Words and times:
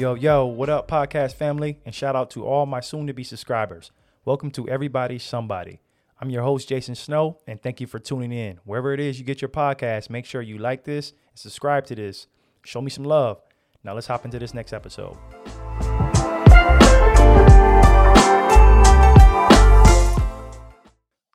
yo, 0.00 0.14
yo, 0.14 0.46
what 0.46 0.70
up, 0.70 0.88
podcast 0.88 1.34
family? 1.34 1.78
And 1.84 1.94
shout 1.94 2.16
out 2.16 2.30
to 2.30 2.46
all 2.46 2.64
my 2.64 2.80
soon 2.80 3.06
to 3.06 3.12
be 3.12 3.22
subscribers. 3.22 3.92
Welcome 4.24 4.50
to 4.52 4.66
Everybody 4.66 5.18
Somebody. 5.18 5.82
I'm 6.18 6.30
your 6.30 6.42
host, 6.42 6.70
Jason 6.70 6.94
Snow, 6.94 7.36
and 7.46 7.62
thank 7.62 7.82
you 7.82 7.86
for 7.86 7.98
tuning 7.98 8.32
in. 8.32 8.60
Wherever 8.64 8.94
it 8.94 9.00
is 9.00 9.18
you 9.18 9.26
get 9.26 9.42
your 9.42 9.50
podcast, 9.50 10.08
make 10.08 10.24
sure 10.24 10.40
you 10.40 10.56
like 10.56 10.84
this 10.84 11.10
and 11.10 11.38
subscribe 11.38 11.84
to 11.84 11.94
this. 11.94 12.28
Show 12.64 12.80
me 12.80 12.88
some 12.88 13.04
love. 13.04 13.42
Now 13.84 13.92
let's 13.92 14.06
hop 14.06 14.24
into 14.24 14.38
this 14.38 14.54
next 14.54 14.72
episode. 14.72 15.18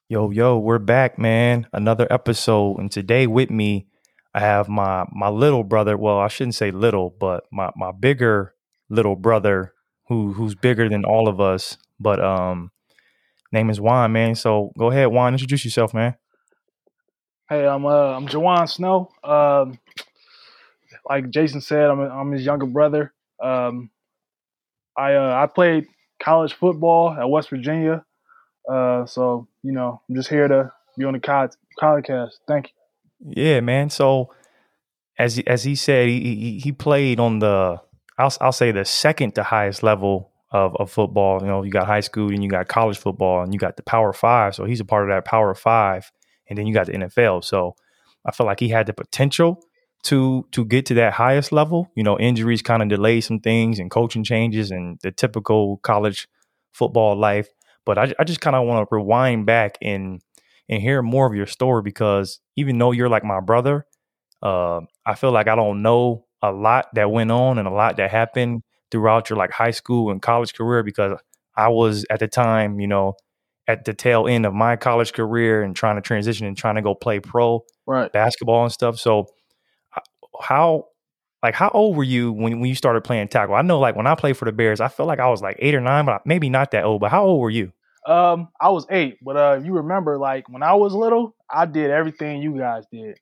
Yo, 0.10 0.32
yo, 0.32 0.58
we're 0.58 0.80
back, 0.80 1.20
man. 1.20 1.68
Another 1.72 2.08
episode. 2.10 2.80
And 2.80 2.92
today 2.92 3.28
with 3.28 3.52
me, 3.52 3.86
I 4.34 4.40
have 4.40 4.68
my 4.68 5.06
my 5.12 5.30
little 5.30 5.64
brother. 5.64 5.96
Well, 5.96 6.18
I 6.18 6.30
shouldn't 6.30 6.56
say 6.56 6.72
little, 6.72 7.12
but 7.12 7.46
my 7.52 7.70
my 7.76 7.92
bigger 7.92 8.55
little 8.90 9.16
brother 9.16 9.74
who 10.08 10.34
who's 10.34 10.56
bigger 10.56 10.90
than 10.90 11.06
all 11.06 11.28
of 11.28 11.40
us. 11.40 11.78
But 12.00 12.24
um 12.24 12.72
name 13.52 13.70
is 13.70 13.80
Juan, 13.80 14.12
man. 14.12 14.36
So 14.36 14.72
go 14.78 14.92
ahead, 14.92 15.08
Juan, 15.08 15.34
introduce 15.34 15.66
yourself, 15.66 15.94
man. 15.94 16.16
Hey, 17.50 17.66
I'm 17.66 17.86
uh 17.86 17.90
I'm 18.16 18.28
Jawan 18.28 18.70
Snow. 18.70 19.10
Um 19.24 19.80
like 21.08 21.30
Jason 21.30 21.62
said, 21.62 21.90
I'm 21.90 22.00
I'm 22.00 22.32
his 22.32 22.46
younger 22.46 22.66
brother. 22.66 23.14
Um 23.42 23.90
I 24.98 25.14
uh 25.16 25.44
I 25.44 25.48
played 25.48 25.88
college 26.22 26.54
football 26.54 27.12
at 27.12 27.30
West 27.30 27.50
Virginia. 27.50 28.04
Uh, 28.70 29.06
so 29.06 29.48
you 29.64 29.72
know, 29.72 30.02
I'm 30.10 30.16
just 30.16 30.30
here 30.30 30.48
to 30.48 30.72
be 30.98 31.06
on 31.06 31.14
the 31.14 31.20
college 31.20 32.06
cast. 32.06 32.40
Thank 32.48 32.68
you. 32.68 33.34
Yeah, 33.36 33.60
man. 33.60 33.90
So 33.90 34.32
as 35.18 35.40
as 35.46 35.64
he 35.64 35.76
said, 35.76 36.08
he 36.08 36.20
he, 36.20 36.60
he 36.60 36.72
played 36.72 37.20
on 37.20 37.40
the 37.40 37.80
I'll 38.18 38.34
I'll 38.42 38.52
say 38.52 38.72
the 38.72 38.86
second 38.86 39.36
to 39.36 39.44
highest 39.44 39.84
level 39.84 40.32
of, 40.52 40.76
of 40.78 40.92
football. 40.92 41.42
You 41.42 41.48
know, 41.48 41.64
you 41.64 41.72
got 41.72 41.88
high 41.88 42.00
school 42.00 42.30
and 42.30 42.44
you 42.44 42.50
got 42.50 42.68
college 42.68 42.98
football 42.98 43.44
and 43.44 43.54
you 43.54 43.60
got 43.60 43.78
the 43.78 43.84
Power 43.84 44.14
Five. 44.14 44.56
So 44.56 44.66
he's 44.66 44.80
a 44.80 44.86
part 44.86 45.04
of 45.04 45.16
that 45.16 45.26
Power 45.26 45.54
Five, 45.54 46.12
and 46.48 46.58
then 46.58 46.68
you 46.68 46.74
got 46.74 46.88
the 46.88 46.94
NFL. 46.94 47.44
So 47.44 47.76
I 48.26 48.32
feel 48.32 48.48
like 48.48 48.60
he 48.60 48.70
had 48.70 48.88
the 48.88 48.94
potential 48.94 49.64
to 50.04 50.48
to 50.52 50.64
get 50.66 50.86
to 50.88 50.94
that 50.96 51.14
highest 51.14 51.52
level. 51.52 51.92
You 51.96 52.04
know, 52.04 52.18
injuries 52.18 52.62
kind 52.62 52.82
of 52.82 52.90
delay 52.90 53.22
some 53.22 53.40
things 53.40 53.80
and 53.80 53.92
coaching 53.92 54.24
changes 54.24 54.72
and 54.72 55.00
the 55.02 55.12
typical 55.12 55.78
college 55.78 56.28
football 56.72 57.16
life. 57.16 57.50
But 57.86 57.98
I, 57.98 58.14
I 58.18 58.24
just 58.24 58.42
kind 58.42 58.56
of 58.56 58.66
want 58.66 58.88
to 58.90 58.96
rewind 58.96 59.46
back 59.46 59.78
and 59.82 60.22
and 60.70 60.82
hear 60.82 61.02
more 61.02 61.28
of 61.28 61.36
your 61.36 61.46
story 61.46 61.82
because 61.82 62.40
even 62.56 62.78
though 62.78 62.92
you're 62.92 63.10
like 63.10 63.24
my 63.24 63.40
brother, 63.40 63.86
uh, 64.42 64.82
I 65.06 65.16
feel 65.16 65.32
like 65.32 65.48
I 65.48 65.56
don't 65.56 65.82
know 65.82 66.25
a 66.50 66.52
lot 66.52 66.88
that 66.94 67.12
went 67.12 67.32
on 67.32 67.58
and 67.58 67.68
a 67.68 67.72
lot 67.72 67.98
that 67.98 68.12
happened 68.12 68.64
throughout 68.92 69.30
your 69.30 69.38
like 69.38 69.52
high 69.52 69.72
school 69.72 70.12
and 70.12 70.22
college 70.22 70.54
career 70.54 70.84
because 70.84 71.20
I 71.56 71.70
was 71.70 72.06
at 72.10 72.20
the 72.20 72.28
time, 72.28 72.80
you 72.80 72.88
know, 72.88 73.16
at 73.68 73.86
the 73.86 73.94
tail 73.94 74.28
end 74.28 74.46
of 74.46 74.54
my 74.54 74.76
college 74.76 75.14
career 75.14 75.64
and 75.64 75.76
trying 75.76 75.96
to 75.96 76.02
transition 76.02 76.46
and 76.46 76.58
trying 76.58 76.76
to 76.76 76.82
go 76.82 76.94
play 76.94 77.20
pro 77.20 77.64
right. 77.88 78.12
basketball 78.12 78.64
and 78.64 78.72
stuff. 78.72 79.00
So 79.00 79.28
how 80.40 80.88
like 81.42 81.56
how 81.56 81.70
old 81.74 81.96
were 81.96 82.04
you 82.04 82.32
when 82.32 82.60
when 82.60 82.70
you 82.70 82.76
started 82.76 83.04
playing 83.04 83.28
tackle? 83.28 83.56
I 83.56 83.62
know 83.62 83.80
like 83.80 83.96
when 83.96 84.08
I 84.08 84.16
played 84.16 84.38
for 84.38 84.46
the 84.46 84.52
Bears, 84.52 84.80
I 84.80 84.88
felt 84.88 85.08
like 85.08 85.20
I 85.20 85.30
was 85.30 85.42
like 85.42 85.58
eight 85.60 85.76
or 85.76 85.82
nine, 85.82 86.06
but 86.06 86.26
maybe 86.26 86.50
not 86.50 86.72
that 86.72 86.84
old. 86.84 87.02
But 87.02 87.12
how 87.12 87.26
old 87.26 87.42
were 87.42 87.50
you? 87.50 87.72
Um, 88.06 88.50
I 88.62 88.70
was 88.70 88.86
eight, 88.92 89.18
but 89.24 89.36
uh, 89.36 89.60
you 89.64 89.74
remember, 89.74 90.18
like 90.18 90.48
when 90.48 90.62
I 90.62 90.74
was 90.74 90.94
little, 90.94 91.36
I 91.50 91.66
did 91.66 91.90
everything 91.90 92.42
you 92.42 92.58
guys 92.58 92.84
did, 92.92 93.18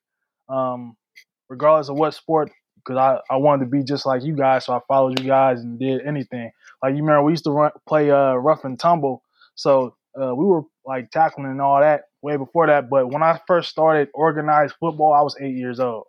um, 0.48 0.94
regardless 1.48 1.88
of 1.88 1.96
what 1.96 2.14
sport, 2.14 2.50
because 2.84 2.98
I, 2.98 3.34
I 3.34 3.36
wanted 3.36 3.64
to 3.64 3.70
be 3.70 3.82
just 3.82 4.06
like 4.06 4.22
you 4.22 4.36
guys, 4.36 4.66
so 4.66 4.74
I 4.74 4.80
followed 4.86 5.20
you 5.20 5.26
guys 5.26 5.60
and 5.60 5.78
did 5.78 6.02
anything. 6.06 6.50
Like 6.82 6.94
you 6.94 7.02
remember, 7.02 7.22
we 7.22 7.32
used 7.32 7.44
to 7.44 7.50
run, 7.50 7.70
play 7.86 8.10
uh, 8.10 8.34
rough 8.34 8.64
and 8.64 8.78
tumble, 8.78 9.22
so 9.54 9.96
uh, 10.20 10.34
we 10.34 10.44
were 10.44 10.62
like 10.84 11.10
tackling 11.10 11.46
and 11.46 11.60
all 11.60 11.80
that 11.80 12.02
way 12.22 12.36
before 12.36 12.66
that. 12.66 12.90
But 12.90 13.10
when 13.10 13.22
I 13.22 13.40
first 13.46 13.70
started 13.70 14.08
organized 14.14 14.74
football, 14.78 15.12
I 15.12 15.22
was 15.22 15.36
eight 15.40 15.54
years 15.56 15.80
old. 15.80 16.04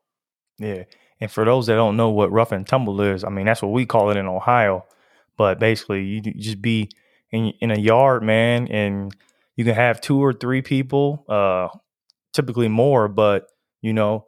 Yeah, 0.57 0.83
and 1.19 1.31
for 1.31 1.45
those 1.45 1.67
that 1.67 1.75
don't 1.75 1.97
know 1.97 2.09
what 2.09 2.31
rough 2.31 2.51
and 2.51 2.67
tumble 2.67 2.99
is, 3.01 3.23
I 3.23 3.29
mean 3.29 3.45
that's 3.45 3.61
what 3.61 3.71
we 3.71 3.85
call 3.85 4.11
it 4.11 4.17
in 4.17 4.27
Ohio. 4.27 4.85
But 5.37 5.59
basically, 5.59 6.03
you 6.03 6.21
just 6.21 6.61
be 6.61 6.89
in 7.31 7.53
in 7.59 7.71
a 7.71 7.79
yard, 7.79 8.23
man, 8.23 8.67
and 8.67 9.15
you 9.55 9.63
can 9.65 9.75
have 9.75 10.01
two 10.01 10.23
or 10.23 10.33
three 10.33 10.61
people, 10.61 11.25
uh, 11.29 11.69
typically 12.33 12.67
more, 12.67 13.07
but 13.07 13.47
you 13.81 13.93
know, 13.93 14.25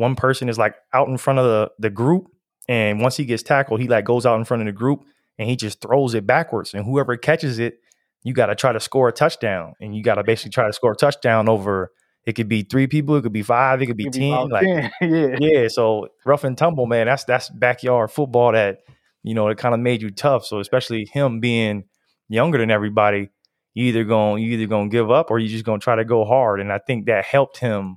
one 0.00 0.16
person 0.16 0.48
is 0.48 0.58
like 0.58 0.74
out 0.94 1.08
in 1.08 1.18
front 1.18 1.38
of 1.38 1.44
the 1.44 1.70
the 1.78 1.90
group, 1.90 2.28
and 2.68 3.00
once 3.00 3.16
he 3.16 3.24
gets 3.24 3.42
tackled, 3.42 3.80
he 3.80 3.86
like 3.86 4.04
goes 4.04 4.24
out 4.24 4.38
in 4.38 4.44
front 4.44 4.62
of 4.62 4.66
the 4.66 4.72
group 4.72 5.04
and 5.38 5.48
he 5.48 5.56
just 5.56 5.80
throws 5.80 6.14
it 6.14 6.26
backwards, 6.26 6.74
and 6.74 6.84
whoever 6.84 7.16
catches 7.16 7.58
it, 7.58 7.80
you 8.22 8.32
got 8.32 8.46
to 8.46 8.54
try 8.54 8.72
to 8.72 8.80
score 8.80 9.08
a 9.08 9.12
touchdown, 9.12 9.74
and 9.80 9.94
you 9.94 10.02
got 10.02 10.16
to 10.16 10.24
basically 10.24 10.50
try 10.50 10.66
to 10.66 10.72
score 10.72 10.92
a 10.92 10.96
touchdown 10.96 11.48
over. 11.48 11.92
It 12.26 12.34
could 12.34 12.48
be 12.48 12.62
three 12.62 12.86
people, 12.86 13.16
it 13.16 13.22
could 13.22 13.32
be 13.32 13.42
five, 13.42 13.80
it 13.80 13.86
could 13.86 13.96
be 13.96 14.04
it 14.04 14.12
could 14.12 14.20
ten. 14.20 14.48
Be 14.48 14.52
like 14.52 14.66
10. 14.66 14.90
yeah, 15.10 15.36
yeah. 15.40 15.68
So 15.68 16.08
rough 16.26 16.44
and 16.44 16.56
tumble, 16.56 16.86
man. 16.86 17.06
That's 17.06 17.24
that's 17.24 17.48
backyard 17.50 18.10
football 18.10 18.52
that 18.52 18.80
you 19.22 19.34
know 19.34 19.48
it 19.48 19.58
kind 19.58 19.74
of 19.74 19.80
made 19.80 20.02
you 20.02 20.10
tough. 20.10 20.44
So 20.44 20.60
especially 20.60 21.06
him 21.10 21.40
being 21.40 21.84
younger 22.28 22.58
than 22.58 22.70
everybody, 22.70 23.30
you 23.74 23.86
either 23.86 24.04
going 24.04 24.42
you 24.42 24.52
either 24.52 24.66
gonna 24.66 24.90
give 24.90 25.10
up 25.10 25.30
or 25.30 25.38
you 25.38 25.48
just 25.48 25.64
gonna 25.64 25.78
try 25.78 25.96
to 25.96 26.04
go 26.04 26.24
hard. 26.24 26.60
And 26.60 26.72
I 26.72 26.78
think 26.78 27.06
that 27.06 27.24
helped 27.24 27.58
him, 27.58 27.96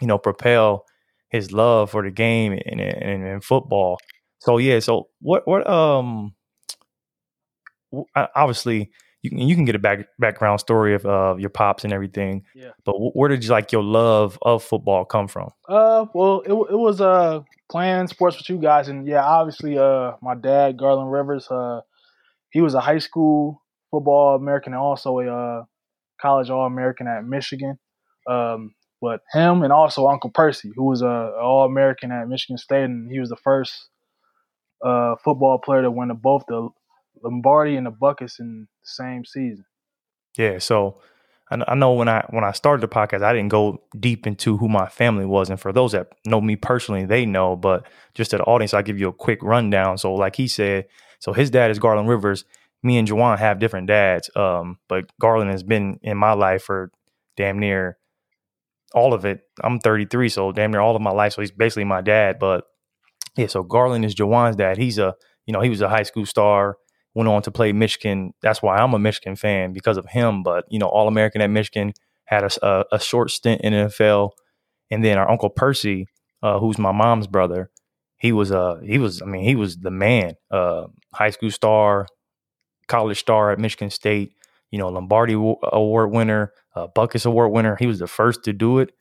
you 0.00 0.06
know, 0.06 0.18
propel 0.18 0.84
his 1.28 1.52
love 1.52 1.90
for 1.90 2.02
the 2.02 2.10
game 2.10 2.52
and, 2.52 2.80
and, 2.80 3.24
and 3.24 3.44
football. 3.44 3.98
So 4.40 4.58
yeah, 4.58 4.80
so 4.80 5.08
what 5.20 5.46
what 5.46 5.68
um 5.68 6.34
obviously 8.14 8.90
you 9.22 9.30
can 9.30 9.38
you 9.40 9.54
can 9.54 9.64
get 9.64 9.74
a 9.74 9.78
back, 9.78 10.06
background 10.18 10.60
story 10.60 10.94
of 10.94 11.04
uh, 11.04 11.34
your 11.38 11.50
pops 11.50 11.84
and 11.84 11.92
everything. 11.92 12.44
Yeah. 12.54 12.70
But 12.84 12.94
where 13.14 13.28
did 13.28 13.42
you 13.42 13.50
like 13.50 13.72
your 13.72 13.82
love 13.82 14.38
of 14.42 14.62
football 14.62 15.04
come 15.04 15.26
from? 15.26 15.50
Uh, 15.68 16.06
well, 16.14 16.40
it 16.40 16.52
it 16.52 16.78
was 16.78 17.00
uh 17.00 17.40
playing 17.70 18.06
sports 18.08 18.36
with 18.36 18.48
you 18.48 18.58
guys, 18.58 18.88
and 18.88 19.06
yeah, 19.06 19.24
obviously 19.24 19.78
uh 19.78 20.12
my 20.22 20.34
dad 20.34 20.76
Garland 20.76 21.10
Rivers 21.10 21.48
uh 21.50 21.80
he 22.50 22.60
was 22.60 22.74
a 22.74 22.80
high 22.80 22.98
school 22.98 23.62
football 23.90 24.36
American 24.36 24.72
and 24.72 24.80
also 24.80 25.18
a 25.18 25.26
uh, 25.26 25.64
college 26.20 26.50
All 26.50 26.66
American 26.66 27.06
at 27.06 27.24
Michigan. 27.24 27.78
Um, 28.28 28.74
but 29.00 29.20
him 29.32 29.62
and 29.62 29.72
also 29.72 30.06
Uncle 30.08 30.30
Percy, 30.30 30.72
who 30.74 30.84
was 30.84 31.02
a 31.02 31.32
All 31.40 31.64
American 31.64 32.12
at 32.12 32.28
Michigan 32.28 32.58
State, 32.58 32.84
and 32.84 33.10
he 33.10 33.20
was 33.20 33.28
the 33.28 33.36
first 33.36 33.88
uh, 34.84 35.16
football 35.22 35.58
player 35.58 35.82
to 35.82 35.90
win 35.90 36.10
both 36.22 36.44
the 36.48 36.68
Lombardi 37.22 37.76
and 37.76 37.86
the 37.86 37.90
Butkus 37.90 38.40
in 38.40 38.66
the 38.82 38.88
same 38.88 39.24
season. 39.24 39.64
Yeah, 40.36 40.58
so 40.58 41.00
I 41.48 41.76
know 41.76 41.92
when 41.92 42.08
I 42.08 42.26
when 42.30 42.42
I 42.42 42.50
started 42.52 42.82
the 42.82 42.92
podcast, 42.92 43.22
I 43.22 43.32
didn't 43.32 43.50
go 43.50 43.80
deep 43.98 44.26
into 44.26 44.56
who 44.56 44.68
my 44.68 44.88
family 44.88 45.24
was, 45.24 45.48
and 45.48 45.60
for 45.60 45.72
those 45.72 45.92
that 45.92 46.08
know 46.26 46.40
me 46.40 46.56
personally, 46.56 47.04
they 47.04 47.24
know. 47.24 47.54
But 47.54 47.86
just 48.14 48.32
to 48.32 48.38
the 48.38 48.44
audience, 48.44 48.74
I'll 48.74 48.82
give 48.82 48.98
you 48.98 49.08
a 49.08 49.12
quick 49.12 49.42
rundown. 49.42 49.96
So, 49.96 50.12
like 50.14 50.34
he 50.34 50.48
said, 50.48 50.86
so 51.20 51.32
his 51.32 51.50
dad 51.50 51.70
is 51.70 51.78
Garland 51.78 52.08
Rivers. 52.08 52.44
Me 52.82 52.98
and 52.98 53.06
Juwan 53.06 53.38
have 53.38 53.60
different 53.60 53.86
dads, 53.86 54.28
um, 54.36 54.78
but 54.88 55.10
Garland 55.20 55.50
has 55.50 55.62
been 55.62 55.98
in 56.02 56.16
my 56.16 56.32
life 56.32 56.64
for 56.64 56.90
damn 57.36 57.58
near 57.58 57.96
all 58.94 59.14
of 59.14 59.24
it. 59.24 59.40
I'm 59.62 59.78
33, 59.78 60.28
so 60.28 60.52
damn 60.52 60.70
near 60.70 60.80
all 60.80 60.96
of 60.96 61.02
my 61.02 61.10
life. 61.10 61.34
So 61.34 61.42
he's 61.42 61.50
basically 61.50 61.84
my 61.84 62.00
dad. 62.00 62.38
But 62.38 62.64
yeah, 63.36 63.46
so 63.46 63.62
Garland 63.62 64.04
is 64.04 64.14
Juwan's 64.14 64.56
dad. 64.56 64.76
He's 64.76 64.98
a 64.98 65.14
you 65.46 65.52
know 65.52 65.60
he 65.60 65.70
was 65.70 65.80
a 65.80 65.88
high 65.88 66.02
school 66.02 66.26
star. 66.26 66.76
Went 67.14 67.28
on 67.28 67.42
to 67.42 67.50
play 67.50 67.72
Michigan. 67.72 68.34
That's 68.42 68.60
why 68.60 68.76
I'm 68.76 68.92
a 68.92 68.98
Michigan 68.98 69.36
fan 69.36 69.72
because 69.72 69.96
of 69.96 70.06
him. 70.06 70.42
But 70.42 70.64
you 70.68 70.78
know, 70.78 70.86
All 70.86 71.08
American 71.08 71.40
at 71.40 71.50
Michigan 71.50 71.92
had 72.26 72.44
a, 72.44 72.66
a, 72.66 72.84
a, 72.92 73.00
short 73.00 73.30
stint 73.30 73.60
in 73.62 73.72
NFL, 73.72 74.32
and 74.90 75.04
then 75.04 75.16
our 75.16 75.30
uncle 75.30 75.48
Percy, 75.48 76.06
uh, 76.42 76.58
who's 76.58 76.76
my 76.76 76.92
mom's 76.92 77.26
brother, 77.26 77.70
he 78.18 78.32
was 78.32 78.50
uh 78.52 78.76
he 78.84 78.98
was 78.98 79.22
I 79.22 79.26
mean 79.26 79.44
he 79.44 79.54
was 79.54 79.76
the 79.78 79.90
man. 79.90 80.34
Uh, 80.50 80.86
high 81.12 81.30
school 81.30 81.50
star, 81.50 82.06
college 82.88 83.18
star 83.18 83.50
at 83.50 83.58
Michigan 83.58 83.90
State. 83.90 84.32
You 84.76 84.82
know, 84.82 84.88
Lombardi 84.90 85.32
Award 85.32 86.10
winner, 86.10 86.52
uh, 86.74 86.86
Butkus 86.94 87.24
Award 87.24 87.50
winner. 87.50 87.76
He 87.76 87.86
was 87.86 87.98
the 87.98 88.06
first 88.06 88.44
to 88.44 88.52
do 88.52 88.80
it. 88.80 88.92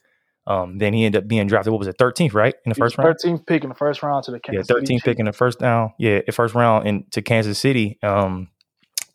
Um, 0.48 0.78
then 0.78 0.94
he 0.94 1.04
ended 1.04 1.22
up 1.22 1.28
being 1.28 1.48
drafted. 1.48 1.74
What 1.74 1.80
was 1.80 1.90
it, 1.90 1.98
thirteenth, 2.00 2.34
right, 2.34 2.56
in 2.66 2.70
the 2.70 2.76
first 2.76 2.98
round? 2.98 3.10
Thirteenth 3.10 3.46
pick 3.46 3.64
in 3.64 3.70
the 3.70 3.76
first 3.76 4.02
round 4.02 4.24
to 4.24 4.32
the 4.32 4.40
Kansas 4.40 4.68
City. 4.68 4.74
yeah, 4.74 4.80
thirteenth 4.80 5.04
pick 5.04 5.20
in 5.20 5.26
the 5.26 5.34
first 5.34 5.62
round. 5.62 5.92
Yeah, 6.00 6.22
first 6.32 6.56
round 6.56 6.88
into 6.88 7.22
Kansas 7.22 7.60
City. 7.60 8.00
Um, 8.02 8.48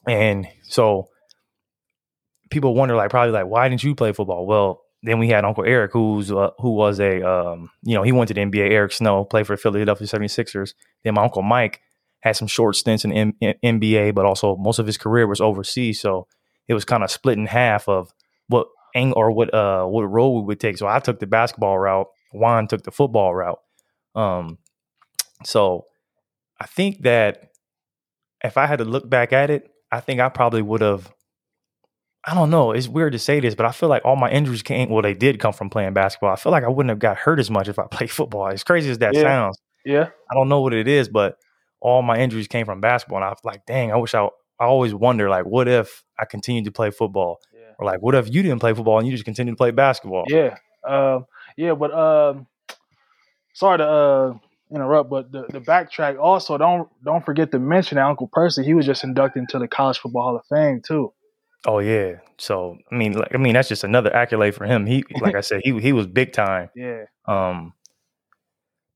and 0.06 0.46
so 0.64 1.08
people 2.50 2.74
wonder, 2.74 2.94
like, 2.94 3.08
probably 3.08 3.32
like, 3.32 3.46
why 3.46 3.70
didn't 3.70 3.82
you 3.82 3.94
play 3.94 4.12
football? 4.12 4.44
Well, 4.44 4.82
then 5.02 5.18
we 5.18 5.28
had 5.28 5.46
Uncle 5.46 5.64
Eric, 5.64 5.92
who's 5.94 6.30
uh, 6.30 6.50
who 6.58 6.72
was 6.72 7.00
a 7.00 7.26
um, 7.26 7.70
you 7.84 7.94
know 7.94 8.02
he 8.02 8.12
went 8.12 8.28
to 8.28 8.34
the 8.34 8.42
NBA. 8.42 8.70
Eric 8.70 8.92
Snow 8.92 9.24
played 9.24 9.46
for 9.46 9.56
the 9.56 9.62
Philadelphia 9.62 10.06
76ers. 10.06 10.74
Then 11.04 11.14
my 11.14 11.22
uncle 11.22 11.40
Mike 11.40 11.80
had 12.20 12.36
some 12.36 12.48
short 12.48 12.76
stints 12.76 13.06
in, 13.06 13.12
M- 13.12 13.36
in 13.40 13.54
NBA, 13.80 14.14
but 14.14 14.26
also 14.26 14.56
most 14.56 14.78
of 14.78 14.86
his 14.86 14.98
career 14.98 15.26
was 15.26 15.40
overseas. 15.40 16.00
So 16.00 16.26
it 16.70 16.74
was 16.74 16.84
kind 16.84 17.02
of 17.02 17.10
split 17.10 17.36
in 17.36 17.46
half 17.46 17.88
of 17.88 18.12
what 18.46 18.68
angle 18.94 19.18
or 19.18 19.30
what 19.32 19.52
uh 19.52 19.84
what 19.84 20.02
role 20.04 20.36
we 20.40 20.46
would 20.46 20.60
take. 20.60 20.78
So 20.78 20.86
I 20.86 21.00
took 21.00 21.18
the 21.18 21.26
basketball 21.26 21.76
route. 21.78 22.06
Juan 22.32 22.68
took 22.68 22.84
the 22.84 22.92
football 22.92 23.34
route. 23.34 23.58
Um, 24.14 24.58
so 25.44 25.86
I 26.60 26.66
think 26.66 27.02
that 27.02 27.50
if 28.44 28.56
I 28.56 28.66
had 28.66 28.78
to 28.78 28.84
look 28.84 29.10
back 29.10 29.32
at 29.32 29.50
it, 29.50 29.68
I 29.90 29.98
think 30.00 30.20
I 30.20 30.28
probably 30.28 30.62
would 30.62 30.80
have. 30.80 31.12
I 32.24 32.34
don't 32.34 32.50
know. 32.50 32.70
It's 32.72 32.86
weird 32.86 33.14
to 33.14 33.18
say 33.18 33.40
this, 33.40 33.54
but 33.54 33.66
I 33.66 33.72
feel 33.72 33.88
like 33.88 34.04
all 34.04 34.14
my 34.14 34.30
injuries 34.30 34.62
came. 34.62 34.90
Well, 34.90 35.02
they 35.02 35.14
did 35.14 35.40
come 35.40 35.52
from 35.54 35.70
playing 35.70 35.94
basketball. 35.94 36.30
I 36.30 36.36
feel 36.36 36.52
like 36.52 36.64
I 36.64 36.68
wouldn't 36.68 36.90
have 36.90 36.98
got 36.98 37.16
hurt 37.16 37.40
as 37.40 37.50
much 37.50 37.66
if 37.66 37.78
I 37.78 37.86
played 37.90 38.10
football. 38.10 38.46
As 38.48 38.62
crazy 38.62 38.90
as 38.90 38.98
that 38.98 39.14
Yeah. 39.14 39.22
sounds, 39.22 39.58
Yeah. 39.84 40.08
I 40.30 40.34
don't 40.34 40.48
know 40.48 40.60
what 40.60 40.74
it 40.74 40.86
is, 40.86 41.08
but 41.08 41.36
all 41.80 42.02
my 42.02 42.18
injuries 42.18 42.46
came 42.46 42.66
from 42.66 42.80
basketball. 42.80 43.18
And 43.18 43.24
I 43.24 43.30
was 43.30 43.40
like, 43.42 43.64
dang, 43.66 43.90
I 43.90 43.96
wish 43.96 44.14
I. 44.14 44.28
I 44.60 44.66
always 44.66 44.92
wonder, 44.94 45.28
like, 45.30 45.46
what 45.46 45.66
if 45.68 46.04
I 46.18 46.26
continued 46.26 46.66
to 46.66 46.70
play 46.70 46.90
football, 46.90 47.40
Yeah. 47.54 47.72
or 47.78 47.86
like, 47.86 48.00
what 48.02 48.14
if 48.14 48.32
you 48.32 48.42
didn't 48.42 48.60
play 48.60 48.74
football 48.74 48.98
and 48.98 49.06
you 49.08 49.12
just 49.12 49.24
continued 49.24 49.52
to 49.52 49.56
play 49.56 49.70
basketball? 49.70 50.24
Yeah. 50.28 50.56
Um, 50.86 51.24
yeah, 51.56 51.74
but 51.74 51.92
um, 51.92 52.46
sorry 53.54 53.78
to 53.78 53.84
uh, 53.88 54.34
interrupt, 54.72 55.10
but 55.10 55.32
the, 55.32 55.46
the 55.50 55.60
backtrack 55.60 56.18
also 56.18 56.56
don't 56.58 56.88
don't 57.04 57.24
forget 57.24 57.50
to 57.52 57.58
mention 57.58 57.96
that 57.96 58.04
Uncle 58.06 58.28
Percy. 58.32 58.64
He 58.64 58.74
was 58.74 58.86
just 58.86 59.02
inducted 59.04 59.40
into 59.40 59.58
the 59.58 59.68
College 59.68 59.98
Football 59.98 60.22
Hall 60.22 60.36
of 60.36 60.44
Fame 60.48 60.80
too. 60.86 61.12
Oh 61.66 61.78
yeah. 61.80 62.16
So 62.38 62.76
I 62.90 62.94
mean, 62.94 63.12
like, 63.12 63.34
I 63.34 63.38
mean, 63.38 63.54
that's 63.54 63.68
just 63.68 63.84
another 63.84 64.14
accolade 64.14 64.54
for 64.54 64.64
him. 64.64 64.86
He, 64.86 65.04
like 65.20 65.34
I 65.34 65.40
said, 65.42 65.60
he 65.64 65.78
he 65.80 65.92
was 65.92 66.06
big 66.06 66.32
time. 66.32 66.70
Yeah. 66.74 67.04
Um, 67.26 67.74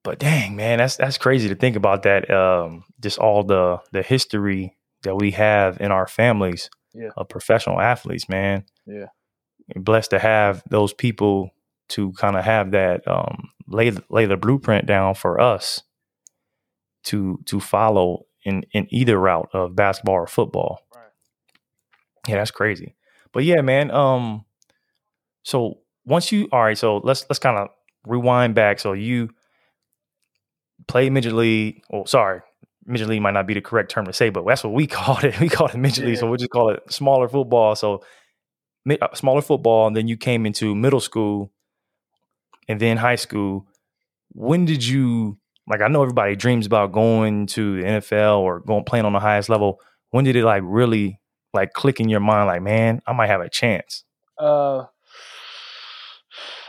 but 0.02 0.18
dang, 0.18 0.56
man, 0.56 0.78
that's 0.78 0.96
that's 0.96 1.18
crazy 1.18 1.48
to 1.48 1.54
think 1.54 1.76
about 1.76 2.02
that. 2.04 2.30
Um, 2.30 2.84
just 3.00 3.18
all 3.18 3.42
the 3.42 3.78
the 3.92 4.02
history 4.02 4.76
that 5.04 5.16
we 5.16 5.30
have 5.32 5.80
in 5.80 5.90
our 5.92 6.06
families 6.06 6.68
Yeah. 6.92 7.10
of 7.16 7.28
professional 7.28 7.80
athletes, 7.80 8.28
man. 8.28 8.64
Yeah. 8.86 9.06
Blessed 9.76 10.10
to 10.10 10.18
have 10.18 10.62
those 10.68 10.92
people 10.92 11.50
to 11.90 12.12
kind 12.12 12.36
of 12.36 12.44
have 12.44 12.72
that 12.72 13.06
um, 13.08 13.50
lay 13.68 13.92
lay 14.10 14.26
the 14.26 14.36
blueprint 14.36 14.86
down 14.86 15.14
for 15.14 15.40
us 15.40 15.82
to 17.04 17.38
to 17.46 17.60
follow 17.60 18.26
in 18.44 18.64
in 18.72 18.86
either 18.90 19.18
route 19.18 19.48
of 19.54 19.74
basketball 19.76 20.14
or 20.16 20.26
football. 20.26 20.80
Right. 20.94 21.04
Yeah, 22.28 22.36
that's 22.36 22.50
crazy. 22.50 22.94
But 23.32 23.44
yeah, 23.44 23.60
man. 23.62 23.90
Um, 23.90 24.44
so 25.42 25.78
once 26.04 26.30
you 26.32 26.48
all 26.52 26.62
right, 26.62 26.76
so 26.78 26.98
let's 26.98 27.24
let's 27.30 27.38
kind 27.38 27.56
of 27.58 27.68
rewind 28.06 28.54
back. 28.54 28.78
So 28.80 28.92
you 28.92 29.30
played 30.88 31.12
midget 31.12 31.32
league. 31.32 31.82
Oh, 31.92 32.04
sorry, 32.04 32.40
midget 32.86 33.08
league 33.08 33.22
might 33.22 33.32
not 33.34 33.46
be 33.46 33.54
the 33.54 33.60
correct 33.60 33.90
term 33.90 34.06
to 34.06 34.12
say, 34.12 34.30
but 34.30 34.44
that's 34.46 34.64
what 34.64 34.72
we 34.72 34.86
called 34.98 35.24
it. 35.24 35.38
We 35.40 35.48
called 35.48 35.74
it 35.74 35.78
midget 35.78 36.04
league, 36.04 36.18
so 36.18 36.28
we'll 36.28 36.38
just 36.38 36.50
call 36.50 36.70
it 36.70 36.82
smaller 36.90 37.28
football. 37.28 37.74
So 37.76 38.02
mi- 38.84 38.98
uh, 39.00 39.14
smaller 39.14 39.42
football, 39.42 39.86
and 39.86 39.96
then 39.96 40.08
you 40.08 40.16
came 40.16 40.46
into 40.46 40.74
middle 40.74 41.00
school, 41.00 41.52
and 42.68 42.80
then 42.80 42.96
high 42.96 43.16
school. 43.16 43.66
When 44.32 44.64
did 44.64 44.84
you 44.84 45.38
like? 45.66 45.80
I 45.80 45.88
know 45.88 46.02
everybody 46.02 46.36
dreams 46.36 46.66
about 46.66 46.92
going 46.92 47.46
to 47.48 47.80
the 47.80 47.86
NFL 47.86 48.40
or 48.40 48.60
going 48.60 48.84
playing 48.84 49.04
on 49.04 49.12
the 49.12 49.20
highest 49.20 49.48
level. 49.48 49.80
When 50.10 50.24
did 50.24 50.36
it 50.36 50.44
like 50.44 50.62
really 50.64 51.20
like 51.52 51.72
click 51.72 52.00
in 52.00 52.08
your 52.08 52.20
mind? 52.20 52.46
Like, 52.46 52.62
man, 52.62 53.00
I 53.06 53.12
might 53.12 53.28
have 53.28 53.40
a 53.40 53.48
chance. 53.48 54.04
Uh, 54.38 54.84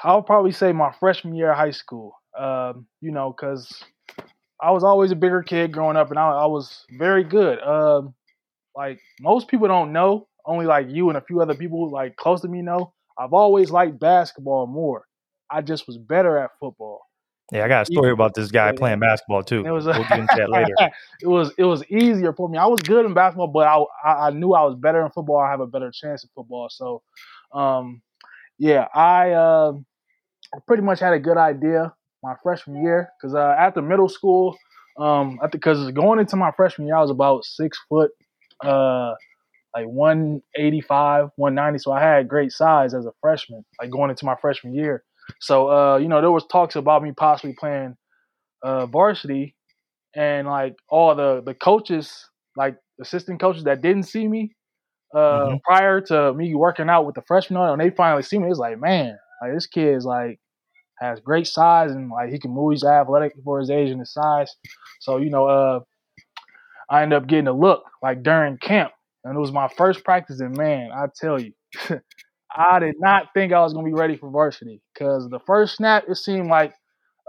I'll 0.04 0.22
probably 0.22 0.52
say 0.52 0.72
my 0.72 0.94
freshman 1.00 1.36
year 1.36 1.52
of 1.52 1.58
high 1.58 1.72
school. 1.72 2.16
Um, 2.38 2.86
you 3.02 3.12
know, 3.12 3.34
because 3.36 3.84
I 4.62 4.72
was 4.72 4.84
always 4.84 5.12
a 5.12 5.16
bigger 5.16 5.44
kid 5.44 5.72
growing 5.72 5.98
up, 5.98 6.10
and 6.10 6.20
I, 6.20 6.30
I 6.30 6.46
was 6.46 6.86
very 6.92 7.24
good. 7.24 7.60
Um, 7.62 8.14
like 8.76 9.00
most 9.20 9.48
people 9.48 9.68
don't 9.68 9.92
know, 9.92 10.28
only 10.46 10.66
like 10.66 10.88
you 10.90 11.10
and 11.10 11.18
a 11.18 11.22
few 11.22 11.42
other 11.42 11.56
people 11.56 11.90
like 11.90 12.16
close 12.16 12.42
to 12.42 12.48
me 12.48 12.62
know. 12.62 12.94
I've 13.18 13.34
always 13.34 13.72
liked 13.72 14.00
basketball 14.00 14.68
more. 14.68 15.06
I 15.50 15.62
just 15.62 15.88
was 15.88 15.98
better 15.98 16.38
at 16.38 16.52
football. 16.60 17.02
Yeah, 17.52 17.64
I 17.64 17.68
got 17.68 17.84
a 17.84 17.86
story 17.86 18.12
about 18.12 18.34
this 18.34 18.50
guy 18.50 18.72
playing 18.72 19.00
basketball 19.00 19.44
too. 19.44 19.64
It 19.66 19.70
was 19.70 19.86
we'll 19.86 20.04
get 20.04 20.20
into 20.20 20.36
that 20.36 20.50
later. 20.50 20.74
it 21.22 21.28
was 21.28 21.54
it 21.58 21.64
was 21.64 21.86
easier 21.86 22.34
for 22.34 22.50
me. 22.50 22.58
I 22.58 22.66
was 22.66 22.82
good 22.82 23.06
in 23.06 23.14
basketball, 23.14 23.48
but 23.48 23.68
I 23.68 23.84
I, 24.04 24.28
I 24.28 24.30
knew 24.32 24.54
I 24.54 24.64
was 24.64 24.76
better 24.76 25.06
in 25.06 25.12
football. 25.12 25.38
I 25.38 25.52
have 25.52 25.60
a 25.60 25.68
better 25.68 25.92
chance 25.92 26.24
in 26.24 26.30
football. 26.34 26.70
So, 26.72 27.04
um, 27.54 28.02
yeah, 28.58 28.88
I 28.94 29.32
uh, 29.32 29.74
pretty 30.66 30.82
much 30.82 31.00
had 31.00 31.14
a 31.14 31.20
good 31.20 31.38
idea 31.38 31.94
my 32.24 32.34
freshman 32.44 32.82
year 32.84 33.10
because 33.20 33.36
uh, 33.36 33.56
after 33.60 33.82
middle 33.82 34.10
school, 34.10 34.58
um, 35.00 35.40
because 35.52 35.92
going 35.92 36.20
into 36.20 36.36
my 36.36 36.52
freshman 36.52 36.88
year, 36.88 36.98
I 36.98 37.02
was 37.02 37.12
about 37.12 37.46
six 37.46 37.78
foot, 37.90 38.12
uh, 38.64 39.14
like 39.76 39.86
one 39.88 40.42
eighty 40.58 40.82
five, 40.82 41.30
one 41.36 41.56
ninety. 41.56 41.80
So 41.80 41.92
I 41.92 42.02
had 42.02 42.28
great 42.28 42.52
size 42.52 42.94
as 42.94 43.06
a 43.06 43.12
freshman, 43.22 43.66
like 43.82 43.92
going 43.92 44.10
into 44.10 44.26
my 44.26 44.36
freshman 44.42 44.74
year. 44.74 45.04
So 45.42 45.70
uh, 45.72 45.98
you 45.98 46.08
know, 46.08 46.22
there 46.22 46.32
was 46.32 46.46
talks 46.48 46.76
about 46.76 47.04
me 47.04 47.12
possibly 47.12 47.56
playing 47.60 47.96
uh, 48.64 48.86
varsity, 48.88 49.56
and 50.16 50.48
like 50.48 50.76
all 50.90 51.16
the 51.16 51.42
the 51.46 51.54
coaches, 51.56 52.26
like 52.58 52.78
assistant 53.02 53.40
coaches 53.42 53.64
that 53.66 53.82
didn't 53.82 54.04
see 54.04 54.28
me 54.28 54.56
uh, 55.16 55.56
Mhm. 55.56 55.62
prior 55.64 56.02
to 56.02 56.34
me 56.34 56.56
working 56.56 56.90
out 56.90 57.06
with 57.06 57.16
the 57.16 57.24
freshmen, 57.28 57.62
and 57.62 57.82
they 57.82 57.90
finally 57.92 58.24
see 58.24 58.40
me. 58.40 58.50
It's 58.50 58.60
like, 58.60 58.80
man, 58.80 59.18
like 59.42 59.54
this 59.54 59.68
kid 59.68 59.96
is 59.96 60.06
like 60.06 60.40
has 61.00 61.20
great 61.20 61.48
size 61.48 61.92
and 61.92 62.10
like 62.10 62.32
he 62.32 62.40
can 62.40 62.52
move. 62.52 62.72
He's 62.72 62.84
athletic 62.84 63.34
for 63.44 63.60
his 63.60 63.70
age 63.70 63.90
and 63.90 64.00
his 64.00 64.14
size. 64.14 64.56
So 65.00 65.18
you 65.18 65.30
know, 65.30 65.46
uh, 65.48 65.80
I 66.90 67.04
ended 67.04 67.18
up 67.18 67.28
getting 67.28 67.48
a 67.48 67.54
look 67.54 67.84
like 68.02 68.24
during 68.24 68.58
camp, 68.58 68.92
and 69.24 69.36
it 69.36 69.40
was 69.40 69.52
my 69.52 69.68
first 69.68 70.04
practice. 70.04 70.40
And 70.40 70.56
man, 70.56 70.92
I 70.92 71.08
tell 71.20 71.40
you, 71.40 71.54
I 72.56 72.80
did 72.80 72.96
not 73.00 73.28
think 73.34 73.54
I 73.54 73.62
was 73.62 73.74
gonna 73.74 73.86
be 73.86 73.94
ready 73.94 74.18
for 74.18 74.30
varsity 74.30 74.82
because 74.94 75.30
the 75.30 75.40
first 75.46 75.76
snap 75.76 76.06
it 76.08 76.16
seemed 76.16 76.50
like 76.50 76.74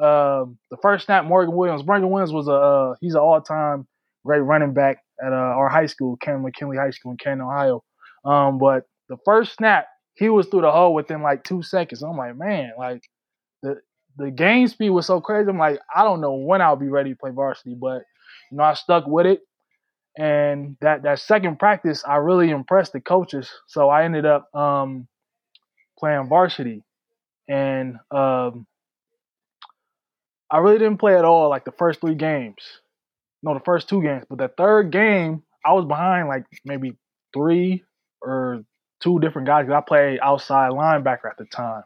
um, 0.00 0.58
the 0.70 0.76
first 0.82 1.06
snap 1.06 1.24
Morgan 1.24 1.56
Williams. 1.56 1.84
Morgan 1.86 2.10
Williams 2.10 2.32
was 2.32 2.48
a 2.48 2.52
uh, 2.52 2.94
he's 3.00 3.14
an 3.14 3.20
all 3.20 3.40
time 3.40 3.86
great 4.24 4.40
running 4.40 4.74
back 4.74 4.98
at 5.24 5.32
uh, 5.32 5.36
our 5.36 5.68
high 5.68 5.86
school, 5.86 6.16
Canton 6.18 6.42
McKinley 6.42 6.76
High 6.76 6.90
School 6.90 7.12
in 7.12 7.18
Canton, 7.18 7.46
Ohio. 7.46 7.82
Um, 8.24 8.58
but 8.58 8.84
the 9.08 9.16
first 9.24 9.54
snap 9.54 9.86
he 10.14 10.28
was 10.28 10.46
through 10.46 10.62
the 10.62 10.70
hole 10.72 10.94
within 10.94 11.22
like 11.22 11.44
two 11.44 11.62
seconds. 11.62 12.02
I'm 12.02 12.16
like, 12.16 12.36
man, 12.36 12.72
like 12.78 13.02
the 13.62 13.80
the 14.16 14.30
game 14.30 14.66
speed 14.68 14.90
was 14.90 15.06
so 15.06 15.20
crazy. 15.20 15.48
I'm 15.50 15.58
like, 15.58 15.78
I 15.94 16.02
don't 16.02 16.20
know 16.20 16.34
when 16.34 16.62
I'll 16.62 16.76
be 16.76 16.88
ready 16.88 17.10
to 17.10 17.16
play 17.16 17.30
varsity, 17.30 17.74
but 17.78 18.02
you 18.50 18.58
know, 18.58 18.64
I 18.64 18.74
stuck 18.74 19.06
with 19.06 19.26
it. 19.26 19.40
And 20.18 20.76
that 20.80 21.02
that 21.02 21.18
second 21.18 21.58
practice, 21.58 22.02
I 22.06 22.16
really 22.16 22.50
impressed 22.50 22.92
the 22.92 23.00
coaches. 23.00 23.50
So 23.66 23.90
I 23.90 24.04
ended 24.04 24.24
up 24.24 24.54
um, 24.54 25.08
playing 25.98 26.28
varsity, 26.28 26.82
and 27.48 27.96
um, 28.10 28.66
I 30.50 30.58
really 30.58 30.78
didn't 30.78 30.98
play 30.98 31.16
at 31.16 31.24
all 31.24 31.50
like 31.50 31.64
the 31.64 31.72
first 31.72 32.00
three 32.00 32.14
games. 32.14 32.62
No, 33.42 33.52
the 33.52 33.60
first 33.60 33.88
two 33.88 34.02
games, 34.02 34.24
but 34.28 34.38
the 34.38 34.48
third 34.48 34.90
game, 34.90 35.42
I 35.64 35.72
was 35.74 35.84
behind 35.84 36.28
like 36.28 36.46
maybe 36.64 36.96
three 37.34 37.84
or 38.22 38.64
two 39.00 39.18
different 39.20 39.46
guys. 39.46 39.68
I 39.68 39.80
played 39.82 40.18
outside 40.20 40.72
linebacker 40.72 41.30
at 41.30 41.36
the 41.36 41.44
time, 41.44 41.82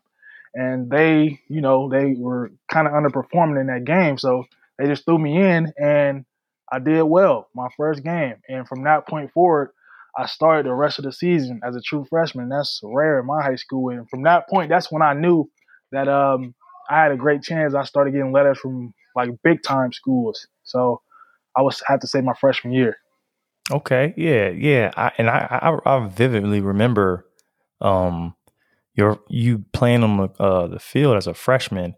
and 0.55 0.91
they, 0.91 1.41
you 1.49 1.61
know, 1.61 1.89
they 1.89 2.15
were 2.17 2.51
kind 2.71 2.87
of 2.87 2.93
underperforming 2.93 3.61
in 3.61 3.67
that 3.69 3.85
game, 3.85 4.19
so 4.19 4.45
they 4.79 4.87
just 4.87 5.05
threw 5.05 5.19
me 5.19 5.41
in, 5.41 5.73
and 5.79 6.25
I 6.73 6.79
did 6.79 7.03
well 7.03 7.49
my 7.55 7.69
first 7.77 8.03
game. 8.03 8.37
And 8.49 8.67
from 8.67 8.85
that 8.85 9.07
point 9.09 9.33
forward, 9.33 9.71
I 10.17 10.27
started 10.27 10.67
the 10.67 10.75
rest 10.75 10.99
of 10.99 11.05
the 11.05 11.13
season 11.13 11.61
as 11.65 11.77
a 11.77 11.81
true 11.81 12.05
freshman. 12.09 12.49
That's 12.49 12.81
rare 12.83 13.21
in 13.21 13.27
my 13.27 13.43
high 13.43 13.57
school, 13.57 13.91
and 13.91 14.09
from 14.09 14.23
that 14.25 14.49
point, 14.49 14.71
that's 14.71 14.91
when 14.91 15.03
I 15.03 15.15
knew 15.15 15.49
that 15.93 16.09
um, 16.09 16.55
I 16.89 17.03
had 17.03 17.13
a 17.13 17.17
great 17.17 17.43
chance. 17.43 17.75
I 17.75 17.85
started 17.85 18.13
getting 18.13 18.33
letters 18.33 18.59
from 18.59 18.93
like 19.15 19.31
big 19.45 19.63
time 19.63 19.93
schools, 19.93 20.47
so 20.65 21.01
I 21.57 21.63
was 21.63 21.83
I 21.89 21.93
have 21.93 22.01
to 22.01 22.07
say 22.07 22.21
my 22.21 22.35
freshman 22.35 22.73
year. 22.73 22.97
Okay, 23.71 24.15
yeah, 24.17 24.49
yeah, 24.49 24.91
I, 24.97 25.13
and 25.17 25.31
I, 25.31 25.79
I 25.85 25.97
I 25.97 26.09
vividly 26.09 26.61
remember 26.61 27.27
um 27.81 28.35
your 29.01 29.19
you 29.29 29.65
playing 29.73 30.05
on 30.05 30.17
the 30.19 30.43
uh, 30.43 30.67
the 30.69 30.79
field 30.79 31.17
as 31.17 31.27
a 31.27 31.35
freshman, 31.35 31.95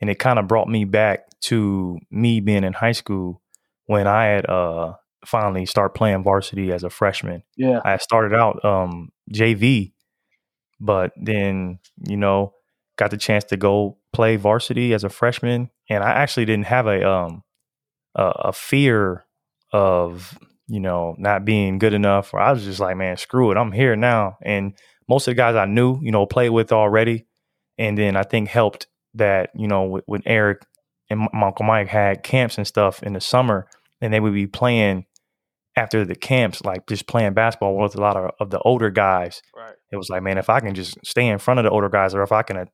and 0.00 0.10
it 0.10 0.18
kind 0.18 0.38
of 0.38 0.48
brought 0.48 0.68
me 0.68 0.84
back 0.84 1.26
to 1.42 1.98
me 2.10 2.40
being 2.40 2.64
in 2.64 2.72
high 2.72 2.92
school 2.92 3.42
when 3.84 4.06
I 4.06 4.24
had 4.24 4.48
uh 4.48 4.94
finally 5.24 5.66
start 5.66 5.94
playing 5.94 6.24
varsity 6.24 6.72
as 6.72 6.82
a 6.82 6.90
freshman. 6.90 7.42
Yeah, 7.56 7.80
I 7.84 7.98
started 7.98 8.34
out 8.34 8.64
um 8.64 9.10
JV, 9.32 9.92
but 10.80 11.12
then 11.16 11.78
you 12.08 12.16
know 12.16 12.54
got 12.96 13.10
the 13.10 13.18
chance 13.18 13.44
to 13.44 13.56
go 13.56 13.98
play 14.12 14.36
varsity 14.36 14.94
as 14.94 15.04
a 15.04 15.10
freshman, 15.10 15.70
and 15.90 16.02
I 16.02 16.10
actually 16.10 16.46
didn't 16.46 16.66
have 16.66 16.86
a 16.86 17.08
um 17.08 17.42
a, 18.14 18.24
a 18.24 18.52
fear 18.52 19.26
of 19.72 20.38
you 20.68 20.80
know 20.80 21.14
not 21.18 21.44
being 21.44 21.78
good 21.78 21.92
enough, 21.92 22.32
or 22.32 22.40
I 22.40 22.50
was 22.52 22.64
just 22.64 22.80
like, 22.80 22.96
man, 22.96 23.18
screw 23.18 23.50
it, 23.50 23.58
I'm 23.58 23.72
here 23.72 23.94
now. 23.94 24.38
And 24.42 24.72
most 25.08 25.28
of 25.28 25.32
the 25.32 25.36
guys 25.36 25.54
I 25.54 25.66
knew, 25.66 25.98
you 26.02 26.10
know, 26.10 26.26
played 26.26 26.50
with 26.50 26.72
already, 26.72 27.26
and 27.78 27.96
then 27.96 28.16
I 28.16 28.22
think 28.22 28.48
helped 28.48 28.86
that 29.14 29.50
you 29.54 29.68
know 29.68 29.84
with, 29.84 30.04
when 30.06 30.22
Eric 30.26 30.62
and 31.08 31.28
my 31.32 31.46
Uncle 31.46 31.64
Mike 31.64 31.88
had 31.88 32.22
camps 32.22 32.58
and 32.58 32.66
stuff 32.66 33.02
in 33.02 33.12
the 33.12 33.20
summer, 33.20 33.68
and 34.00 34.12
they 34.12 34.20
would 34.20 34.34
be 34.34 34.46
playing 34.46 35.06
after 35.76 36.04
the 36.04 36.14
camps, 36.14 36.64
like 36.64 36.86
just 36.86 37.06
playing 37.06 37.34
basketball 37.34 37.76
with 37.76 37.94
a 37.94 38.00
lot 38.00 38.16
of, 38.16 38.30
of 38.40 38.50
the 38.50 38.58
older 38.60 38.90
guys. 38.90 39.42
right. 39.54 39.74
It 39.92 39.96
was 39.96 40.08
like, 40.08 40.22
man, 40.22 40.38
if 40.38 40.48
I 40.48 40.60
can 40.60 40.74
just 40.74 40.98
stay 41.04 41.26
in 41.28 41.38
front 41.38 41.60
of 41.60 41.64
the 41.64 41.70
older 41.70 41.88
guys, 41.88 42.14
or 42.14 42.22
if 42.22 42.32
I 42.32 42.42
can 42.42 42.56
uh, 42.56 42.64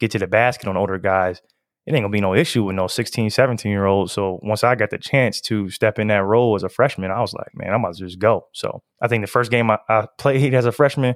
get 0.00 0.10
to 0.12 0.18
the 0.18 0.26
basket 0.26 0.68
on 0.68 0.76
older 0.76 0.98
guys, 0.98 1.40
it 1.86 1.94
ain't 1.94 2.02
gonna 2.02 2.12
be 2.12 2.20
no 2.20 2.34
issue 2.34 2.64
with 2.64 2.76
no 2.76 2.86
16, 2.86 3.30
17 3.30 3.70
year 3.70 3.86
old. 3.86 4.10
So 4.10 4.40
once 4.42 4.62
I 4.62 4.74
got 4.74 4.90
the 4.90 4.98
chance 4.98 5.40
to 5.42 5.70
step 5.70 5.98
in 5.98 6.08
that 6.08 6.24
role 6.24 6.54
as 6.54 6.62
a 6.62 6.68
freshman, 6.68 7.10
I 7.10 7.20
was 7.20 7.32
like, 7.32 7.54
man, 7.54 7.72
I'm 7.72 7.80
about 7.80 7.94
to 7.94 8.04
just 8.04 8.18
go. 8.18 8.48
So 8.52 8.82
I 9.00 9.08
think 9.08 9.22
the 9.22 9.28
first 9.28 9.50
game 9.50 9.70
I, 9.70 9.78
I 9.88 10.06
played 10.18 10.52
as 10.52 10.66
a 10.66 10.72
freshman, 10.72 11.14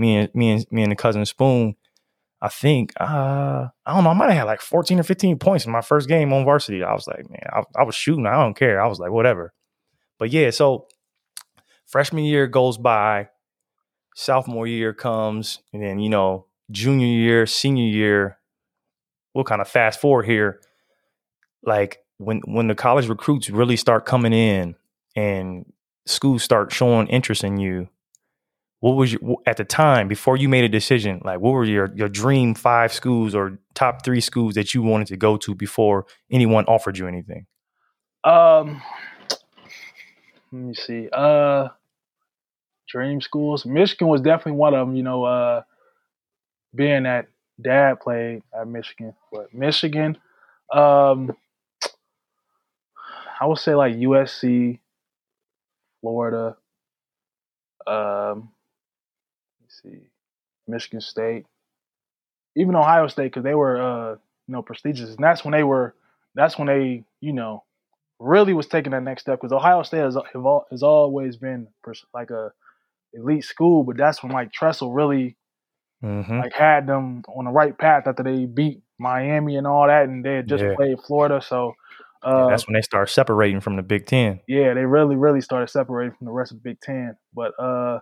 me 0.00 0.16
and 0.16 0.34
me 0.34 0.50
and 0.50 0.66
me 0.72 0.82
and 0.82 0.90
the 0.90 0.96
cousin 0.96 1.24
Spoon, 1.26 1.76
I 2.42 2.48
think 2.48 2.92
uh, 2.98 3.68
I 3.86 3.94
don't 3.94 4.04
know, 4.04 4.10
I 4.10 4.14
might 4.14 4.30
have 4.30 4.38
had 4.38 4.44
like 4.44 4.62
14 4.62 4.98
or 4.98 5.02
15 5.02 5.38
points 5.38 5.66
in 5.66 5.72
my 5.72 5.82
first 5.82 6.08
game 6.08 6.32
on 6.32 6.44
varsity. 6.44 6.82
I 6.82 6.92
was 6.92 7.06
like, 7.06 7.28
man, 7.28 7.46
I, 7.52 7.62
I 7.76 7.82
was 7.84 7.94
shooting. 7.94 8.26
I 8.26 8.42
don't 8.42 8.56
care. 8.56 8.82
I 8.82 8.88
was 8.88 8.98
like, 8.98 9.10
whatever. 9.10 9.52
But 10.18 10.30
yeah, 10.30 10.50
so 10.50 10.88
freshman 11.86 12.24
year 12.24 12.46
goes 12.46 12.78
by, 12.78 13.28
sophomore 14.14 14.66
year 14.66 14.94
comes, 14.94 15.60
and 15.72 15.82
then 15.82 15.98
you 15.98 16.08
know, 16.08 16.46
junior 16.70 17.06
year, 17.06 17.46
senior 17.46 17.84
year, 17.84 18.38
we'll 19.34 19.44
kind 19.44 19.60
of 19.60 19.68
fast 19.68 20.00
forward 20.00 20.24
here. 20.24 20.60
Like 21.62 21.98
when 22.16 22.40
when 22.46 22.68
the 22.68 22.74
college 22.74 23.08
recruits 23.08 23.50
really 23.50 23.76
start 23.76 24.06
coming 24.06 24.32
in 24.32 24.76
and 25.14 25.70
schools 26.06 26.42
start 26.42 26.72
showing 26.72 27.06
interest 27.08 27.44
in 27.44 27.58
you, 27.58 27.88
what 28.80 28.96
was 28.96 29.12
your 29.12 29.36
at 29.46 29.58
the 29.58 29.64
time 29.64 30.08
before 30.08 30.36
you 30.36 30.48
made 30.48 30.64
a 30.64 30.68
decision? 30.68 31.20
Like 31.24 31.40
what 31.40 31.52
were 31.52 31.64
your 31.64 31.90
your 31.94 32.08
dream 32.08 32.54
five 32.54 32.92
schools 32.92 33.34
or 33.34 33.58
top 33.74 34.04
three 34.04 34.20
schools 34.20 34.54
that 34.54 34.74
you 34.74 34.82
wanted 34.82 35.06
to 35.08 35.16
go 35.16 35.36
to 35.36 35.54
before 35.54 36.06
anyone 36.30 36.64
offered 36.64 36.98
you 36.98 37.06
anything? 37.06 37.46
Um, 38.24 38.82
let 40.50 40.62
me 40.62 40.74
see. 40.74 41.08
Uh, 41.12 41.68
dream 42.88 43.20
schools. 43.20 43.64
Michigan 43.64 44.08
was 44.08 44.22
definitely 44.22 44.52
one 44.52 44.74
of 44.74 44.86
them. 44.86 44.96
You 44.96 45.02
know, 45.02 45.24
uh, 45.24 45.62
being 46.74 47.02
that 47.04 47.28
dad 47.60 48.00
played 48.00 48.42
at 48.58 48.66
Michigan, 48.66 49.14
but 49.30 49.52
Michigan, 49.52 50.16
um, 50.72 51.36
I 53.40 53.46
would 53.46 53.58
say 53.58 53.74
like 53.74 53.94
USC, 53.94 54.78
Florida, 56.00 56.56
um, 57.86 58.50
see, 59.82 60.10
Michigan 60.66 61.00
State, 61.00 61.46
even 62.56 62.74
Ohio 62.74 63.06
State 63.08 63.24
because 63.24 63.44
they 63.44 63.54
were 63.54 63.80
uh, 63.80 64.10
you 64.46 64.54
know 64.54 64.62
prestigious, 64.62 65.10
and 65.10 65.24
that's 65.24 65.44
when 65.44 65.52
they 65.52 65.64
were. 65.64 65.94
That's 66.34 66.56
when 66.58 66.68
they 66.68 67.04
you 67.20 67.32
know 67.32 67.64
really 68.18 68.52
was 68.52 68.66
taking 68.66 68.92
that 68.92 69.02
next 69.02 69.22
step 69.22 69.40
because 69.40 69.52
Ohio 69.52 69.82
State 69.82 70.00
has, 70.00 70.16
has 70.70 70.82
always 70.82 71.36
been 71.36 71.66
like 72.14 72.30
a 72.30 72.52
elite 73.12 73.44
school, 73.44 73.82
but 73.82 73.96
that's 73.96 74.22
when 74.22 74.32
like 74.32 74.52
Tressel 74.52 74.92
really 74.92 75.36
mm-hmm. 76.02 76.38
like 76.38 76.52
had 76.52 76.86
them 76.86 77.22
on 77.34 77.46
the 77.46 77.50
right 77.50 77.76
path 77.76 78.06
after 78.06 78.22
they 78.22 78.46
beat 78.46 78.82
Miami 78.98 79.56
and 79.56 79.66
all 79.66 79.86
that, 79.86 80.04
and 80.04 80.24
they 80.24 80.34
had 80.36 80.48
just 80.48 80.62
yeah. 80.62 80.74
played 80.76 80.98
Florida. 81.06 81.40
So 81.42 81.74
uh, 82.22 82.44
yeah, 82.44 82.50
that's 82.50 82.66
when 82.66 82.74
they 82.74 82.82
start 82.82 83.08
separating 83.10 83.60
from 83.60 83.76
the 83.76 83.82
Big 83.82 84.06
Ten. 84.06 84.40
Yeah, 84.46 84.74
they 84.74 84.84
really, 84.84 85.16
really 85.16 85.40
started 85.40 85.68
separating 85.68 86.14
from 86.16 86.26
the 86.26 86.32
rest 86.32 86.52
of 86.52 86.58
the 86.58 86.68
Big 86.70 86.80
Ten. 86.80 87.16
But 87.34 87.52
uh, 87.58 88.00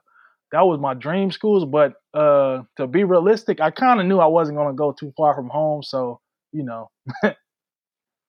that 0.53 0.63
was 0.63 0.81
my 0.81 0.95
dream 0.95 1.31
schools. 1.31 1.65
But 1.65 1.95
uh, 2.15 2.63
to 2.77 2.87
be 2.87 3.05
realistic, 3.05 3.61
I 3.61 3.71
kind 3.71 4.01
of 4.01 4.07
knew 4.07 4.19
I 4.19 4.27
wasn't 4.27 4.59
going 4.59 4.69
to 4.69 4.77
go 4.79 4.93
too 4.93 5.13
far 5.17 5.35
from 5.35 5.49
home. 5.49 5.83
So 5.83 6.21
you 6.53 6.65
know. 6.65 6.91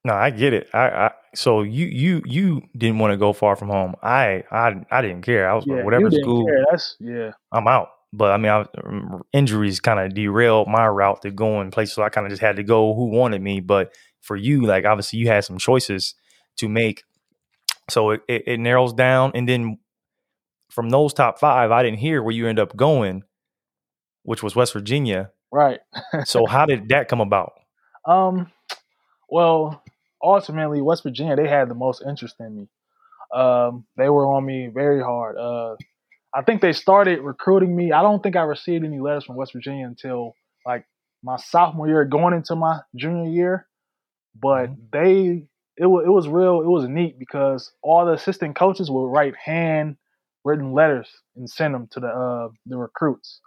no, 0.04 0.14
I 0.14 0.30
get 0.30 0.52
it. 0.52 0.68
I, 0.72 0.88
I, 0.88 1.10
so 1.34 1.62
you 1.62 1.86
you 1.86 2.22
you 2.26 2.62
didn't 2.76 2.98
want 2.98 3.12
to 3.12 3.16
go 3.16 3.32
far 3.32 3.56
from 3.56 3.68
home. 3.68 3.94
I 4.02 4.44
I 4.50 4.84
I 4.90 5.02
didn't 5.02 5.22
care. 5.22 5.48
I 5.48 5.54
was 5.54 5.64
yeah, 5.66 5.84
whatever 5.84 6.10
school. 6.10 6.46
Care. 6.46 6.64
That's 6.70 6.96
yeah. 7.00 7.30
I'm 7.52 7.66
out. 7.66 7.88
But 8.12 8.32
I 8.32 8.36
mean, 8.38 8.50
I, 8.50 8.64
um, 8.84 9.22
injuries 9.32 9.78
kind 9.80 10.00
of 10.00 10.14
derailed 10.14 10.68
my 10.68 10.86
route 10.88 11.22
to 11.22 11.30
going 11.30 11.70
places. 11.70 11.94
So 11.94 12.02
I 12.02 12.08
kind 12.08 12.26
of 12.26 12.30
just 12.30 12.42
had 12.42 12.56
to 12.56 12.62
go 12.62 12.94
who 12.94 13.06
wanted 13.06 13.40
me. 13.40 13.60
But 13.60 13.92
for 14.20 14.36
you, 14.36 14.62
like 14.62 14.84
obviously 14.84 15.18
you 15.20 15.28
had 15.28 15.44
some 15.44 15.58
choices 15.58 16.14
to 16.58 16.68
make. 16.68 17.04
So 17.88 18.10
it, 18.10 18.22
it, 18.28 18.42
it 18.46 18.60
narrows 18.60 18.92
down. 18.92 19.32
And 19.34 19.48
then 19.48 19.78
from 20.70 20.90
those 20.90 21.12
top 21.12 21.38
five, 21.38 21.70
I 21.70 21.82
didn't 21.82 21.98
hear 21.98 22.22
where 22.22 22.34
you 22.34 22.46
end 22.48 22.58
up 22.58 22.76
going, 22.76 23.22
which 24.22 24.42
was 24.42 24.56
West 24.56 24.72
Virginia. 24.72 25.30
Right. 25.52 25.80
so 26.24 26.46
how 26.48 26.66
did 26.66 26.88
that 26.88 27.08
come 27.08 27.20
about? 27.20 27.52
Um, 28.06 28.50
well, 29.28 29.82
ultimately, 30.22 30.80
West 30.80 31.02
Virginia 31.02 31.36
they 31.36 31.48
had 31.48 31.68
the 31.68 31.74
most 31.74 32.02
interest 32.06 32.36
in 32.40 32.56
me. 32.56 32.68
Um, 33.34 33.84
they 33.96 34.08
were 34.08 34.26
on 34.26 34.44
me 34.44 34.70
very 34.72 35.02
hard. 35.02 35.36
Uh, 35.36 35.76
I 36.34 36.42
think 36.42 36.60
they 36.60 36.72
started 36.72 37.20
recruiting 37.20 37.74
me. 37.74 37.92
I 37.92 38.02
don't 38.02 38.22
think 38.22 38.36
I 38.36 38.42
received 38.42 38.84
any 38.84 39.00
letters 39.00 39.24
from 39.24 39.36
West 39.36 39.52
Virginia 39.52 39.86
until 39.86 40.34
like 40.66 40.84
my 41.22 41.36
sophomore 41.36 41.88
year, 41.88 42.04
going 42.04 42.34
into 42.34 42.54
my 42.56 42.80
junior 42.96 43.30
year. 43.30 43.66
But 44.40 44.70
mm-hmm. 44.70 44.82
they, 44.92 45.46
it 45.76 45.86
was 45.86 46.04
it 46.06 46.10
was 46.10 46.28
real. 46.28 46.60
It 46.60 46.68
was 46.68 46.88
neat 46.88 47.18
because 47.18 47.72
all 47.82 48.06
the 48.06 48.12
assistant 48.12 48.56
coaches 48.56 48.90
would 48.90 49.06
write 49.06 49.34
hand 49.36 49.96
written 50.44 50.72
letters 50.72 51.08
and 51.36 51.48
send 51.48 51.74
them 51.74 51.88
to 51.92 52.00
the 52.00 52.08
uh, 52.08 52.48
the 52.66 52.76
recruits. 52.76 53.40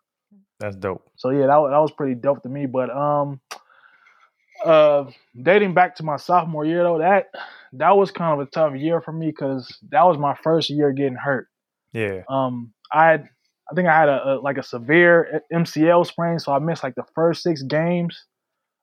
That's 0.59 0.75
dope. 0.75 1.09
So 1.15 1.29
yeah, 1.29 1.47
that 1.47 1.69
that 1.71 1.79
was 1.79 1.91
pretty 1.91 2.15
dope 2.15 2.43
to 2.43 2.49
me. 2.49 2.65
But 2.65 2.89
um, 2.89 3.41
uh, 4.63 5.05
dating 5.41 5.73
back 5.73 5.95
to 5.95 6.03
my 6.03 6.17
sophomore 6.17 6.65
year 6.65 6.83
though, 6.83 6.99
that 6.99 7.27
that 7.73 7.97
was 7.97 8.11
kind 8.11 8.39
of 8.39 8.47
a 8.47 8.49
tough 8.49 8.75
year 8.75 9.01
for 9.01 9.11
me 9.11 9.27
because 9.27 9.77
that 9.89 10.03
was 10.03 10.17
my 10.17 10.35
first 10.43 10.69
year 10.69 10.91
getting 10.91 11.15
hurt. 11.15 11.47
Yeah. 11.91 12.21
Um, 12.29 12.73
I 12.91 13.07
had, 13.07 13.29
I 13.71 13.75
think 13.75 13.87
I 13.87 13.97
had 13.97 14.09
a, 14.09 14.27
a, 14.27 14.33
like 14.39 14.57
a 14.57 14.63
severe 14.63 15.41
MCL 15.51 16.05
sprain, 16.07 16.39
so 16.39 16.53
I 16.53 16.59
missed 16.59 16.83
like 16.83 16.95
the 16.95 17.05
first 17.15 17.43
six 17.43 17.61
games 17.63 18.25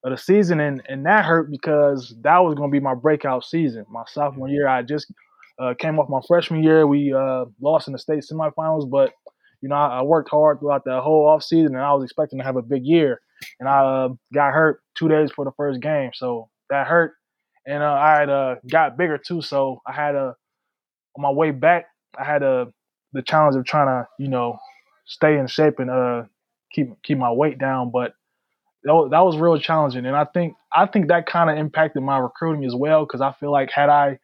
of 0.04 0.10
the 0.10 0.16
season, 0.16 0.60
and 0.60 0.82
and 0.88 1.06
that 1.06 1.24
hurt 1.24 1.50
because 1.50 2.14
that 2.22 2.38
was 2.38 2.54
going 2.54 2.70
to 2.70 2.72
be 2.72 2.80
my 2.80 2.94
breakout 2.94 3.44
season. 3.44 3.84
My 3.90 4.04
sophomore 4.06 4.48
year, 4.48 4.68
I 4.68 4.82
just 4.82 5.12
uh, 5.60 5.74
came 5.74 5.98
off 5.98 6.08
my 6.08 6.20
freshman 6.26 6.62
year. 6.62 6.86
We 6.86 7.12
uh, 7.12 7.44
lost 7.60 7.86
in 7.86 7.92
the 7.92 7.98
state 7.98 8.24
semifinals, 8.30 8.90
but 8.90 9.12
you 9.60 9.68
know 9.68 9.74
I, 9.76 9.98
I, 9.98 10.02
worked 10.02 10.30
hard 10.30 10.58
throughout 10.58 10.84
the 10.84 11.00
whole 11.00 11.26
off 11.28 11.42
season, 11.42 11.74
and 11.74 11.84
I 11.84 11.92
was 11.92 12.04
expecting 12.04 12.38
to 12.38 12.44
have 12.44 12.56
a 12.56 12.62
big 12.62 12.84
year. 12.84 13.20
And 13.58 13.68
I 13.68 13.80
uh, 13.80 14.08
got 14.32 14.52
hurt 14.52 14.82
two 14.96 15.08
days 15.08 15.30
for 15.30 15.44
the 15.44 15.52
first 15.56 15.80
game, 15.80 16.10
so 16.14 16.48
that 16.70 16.86
hurt. 16.86 17.14
And 17.66 17.82
uh, 17.82 17.92
I 17.92 18.20
had 18.20 18.30
uh, 18.30 18.54
got 18.70 18.96
bigger 18.96 19.18
too, 19.18 19.42
so 19.42 19.82
I 19.86 19.92
had 19.92 20.14
a 20.14 20.34
on 21.16 21.22
my 21.22 21.30
way 21.30 21.50
back. 21.50 21.86
I 22.18 22.24
had 22.24 22.42
a 22.42 22.72
the 23.12 23.22
challenge 23.22 23.56
of 23.56 23.64
trying 23.64 23.86
to 23.86 24.08
you 24.18 24.28
know 24.28 24.58
stay 25.06 25.36
in 25.36 25.46
shape 25.46 25.78
and 25.78 25.90
uh 25.90 26.22
keep 26.72 26.88
keep 27.02 27.18
my 27.18 27.32
weight 27.32 27.58
down, 27.58 27.90
but 27.90 28.14
that 28.84 28.94
was, 28.94 29.10
that 29.10 29.20
was 29.20 29.36
real 29.36 29.58
challenging. 29.58 30.06
And 30.06 30.16
I 30.16 30.24
think 30.24 30.54
I 30.72 30.86
think 30.86 31.08
that 31.08 31.26
kind 31.26 31.50
of 31.50 31.58
impacted 31.58 32.02
my 32.02 32.18
recruiting 32.18 32.64
as 32.64 32.74
well 32.74 33.04
because 33.04 33.20
I 33.20 33.32
feel 33.32 33.52
like 33.52 33.70
had 33.70 33.90
I 33.90 34.18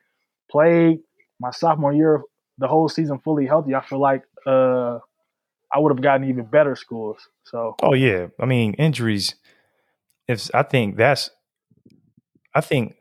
played 0.50 1.00
my 1.40 1.50
sophomore 1.50 1.92
year 1.92 2.22
the 2.58 2.68
whole 2.68 2.88
season 2.88 3.18
fully 3.18 3.46
healthy, 3.46 3.74
I 3.74 3.80
feel 3.82 4.00
like 4.00 4.22
uh 4.46 4.98
I 5.72 5.78
would 5.78 5.92
have 5.92 6.02
gotten 6.02 6.28
even 6.28 6.44
better 6.44 6.76
scores. 6.76 7.28
So 7.44 7.74
oh 7.82 7.94
yeah, 7.94 8.28
I 8.40 8.46
mean 8.46 8.74
injuries. 8.74 9.34
If 10.28 10.50
I 10.54 10.64
think 10.64 10.96
that's, 10.96 11.30
I 12.52 12.60
think, 12.60 12.96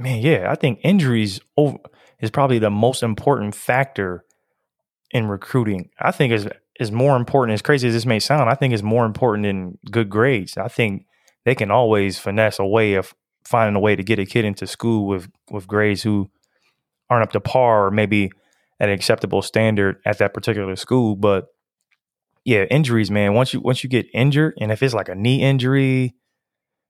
man, 0.00 0.20
yeah, 0.20 0.50
I 0.50 0.56
think 0.56 0.80
injuries 0.82 1.40
over, 1.56 1.78
is 2.20 2.30
probably 2.30 2.58
the 2.58 2.70
most 2.70 3.04
important 3.04 3.54
factor 3.54 4.24
in 5.10 5.28
recruiting, 5.28 5.90
I 5.98 6.10
think 6.10 6.32
is 6.32 6.48
is 6.80 6.90
more 6.90 7.16
important. 7.16 7.54
As 7.54 7.62
crazy 7.62 7.88
as 7.88 7.94
this 7.94 8.06
may 8.06 8.18
sound, 8.18 8.50
I 8.50 8.54
think 8.54 8.74
is 8.74 8.82
more 8.82 9.06
important 9.06 9.44
than 9.44 9.78
good 9.90 10.10
grades. 10.10 10.56
I 10.56 10.68
think 10.68 11.06
they 11.44 11.54
can 11.54 11.70
always 11.70 12.18
finesse 12.18 12.58
a 12.58 12.66
way 12.66 12.94
of 12.94 13.14
finding 13.46 13.76
a 13.76 13.80
way 13.80 13.94
to 13.94 14.02
get 14.02 14.18
a 14.18 14.26
kid 14.26 14.44
into 14.44 14.66
school 14.66 15.06
with 15.06 15.28
with 15.50 15.68
grades 15.68 16.02
who 16.02 16.30
aren't 17.10 17.24
up 17.24 17.32
to 17.32 17.40
par 17.40 17.86
or 17.86 17.90
maybe 17.90 18.30
at 18.80 18.88
an 18.88 18.94
acceptable 18.94 19.42
standard 19.42 20.00
at 20.04 20.18
that 20.18 20.34
particular 20.34 20.76
school. 20.76 21.16
But 21.16 21.48
yeah, 22.44 22.64
injuries, 22.64 23.10
man. 23.10 23.34
Once 23.34 23.54
you 23.54 23.60
once 23.60 23.82
you 23.82 23.90
get 23.90 24.06
injured, 24.12 24.54
and 24.60 24.70
if 24.70 24.82
it's 24.82 24.94
like 24.94 25.08
a 25.08 25.14
knee 25.14 25.42
injury, 25.42 26.14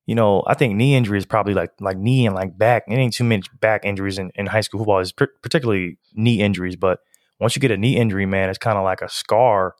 you 0.06 0.14
know, 0.14 0.42
I 0.46 0.54
think 0.54 0.74
knee 0.74 0.94
injury 0.94 1.18
is 1.18 1.26
probably 1.26 1.54
like 1.54 1.70
like 1.80 1.96
knee 1.96 2.26
and 2.26 2.34
like 2.34 2.58
back. 2.58 2.84
It 2.88 2.94
ain't 2.94 3.14
too 3.14 3.24
many 3.24 3.42
back 3.60 3.84
injuries 3.84 4.18
in, 4.18 4.30
in 4.34 4.46
high 4.46 4.62
school 4.62 4.80
football. 4.80 4.98
Is 4.98 5.12
particularly 5.12 5.98
knee 6.14 6.40
injuries, 6.40 6.76
but 6.76 7.00
once 7.40 7.56
you 7.56 7.60
get 7.60 7.70
a 7.70 7.76
knee 7.76 7.96
injury, 7.96 8.26
man, 8.26 8.48
it's 8.48 8.58
kind 8.58 8.78
of 8.78 8.84
like 8.84 9.02
a 9.02 9.08
scar, 9.08 9.74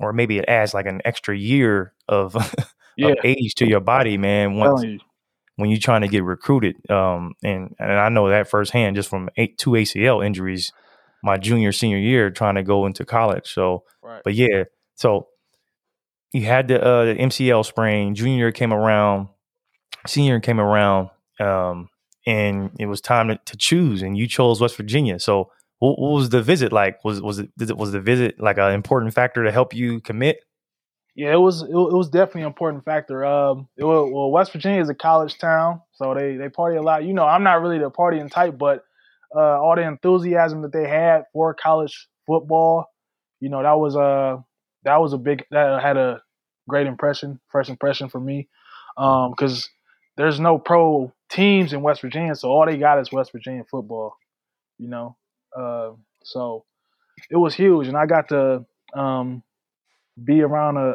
or 0.00 0.12
maybe 0.12 0.38
it 0.38 0.44
adds 0.48 0.74
like 0.74 0.86
an 0.86 1.00
extra 1.04 1.36
year 1.36 1.92
of, 2.08 2.34
yeah. 2.96 3.08
of 3.08 3.18
age 3.24 3.54
to 3.56 3.66
your 3.66 3.80
body, 3.80 4.18
man. 4.18 4.54
Once 4.54 4.82
you. 4.82 4.98
When 5.56 5.70
you're 5.70 5.78
trying 5.78 6.02
to 6.02 6.08
get 6.08 6.24
recruited, 6.24 6.76
um, 6.90 7.34
and 7.42 7.74
and 7.78 7.92
I 7.92 8.08
know 8.08 8.28
that 8.28 8.48
firsthand 8.48 8.96
just 8.96 9.08
from 9.08 9.28
eight, 9.36 9.58
two 9.58 9.70
ACL 9.70 10.24
injuries, 10.24 10.72
my 11.22 11.36
junior 11.36 11.72
senior 11.72 11.98
year 11.98 12.30
trying 12.30 12.56
to 12.56 12.62
go 12.62 12.86
into 12.86 13.04
college. 13.04 13.52
So, 13.52 13.84
right. 14.02 14.22
but 14.24 14.34
yeah, 14.34 14.64
so 14.96 15.28
you 16.32 16.44
had 16.44 16.68
the, 16.68 16.82
uh, 16.82 17.04
the 17.04 17.14
MCL 17.14 17.64
sprain. 17.66 18.14
Junior 18.14 18.50
came 18.52 18.72
around, 18.72 19.28
senior 20.06 20.40
came 20.40 20.60
around, 20.60 21.10
um, 21.38 21.88
and 22.26 22.70
it 22.78 22.86
was 22.86 23.00
time 23.00 23.28
to, 23.28 23.38
to 23.44 23.56
choose, 23.56 24.02
and 24.02 24.16
you 24.16 24.26
chose 24.26 24.60
West 24.60 24.76
Virginia. 24.76 25.18
So 25.18 25.50
what, 25.78 25.98
what 25.98 26.12
was 26.12 26.30
the 26.30 26.42
visit 26.42 26.72
like? 26.72 27.04
Was 27.04 27.20
was 27.20 27.38
it, 27.38 27.50
it 27.60 27.76
was 27.76 27.92
the 27.92 28.00
visit 28.00 28.40
like 28.40 28.58
an 28.58 28.72
important 28.72 29.14
factor 29.14 29.44
to 29.44 29.52
help 29.52 29.74
you 29.74 30.00
commit? 30.00 30.38
Yeah, 31.14 31.32
it 31.32 31.40
was 31.40 31.62
it, 31.62 31.70
was 31.70 32.08
definitely 32.08 32.42
an 32.42 32.46
important 32.48 32.84
factor. 32.84 33.24
Um, 33.24 33.68
was, 33.76 34.10
well, 34.12 34.30
West 34.30 34.52
Virginia 34.52 34.80
is 34.80 34.88
a 34.88 34.94
college 34.94 35.36
town, 35.38 35.82
so 35.92 36.14
they 36.14 36.36
they 36.36 36.48
party 36.48 36.76
a 36.76 36.82
lot. 36.82 37.04
You 37.04 37.12
know, 37.12 37.26
I'm 37.26 37.42
not 37.42 37.60
really 37.60 37.78
the 37.78 37.90
partying 37.90 38.30
type, 38.30 38.56
but 38.56 38.84
uh, 39.34 39.60
all 39.60 39.76
the 39.76 39.82
enthusiasm 39.82 40.62
that 40.62 40.72
they 40.72 40.88
had 40.88 41.24
for 41.32 41.52
college 41.54 42.08
football, 42.26 42.86
you 43.40 43.50
know, 43.50 43.62
that 43.62 43.78
was 43.78 43.94
a 43.94 44.00
uh, 44.00 44.40
that 44.84 45.00
was 45.02 45.12
a 45.12 45.18
big 45.18 45.44
that 45.50 45.82
had 45.82 45.98
a 45.98 46.22
great 46.66 46.86
impression, 46.86 47.40
first 47.50 47.68
impression 47.68 48.08
for 48.08 48.20
me, 48.20 48.48
because 48.96 49.64
um, 49.64 49.70
there's 50.16 50.40
no 50.40 50.58
pro 50.58 51.12
teams 51.30 51.74
in 51.74 51.82
West 51.82 52.00
Virginia, 52.00 52.34
so 52.34 52.48
all 52.48 52.64
they 52.64 52.78
got 52.78 52.98
is 52.98 53.12
West 53.12 53.32
Virginia 53.32 53.64
football. 53.70 54.14
You 54.78 54.88
know, 54.88 55.16
uh, 55.54 55.90
so 56.24 56.64
it 57.30 57.36
was 57.36 57.54
huge, 57.54 57.86
and 57.86 57.98
I 57.98 58.06
got 58.06 58.30
to 58.30 58.64
um, 58.94 59.42
be 60.22 60.42
around 60.42 60.76
a, 60.76 60.80
uh, 60.80 60.94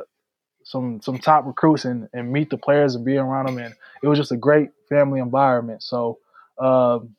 some 0.64 1.02
some 1.02 1.18
top 1.18 1.46
recruits 1.46 1.86
and, 1.86 2.10
and 2.14 2.32
meet 2.32 2.50
the 2.50 2.58
players 2.58 2.96
and 2.96 3.06
be 3.06 3.18
around 3.18 3.48
them, 3.48 3.58
and 3.58 3.74
it 4.04 4.08
was 4.08 4.18
just 4.20 4.32
a 4.32 4.38
great 4.38 4.70
family 4.90 5.20
environment. 5.20 5.82
So 5.82 6.20
um, 6.60 7.16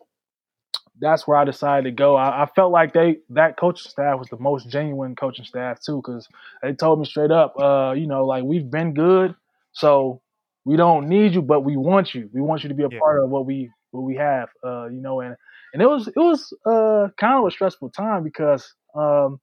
that's 1.00 1.26
where 1.26 1.36
I 1.36 1.44
decided 1.44 1.84
to 1.84 1.90
go. 1.90 2.16
I, 2.16 2.42
I, 2.42 2.46
felt 2.54 2.72
like 2.72 2.92
they 2.92 3.18
that 3.30 3.56
coaching 3.56 3.90
staff 3.90 4.18
was 4.18 4.28
the 4.28 4.38
most 4.38 4.68
genuine 4.68 5.16
coaching 5.16 5.44
staff 5.44 5.80
too, 5.80 6.02
because 6.04 6.28
they 6.62 6.72
told 6.72 6.98
me 6.98 7.06
straight 7.06 7.30
up, 7.30 7.54
uh, 7.58 7.92
you 7.96 8.06
know, 8.06 8.26
like 8.26 8.44
we've 8.44 8.70
been 8.70 8.94
good, 8.94 9.34
so 9.72 10.20
we 10.64 10.76
don't 10.76 11.08
need 11.08 11.34
you, 11.34 11.42
but 11.42 11.60
we 11.60 11.76
want 11.76 12.14
you. 12.14 12.28
We 12.32 12.40
want 12.40 12.62
you 12.62 12.68
to 12.68 12.74
be 12.74 12.82
a 12.82 12.88
yeah. 12.90 12.98
part 12.98 13.22
of 13.22 13.30
what 13.30 13.46
we 13.46 13.70
what 13.92 14.02
we 14.02 14.16
have, 14.16 14.48
uh, 14.64 14.86
you 14.86 15.00
know, 15.00 15.20
and 15.20 15.36
and 15.72 15.82
it 15.82 15.86
was 15.86 16.08
it 16.08 16.16
was 16.16 16.52
uh, 16.66 17.08
kind 17.16 17.38
of 17.38 17.46
a 17.46 17.50
stressful 17.50 17.90
time 17.90 18.22
because 18.22 18.74
um, 18.94 19.40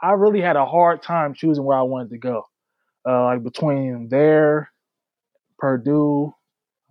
I 0.00 0.12
really 0.12 0.40
had 0.40 0.56
a 0.56 0.66
hard 0.66 1.02
time 1.02 1.34
choosing 1.34 1.64
where 1.64 1.78
I 1.78 1.82
wanted 1.82 2.10
to 2.10 2.18
go, 2.18 2.44
uh, 3.08 3.24
like 3.24 3.42
between 3.42 4.08
there, 4.10 4.70
Purdue, 5.58 6.34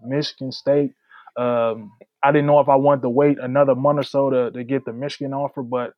Michigan 0.04 0.52
State. 0.52 0.94
Um, 1.38 1.92
I 2.24 2.32
didn't 2.32 2.48
know 2.48 2.60
if 2.60 2.70
I 2.70 2.76
wanted 2.76 3.04
to 3.04 3.10
wait 3.10 3.38
another 3.40 3.76
month 3.76 4.00
or 4.00 4.04
so 4.04 4.30
to, 4.30 4.52
to 4.52 4.64
get 4.64 4.86
the 4.86 4.94
Michigan 4.94 5.34
offer, 5.34 5.64
but 5.64 5.94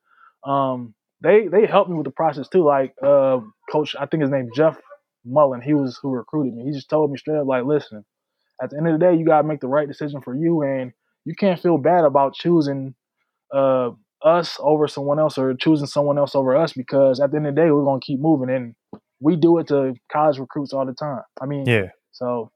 um, 0.48 0.94
they 1.22 1.48
they 1.48 1.66
helped 1.66 1.90
me 1.90 1.96
with 1.96 2.04
the 2.04 2.12
process 2.12 2.48
too. 2.48 2.64
Like 2.64 2.94
uh, 3.02 3.40
Coach, 3.70 3.96
I 3.98 4.06
think 4.06 4.22
his 4.22 4.30
name 4.30 4.50
Jeff 4.54 4.78
Mullen. 5.24 5.60
He 5.60 5.74
was 5.74 5.98
who 6.00 6.10
recruited 6.10 6.54
me. 6.54 6.64
He 6.64 6.72
just 6.72 6.90
told 6.90 7.10
me 7.10 7.18
straight 7.18 7.38
up, 7.38 7.46
like, 7.46 7.64
listen, 7.64 8.04
at 8.62 8.70
the 8.70 8.76
end 8.76 8.88
of 8.88 8.92
the 8.98 9.04
day, 9.04 9.14
you 9.16 9.24
gotta 9.24 9.46
make 9.46 9.60
the 9.60 9.68
right 9.68 9.88
decision 9.88 10.20
for 10.20 10.34
you, 10.34 10.62
and 10.62 10.92
you 11.24 11.34
can't 11.34 11.60
feel 11.60 11.78
bad 11.78 12.04
about 12.04 12.34
choosing 12.34 12.94
uh, 13.52 13.90
us 14.22 14.56
over 14.60 14.86
someone 14.88 15.18
else 15.18 15.38
or 15.38 15.54
choosing 15.54 15.86
someone 15.86 16.18
else 16.18 16.34
over 16.34 16.56
us 16.56 16.72
because 16.72 17.20
at 17.20 17.30
the 17.30 17.36
end 17.36 17.46
of 17.46 17.54
the 17.54 17.60
day, 17.60 17.70
we're 17.70 17.84
gonna 17.84 18.00
keep 18.00 18.20
moving, 18.20 18.50
and 18.54 18.74
we 19.20 19.36
do 19.36 19.58
it 19.58 19.68
to 19.68 19.94
college 20.10 20.38
recruits 20.38 20.72
all 20.72 20.86
the 20.86 20.92
time. 20.92 21.22
I 21.40 21.46
mean, 21.46 21.66
yeah. 21.66 21.88
So, 22.12 22.50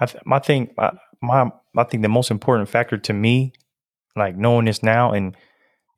I 0.00 0.06
th- 0.06 0.22
my 0.24 0.38
thing, 0.38 0.74
my, 0.76 0.92
my 1.22 1.50
I 1.76 1.84
think 1.84 2.02
the 2.02 2.08
most 2.08 2.30
important 2.30 2.68
factor 2.68 2.96
to 2.96 3.12
me, 3.12 3.52
like 4.16 4.36
knowing 4.36 4.64
this 4.64 4.82
now, 4.82 5.12
and 5.12 5.36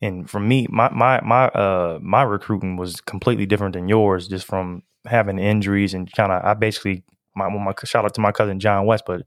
and 0.02 0.28
for 0.28 0.40
me, 0.40 0.66
my 0.70 0.90
my 0.90 1.20
my 1.22 1.46
uh 1.48 1.98
my 2.02 2.22
recruiting 2.22 2.76
was 2.76 3.00
completely 3.00 3.46
different 3.46 3.74
than 3.74 3.88
yours, 3.88 4.28
just 4.28 4.46
from 4.46 4.82
having 5.06 5.38
injuries 5.38 5.94
and 5.94 6.10
kind 6.12 6.32
of. 6.32 6.44
I 6.44 6.54
basically 6.54 7.04
my, 7.34 7.48
my 7.48 7.72
shout 7.84 8.04
out 8.04 8.14
to 8.14 8.20
my 8.20 8.32
cousin 8.32 8.60
John 8.60 8.86
West, 8.86 9.04
but 9.06 9.22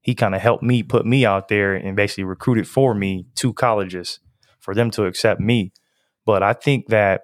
he 0.00 0.14
kind 0.14 0.34
of 0.34 0.40
helped 0.40 0.62
me 0.62 0.82
put 0.82 1.04
me 1.04 1.26
out 1.26 1.48
there 1.48 1.74
and 1.74 1.96
basically 1.96 2.24
recruited 2.24 2.66
for 2.66 2.94
me 2.94 3.26
two 3.34 3.52
colleges 3.52 4.20
for 4.68 4.74
them 4.74 4.90
to 4.90 5.06
accept 5.06 5.40
me. 5.40 5.72
But 6.26 6.42
I 6.42 6.52
think 6.52 6.88
that, 6.88 7.22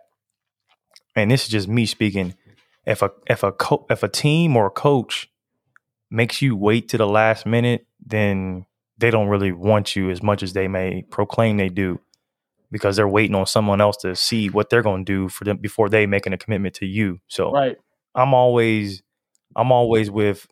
and 1.15 1.31
this 1.31 1.43
is 1.43 1.51
just 1.51 1.69
me 1.69 1.85
speaking, 1.85 2.33
if 2.87 3.03
a 3.03 3.11
if 3.27 3.43
a 3.43 3.53
co- 3.53 3.85
if 3.91 4.03
a 4.03 4.09
team 4.09 4.57
or 4.57 4.69
a 4.69 4.71
coach 4.71 5.29
makes 6.11 6.41
you 6.41 6.57
wait 6.57 6.89
to 6.89 6.97
the 6.97 7.07
last 7.07 7.45
minute, 7.45 7.87
then 8.01 8.65
they 8.97 9.11
don't 9.11 9.29
really 9.29 9.53
want 9.53 9.95
you 9.95 10.09
as 10.09 10.23
much 10.23 10.43
as 10.43 10.55
they 10.55 10.69
may 10.69 11.03
proclaim 11.11 11.59
they 11.59 11.69
do 11.69 12.01
because 12.71 12.97
they're 12.97 13.07
waiting 13.07 13.37
on 13.37 13.45
someone 13.45 13.83
else 13.83 13.99
to 13.99 14.17
see 14.17 14.49
what 14.49 14.71
they're 14.71 14.81
going 14.81 15.05
to 15.05 15.13
do 15.13 15.29
for 15.29 15.45
them 15.45 15.59
before 15.59 15.91
they 15.91 16.07
making 16.07 16.33
a 16.33 16.39
commitment 16.39 16.75
to 16.77 16.87
you. 16.87 17.21
So 17.29 17.53
right. 17.53 17.77
I'm 18.15 18.33
always 18.33 19.03
I'm 19.55 19.71
always 19.71 20.11
with 20.11 20.47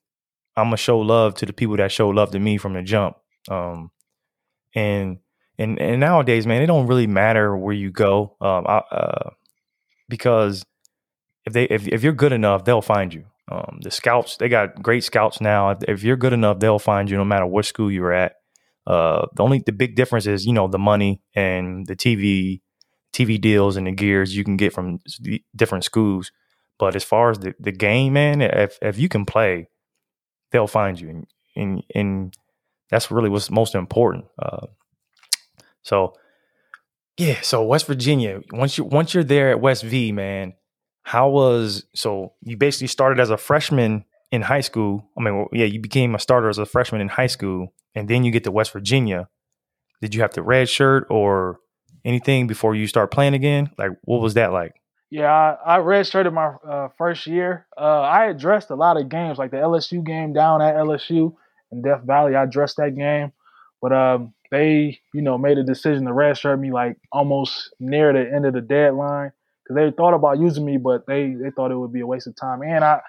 I'm 0.59 0.66
gonna 0.66 0.77
show 0.77 0.99
love 0.99 1.37
to 1.37 1.47
the 1.47 1.55
people 1.55 1.79
that 1.79 1.90
show 1.90 2.11
love 2.11 2.33
to 2.33 2.38
me 2.38 2.59
from 2.59 2.75
the 2.75 2.83
jump. 2.83 3.16
Um, 3.49 3.90
and 4.75 5.21
and 5.62 5.81
and 5.81 6.01
nowadays, 6.01 6.46
man, 6.46 6.62
it 6.62 6.66
don't 6.66 6.87
really 6.87 7.07
matter 7.07 7.57
where 7.57 7.75
you 7.75 7.90
go, 7.90 8.37
um, 8.40 8.66
I, 8.66 8.79
uh, 8.90 9.31
because 10.09 10.64
if 11.44 11.53
they 11.53 11.64
if 11.64 11.87
if 11.88 12.03
you're 12.03 12.12
good 12.12 12.33
enough, 12.33 12.64
they'll 12.64 12.83
find 12.83 13.12
you. 13.12 13.25
Um, 13.51 13.81
the 13.83 13.90
scouts, 13.90 14.37
they 14.37 14.48
got 14.48 14.83
great 14.83 15.05
scouts 15.05 15.40
now. 15.40 15.70
If, 15.70 15.79
if, 15.88 16.03
you're 16.03 16.16
good 16.16 16.33
enough, 16.33 16.61
they'll 16.61 16.79
find 16.79 17.11
you 17.11 17.16
no 17.16 17.25
matter 17.25 17.44
what 17.44 17.66
school 17.66 17.90
you're 17.90 18.12
at. 18.12 18.37
Uh, 18.87 19.27
the 19.35 19.42
only 19.42 19.62
the 19.64 19.72
big 19.72 19.94
difference 19.94 20.27
is 20.27 20.46
you 20.46 20.53
know 20.53 20.68
the 20.68 20.79
money 20.79 21.22
and 21.35 21.87
the 21.87 21.96
TV 21.96 22.61
TV 23.12 23.40
deals 23.40 23.77
and 23.77 23.87
the 23.87 23.92
gears 23.92 24.37
you 24.37 24.44
can 24.44 24.57
get 24.57 24.72
from 24.72 24.98
different 25.55 25.85
schools. 25.85 26.33
But 26.79 26.96
as 26.96 27.05
far 27.05 27.31
as 27.31 27.38
the, 27.38 27.55
the 27.61 27.72
game, 27.72 28.14
man, 28.14 28.40
if 28.40 28.79
if 28.81 28.98
you 28.98 29.09
can 29.09 29.25
play, 29.25 29.68
they'll 30.51 30.66
find 30.66 30.98
you, 31.01 31.09
and 31.11 31.27
and, 31.55 31.83
and 31.94 32.35
that's 32.90 33.11
really 33.11 33.29
what's 33.29 33.51
most 33.51 33.75
important. 33.75 34.25
Uh, 34.38 34.66
so 35.83 36.14
yeah, 37.18 37.40
so 37.42 37.62
West 37.62 37.87
Virginia, 37.87 38.40
once 38.53 38.79
you 38.79 38.85
once 38.85 39.14
you're 39.14 39.25
there 39.25 39.51
at 39.51 39.61
West 39.61 39.85
V, 39.85 40.12
man, 40.12 40.55
how 41.03 41.29
was 41.29 41.85
so 41.95 42.33
you 42.42 42.57
basically 42.57 42.87
started 42.87 43.21
as 43.21 43.31
a 43.31 43.37
freshman 43.37 44.05
in 44.33 44.42
high 44.42 44.62
school. 44.62 45.09
I 45.16 45.23
mean, 45.23 45.47
yeah, 45.53 45.66
you 45.66 45.79
became 45.81 46.14
a 46.14 46.18
starter 46.18 46.49
as 46.49 46.59
a 46.59 46.66
freshman 46.66 47.01
in 47.01 47.09
high 47.09 47.27
school, 47.27 47.73
and 47.95 48.09
then 48.09 48.25
you 48.25 48.33
get 48.33 48.45
to 48.45 48.51
West 48.51 48.73
Virginia. 48.73 49.29
Did 50.01 50.14
you 50.14 50.23
have 50.23 50.33
to 50.33 50.42
red 50.42 50.68
shirt 50.68 51.07
or 51.11 51.61
anything 52.05 52.47
before 52.47 52.75
you 52.75 52.87
start 52.87 53.12
playing 53.12 53.35
again? 53.35 53.71
Like, 53.79 53.90
what 54.03 54.21
was 54.21 54.35
that 54.35 54.53
like? 54.53 54.73
Yeah, 55.11 55.31
I, 55.31 55.77
I 55.77 55.79
redshirted 55.81 56.33
my 56.33 56.55
uh, 56.66 56.88
first 56.97 57.27
year. 57.27 57.66
Uh, 57.77 58.01
I 58.01 58.27
addressed 58.31 58.71
a 58.71 58.75
lot 58.75 58.97
of 58.97 59.11
games, 59.11 59.37
like 59.37 59.51
the 59.51 59.59
LSU 59.59 60.05
game 60.05 60.33
down 60.33 60.62
at 60.62 60.75
LSU 60.75 61.35
in 61.71 61.83
Death 61.83 62.01
Valley. 62.05 62.35
I 62.35 62.45
addressed 62.45 62.79
that 62.79 62.97
game, 62.97 63.33
but 63.83 63.92
um, 63.92 64.33
they, 64.53 65.01
you 65.15 65.23
know, 65.23 65.38
made 65.38 65.57
a 65.57 65.65
decision 65.65 66.05
to 66.05 66.11
redshirt 66.12 66.61
me 66.61 66.71
like 66.71 66.99
almost 67.11 67.75
near 67.81 68.12
the 68.12 68.31
end 68.33 68.45
of 68.45 68.53
the 68.53 68.61
deadline 68.61 69.33
because 69.65 69.75
they 69.75 69.91
thought 69.97 70.12
about 70.12 70.38
using 70.38 70.67
me, 70.67 70.77
but 70.77 71.07
they 71.07 71.35
they 71.43 71.51
thought 71.51 71.73
it 71.73 71.79
would 71.79 71.93
be 71.93 72.01
a 72.01 72.07
waste 72.07 72.27
of 72.27 72.37
time. 72.37 72.62
And 72.62 72.85
I, 72.85 73.01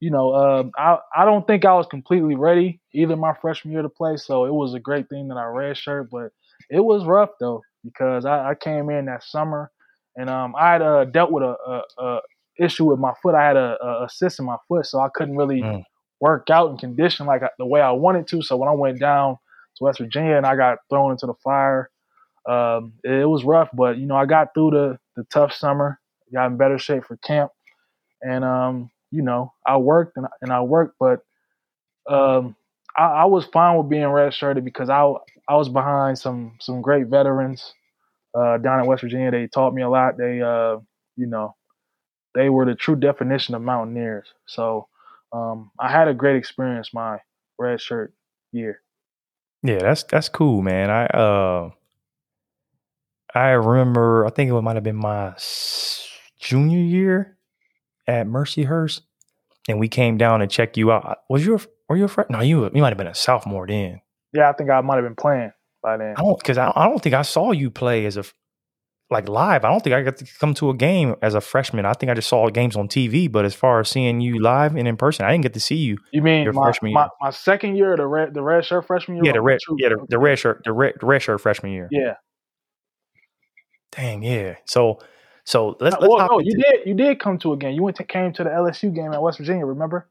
you 0.00 0.10
know, 0.10 0.34
um, 0.34 0.72
I 0.78 0.96
I 1.14 1.24
don't 1.26 1.46
think 1.46 1.66
I 1.66 1.74
was 1.74 1.86
completely 1.86 2.36
ready 2.36 2.80
either 2.94 3.16
my 3.16 3.34
freshman 3.34 3.72
year 3.72 3.82
to 3.82 3.90
play, 3.90 4.16
so 4.16 4.46
it 4.46 4.52
was 4.52 4.72
a 4.72 4.80
great 4.80 5.10
thing 5.10 5.28
that 5.28 5.36
I 5.36 5.42
redshirt. 5.42 6.08
But 6.10 6.32
it 6.70 6.80
was 6.80 7.04
rough 7.04 7.30
though 7.38 7.60
because 7.84 8.24
I, 8.24 8.50
I 8.50 8.54
came 8.54 8.88
in 8.88 9.04
that 9.06 9.22
summer 9.22 9.70
and 10.16 10.30
um, 10.30 10.54
I 10.58 10.72
had 10.72 10.82
uh, 10.82 11.04
dealt 11.04 11.30
with 11.30 11.44
a, 11.44 11.54
a, 11.66 12.02
a, 12.02 12.20
issue 12.58 12.86
with 12.86 12.98
my 12.98 13.12
foot. 13.22 13.36
I 13.36 13.46
had 13.46 13.56
a, 13.56 13.76
a, 13.80 14.08
cyst 14.10 14.40
in 14.40 14.46
my 14.46 14.56
foot, 14.66 14.84
so 14.84 14.98
I 14.98 15.08
couldn't 15.14 15.36
really 15.36 15.62
mm. 15.62 15.84
work 16.20 16.50
out 16.50 16.70
and 16.70 16.78
condition 16.78 17.24
like 17.24 17.42
the 17.56 17.66
way 17.66 17.80
I 17.80 17.92
wanted 17.92 18.26
to. 18.28 18.42
So 18.42 18.56
when 18.56 18.68
I 18.68 18.72
went 18.72 18.98
down 18.98 19.38
to 19.78 19.84
West 19.84 19.98
Virginia 19.98 20.36
and 20.36 20.46
I 20.46 20.56
got 20.56 20.78
thrown 20.90 21.12
into 21.12 21.26
the 21.26 21.34
fire, 21.42 21.90
um, 22.48 22.94
it 23.04 23.28
was 23.28 23.44
rough, 23.44 23.68
but 23.72 23.98
you 23.98 24.06
know, 24.06 24.16
I 24.16 24.26
got 24.26 24.54
through 24.54 24.70
the, 24.70 24.98
the 25.16 25.24
tough 25.24 25.52
summer, 25.52 26.00
got 26.32 26.46
in 26.50 26.56
better 26.56 26.78
shape 26.78 27.04
for 27.04 27.16
camp. 27.18 27.50
And, 28.22 28.44
um, 28.44 28.90
you 29.10 29.22
know, 29.22 29.52
I 29.66 29.76
worked 29.76 30.16
and, 30.16 30.26
and 30.42 30.52
I 30.52 30.62
worked, 30.62 30.96
but, 30.98 31.20
um, 32.08 32.56
I, 32.96 33.04
I, 33.04 33.24
was 33.26 33.44
fine 33.46 33.76
with 33.76 33.88
being 33.88 34.02
redshirted 34.02 34.64
because 34.64 34.88
I, 34.90 35.02
I 35.48 35.56
was 35.56 35.68
behind 35.68 36.18
some, 36.18 36.56
some 36.60 36.82
great 36.82 37.06
veterans, 37.06 37.74
uh, 38.34 38.58
down 38.58 38.80
in 38.80 38.86
West 38.86 39.02
Virginia. 39.02 39.30
They 39.30 39.46
taught 39.46 39.74
me 39.74 39.82
a 39.82 39.88
lot. 39.88 40.16
They, 40.16 40.40
uh, 40.40 40.78
you 41.16 41.26
know, 41.26 41.54
they 42.34 42.48
were 42.48 42.64
the 42.64 42.74
true 42.74 42.96
definition 42.96 43.54
of 43.54 43.62
mountaineers. 43.62 44.26
So, 44.46 44.88
um, 45.32 45.70
I 45.78 45.90
had 45.90 46.08
a 46.08 46.14
great 46.14 46.36
experience 46.36 46.94
my 46.94 47.18
red 47.58 47.80
shirt 47.80 48.14
year. 48.52 48.80
Yeah, 49.62 49.78
that's 49.78 50.04
that's 50.04 50.28
cool, 50.28 50.62
man. 50.62 50.90
I 50.90 51.06
uh 51.06 51.70
I 53.34 53.50
remember, 53.50 54.26
I 54.26 54.30
think 54.30 54.50
it 54.50 54.62
might 54.62 54.76
have 54.76 54.84
been 54.84 54.96
my 54.96 55.34
junior 56.40 56.78
year 56.78 57.36
at 58.06 58.26
Mercyhurst, 58.26 59.02
and 59.68 59.78
we 59.78 59.88
came 59.88 60.16
down 60.16 60.40
to 60.40 60.46
check 60.46 60.76
you 60.76 60.90
out. 60.90 61.18
Was 61.28 61.44
you 61.44 61.56
a, 61.56 61.60
were 61.88 61.96
you 61.96 62.04
a 62.04 62.08
friend? 62.08 62.30
No, 62.30 62.40
you 62.40 62.64
you 62.74 62.80
might 62.80 62.88
have 62.88 62.98
been 62.98 63.06
a 63.06 63.14
sophomore 63.14 63.66
then. 63.66 64.00
Yeah, 64.32 64.48
I 64.48 64.52
think 64.52 64.70
I 64.70 64.80
might 64.80 64.96
have 64.96 65.04
been 65.04 65.14
playing 65.14 65.52
by 65.82 65.96
then. 65.96 66.14
I 66.16 66.22
don't 66.22 66.38
because 66.38 66.58
I, 66.58 66.72
I 66.74 66.86
don't 66.86 67.02
think 67.02 67.14
I 67.14 67.22
saw 67.22 67.52
you 67.52 67.70
play 67.70 68.06
as 68.06 68.16
a 68.16 68.24
like 69.10 69.28
live. 69.28 69.64
I 69.64 69.70
don't 69.70 69.82
think 69.82 69.94
I 69.94 70.02
got 70.02 70.18
to 70.18 70.26
come 70.38 70.54
to 70.54 70.70
a 70.70 70.74
game 70.74 71.16
as 71.22 71.34
a 71.34 71.40
freshman. 71.40 71.86
I 71.86 71.94
think 71.94 72.10
I 72.10 72.14
just 72.14 72.28
saw 72.28 72.48
games 72.50 72.76
on 72.76 72.88
TV. 72.88 73.30
But 73.30 73.44
as 73.44 73.54
far 73.54 73.80
as 73.80 73.88
seeing 73.88 74.20
you 74.20 74.40
live 74.40 74.76
and 74.76 74.86
in 74.86 74.96
person, 74.96 75.24
I 75.24 75.32
didn't 75.32 75.44
get 75.44 75.54
to 75.54 75.60
see 75.60 75.76
you. 75.76 75.98
You 76.12 76.22
mean 76.22 76.46
my, 76.52 76.62
freshman 76.62 76.92
my, 76.92 77.08
my, 77.20 77.30
second 77.30 77.76
year, 77.76 77.96
the 77.96 78.06
red 78.06 78.34
the 78.34 78.42
red 78.42 78.64
shirt 78.64 78.86
freshman 78.86 79.16
year? 79.16 79.26
Yeah, 79.26 79.32
the 79.32 79.40
red 79.40 79.58
yeah 79.78 79.88
the, 79.90 80.06
the 80.08 80.18
red 80.18 80.38
shirt 80.38 80.62
the 80.64 80.72
red, 80.72 80.94
the 81.00 81.06
red 81.06 81.22
shirt 81.22 81.40
freshman 81.40 81.72
year. 81.72 81.88
Yeah, 81.90 82.14
Dang, 83.92 84.22
yeah. 84.22 84.56
So 84.66 85.00
So 85.44 85.76
let's 85.80 85.96
Uh, 85.96 86.00
let's 86.00 86.14
well, 86.14 86.28
no, 86.30 86.40
you 86.40 86.54
did. 86.56 86.86
You 86.86 86.94
did 86.94 87.20
come 87.20 87.38
to 87.38 87.52
a 87.52 87.56
game. 87.56 87.74
You 87.74 87.82
went 87.82 87.96
to 87.96 88.04
came 88.04 88.32
to 88.34 88.44
the 88.44 88.50
LSU 88.50 88.94
game 88.94 89.12
at 89.12 89.22
West 89.22 89.38
Virginia. 89.38 89.64
Remember? 89.64 90.08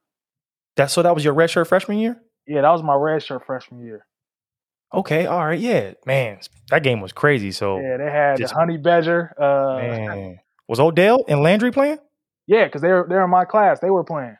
That 0.76 0.92
so 0.92 1.02
that 1.04 1.14
was 1.14 1.24
your 1.24 1.34
red 1.34 1.50
shirt 1.50 1.68
freshman 1.68 1.98
year. 1.98 2.22
Yeah, 2.48 2.62
that 2.62 2.70
was 2.70 2.84
my 2.84 2.96
red 2.96 3.24
shirt 3.24 3.46
freshman 3.46 3.86
year. 3.86 4.06
Okay, 4.94 5.26
all 5.26 5.46
right, 5.46 5.60
yeah, 5.60 5.94
man, 6.06 6.40
that 6.70 6.82
game 6.84 7.02
was 7.02 7.12
crazy. 7.12 7.52
So 7.52 7.80
Yeah, 7.80 7.98
they 7.98 8.10
had 8.12 8.38
just- 8.38 8.54
the 8.54 8.60
Honey 8.60 8.78
Badger. 8.78 9.34
Uh, 9.40 9.78
man, 9.82 10.40
was 10.68 10.80
Odell 10.80 11.24
and 11.28 11.42
Landry 11.42 11.72
playing? 11.72 12.00
yeah, 12.48 12.66
because 12.66 12.82
they're 12.82 13.06
they're 13.10 13.24
in 13.24 13.30
my 13.30 13.46
class. 13.46 13.80
They 13.80 13.90
were 13.90 14.04
playing. 14.06 14.38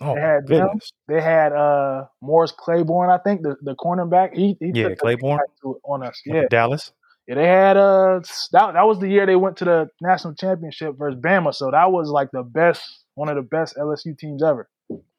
Oh 0.00 0.14
They 0.14 0.20
had 0.20 0.46
them. 0.46 0.78
They 1.08 1.20
had 1.20 1.52
uh 1.52 2.04
Morris 2.20 2.52
Claiborne, 2.52 3.10
I 3.10 3.18
think, 3.18 3.42
the, 3.42 3.56
the 3.62 3.74
cornerback. 3.74 4.34
He, 4.34 4.56
he 4.60 4.70
yeah, 4.74 4.94
Claiborne, 4.94 5.40
to- 5.62 5.80
on 5.84 6.04
us. 6.04 6.20
Yeah, 6.26 6.42
to 6.42 6.48
Dallas. 6.48 6.92
yeah. 7.26 7.34
They 7.36 7.46
had 7.46 7.76
uh 7.76 8.20
that 8.52 8.72
that 8.74 8.82
was 8.86 8.98
the 9.00 9.08
year 9.08 9.26
they 9.26 9.34
went 9.36 9.56
to 9.58 9.64
the 9.64 9.88
national 10.00 10.34
championship 10.34 10.94
versus 10.98 11.20
Bama. 11.20 11.52
So 11.54 11.70
that 11.72 11.90
was 11.90 12.10
like 12.10 12.30
the 12.32 12.42
best, 12.44 12.82
one 13.14 13.28
of 13.28 13.34
the 13.36 13.42
best 13.42 13.76
LSU 13.76 14.16
teams 14.16 14.42
ever. 14.42 14.68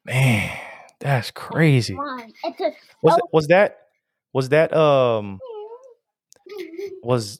Man, 0.06 0.50
that's 0.98 1.30
crazy. 1.30 1.94
Mom, 1.94 2.32
it's 2.44 2.60
a 2.60 2.72
Was 3.02 3.20
was 3.32 3.46
that 3.48 3.79
was 4.32 4.48
that 4.50 4.72
um 4.74 5.38
was 7.02 7.38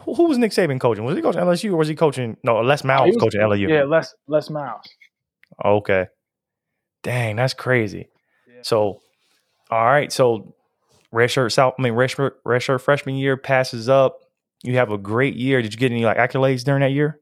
who, 0.00 0.14
who 0.14 0.24
was 0.28 0.38
Nick 0.38 0.52
Saban 0.52 0.80
coaching? 0.80 1.04
Was 1.04 1.16
he 1.16 1.22
coaching 1.22 1.40
LSU 1.42 1.72
or 1.72 1.76
was 1.76 1.88
he 1.88 1.94
coaching? 1.94 2.36
No, 2.42 2.60
Les 2.60 2.84
Miles 2.84 3.04
he 3.06 3.10
was 3.10 3.16
was- 3.16 3.22
coaching 3.24 3.40
LSU. 3.40 3.68
Yeah, 3.68 3.84
Les 3.84 4.14
Les 4.26 4.50
Miles. 4.50 4.88
Okay. 5.64 6.06
Dang, 7.02 7.36
that's 7.36 7.54
crazy. 7.54 8.08
Yeah. 8.46 8.60
So, 8.62 9.00
all 9.70 9.84
right. 9.84 10.12
So, 10.12 10.54
redshirt 11.12 11.52
South. 11.52 11.74
I 11.78 11.82
mean, 11.82 11.94
redshirt 11.94 12.32
redshirt 12.46 12.80
freshman 12.80 13.16
year 13.16 13.36
passes 13.36 13.88
up. 13.88 14.18
You 14.62 14.76
have 14.76 14.90
a 14.90 14.98
great 14.98 15.34
year. 15.34 15.62
Did 15.62 15.72
you 15.72 15.78
get 15.78 15.90
any 15.92 16.04
like 16.04 16.18
accolades 16.18 16.64
during 16.64 16.80
that 16.82 16.92
year? 16.92 17.18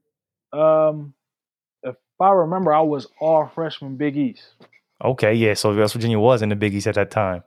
Um, 0.52 1.14
if 1.82 1.94
I 2.20 2.30
remember, 2.30 2.72
I 2.72 2.80
was 2.80 3.06
all 3.20 3.46
freshman 3.54 3.96
Big 3.96 4.16
East. 4.16 4.42
Okay, 5.04 5.34
yeah. 5.34 5.54
So 5.54 5.74
West 5.76 5.94
Virginia 5.94 6.18
was 6.18 6.42
in 6.42 6.48
the 6.48 6.56
Big 6.56 6.74
East 6.74 6.88
at 6.88 6.96
that 6.96 7.10
time. 7.12 7.44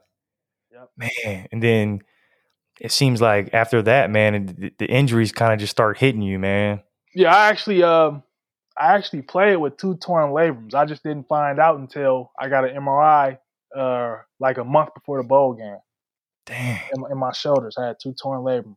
Man, 0.96 1.48
and 1.50 1.62
then 1.62 2.00
it 2.80 2.92
seems 2.92 3.20
like 3.20 3.50
after 3.52 3.82
that, 3.82 4.10
man, 4.10 4.46
the, 4.46 4.72
the 4.78 4.86
injuries 4.86 5.32
kind 5.32 5.52
of 5.52 5.58
just 5.58 5.70
start 5.70 5.98
hitting 5.98 6.22
you, 6.22 6.38
man. 6.38 6.82
Yeah, 7.14 7.34
I 7.34 7.48
actually 7.48 7.82
um 7.82 8.22
I 8.78 8.94
actually 8.94 9.22
played 9.22 9.56
with 9.56 9.76
two 9.76 9.96
torn 9.96 10.30
labrums. 10.30 10.74
I 10.74 10.84
just 10.86 11.02
didn't 11.02 11.28
find 11.28 11.58
out 11.58 11.78
until 11.78 12.32
I 12.38 12.48
got 12.48 12.68
an 12.68 12.76
MRI 12.76 13.38
uh 13.76 14.16
like 14.38 14.58
a 14.58 14.64
month 14.64 14.94
before 14.94 15.22
the 15.22 15.26
bowl 15.26 15.54
game 15.54 15.78
Dang. 16.46 16.80
in, 16.94 17.04
in 17.10 17.18
my 17.18 17.32
shoulders. 17.32 17.76
I 17.78 17.86
had 17.88 17.96
two 18.02 18.14
torn 18.20 18.40
labrums. 18.42 18.76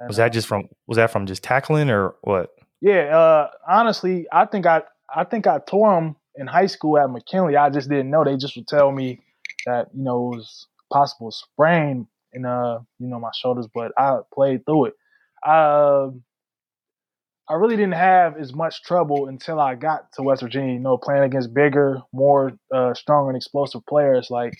And, 0.00 0.08
Was 0.08 0.16
that 0.16 0.26
uh, 0.26 0.30
just 0.30 0.48
from? 0.48 0.68
Was 0.86 0.96
that 0.96 1.10
from 1.10 1.26
just 1.26 1.42
tackling 1.42 1.90
or 1.90 2.14
what? 2.22 2.50
yeah, 2.80 3.16
uh 3.16 3.50
honestly, 3.68 4.26
I 4.32 4.46
think 4.46 4.66
I 4.66 4.82
I 5.14 5.24
think 5.24 5.46
I 5.46 5.58
tore 5.58 5.94
them 5.94 6.16
in 6.36 6.46
high 6.46 6.66
school 6.66 6.98
at 6.98 7.10
McKinley. 7.10 7.56
I 7.56 7.70
just 7.70 7.88
didn't 7.88 8.10
know. 8.10 8.24
They 8.24 8.36
just 8.36 8.56
would 8.56 8.66
tell 8.66 8.90
me 8.90 9.20
that, 9.66 9.88
you 9.94 10.02
know, 10.02 10.32
it 10.32 10.36
was 10.36 10.66
possible 10.92 11.30
sprain 11.30 12.06
in 12.32 12.44
uh, 12.44 12.80
you 12.98 13.06
know, 13.06 13.20
my 13.20 13.30
shoulders, 13.34 13.68
but 13.72 13.92
I 13.96 14.18
played 14.32 14.64
through 14.66 14.86
it. 14.86 14.94
I 15.44 16.08
I 17.48 17.54
really 17.54 17.76
didn't 17.76 17.94
have 17.94 18.38
as 18.38 18.54
much 18.54 18.82
trouble 18.82 19.28
until 19.28 19.60
I 19.60 19.74
got 19.74 20.10
to 20.14 20.22
West 20.22 20.42
Virginia. 20.42 20.74
You 20.74 20.80
know, 20.80 20.96
playing 20.96 21.24
against 21.24 21.52
bigger, 21.52 22.00
more 22.12 22.52
uh, 22.72 22.94
stronger 22.94 23.30
and 23.30 23.36
explosive 23.36 23.84
players, 23.86 24.30
like 24.30 24.54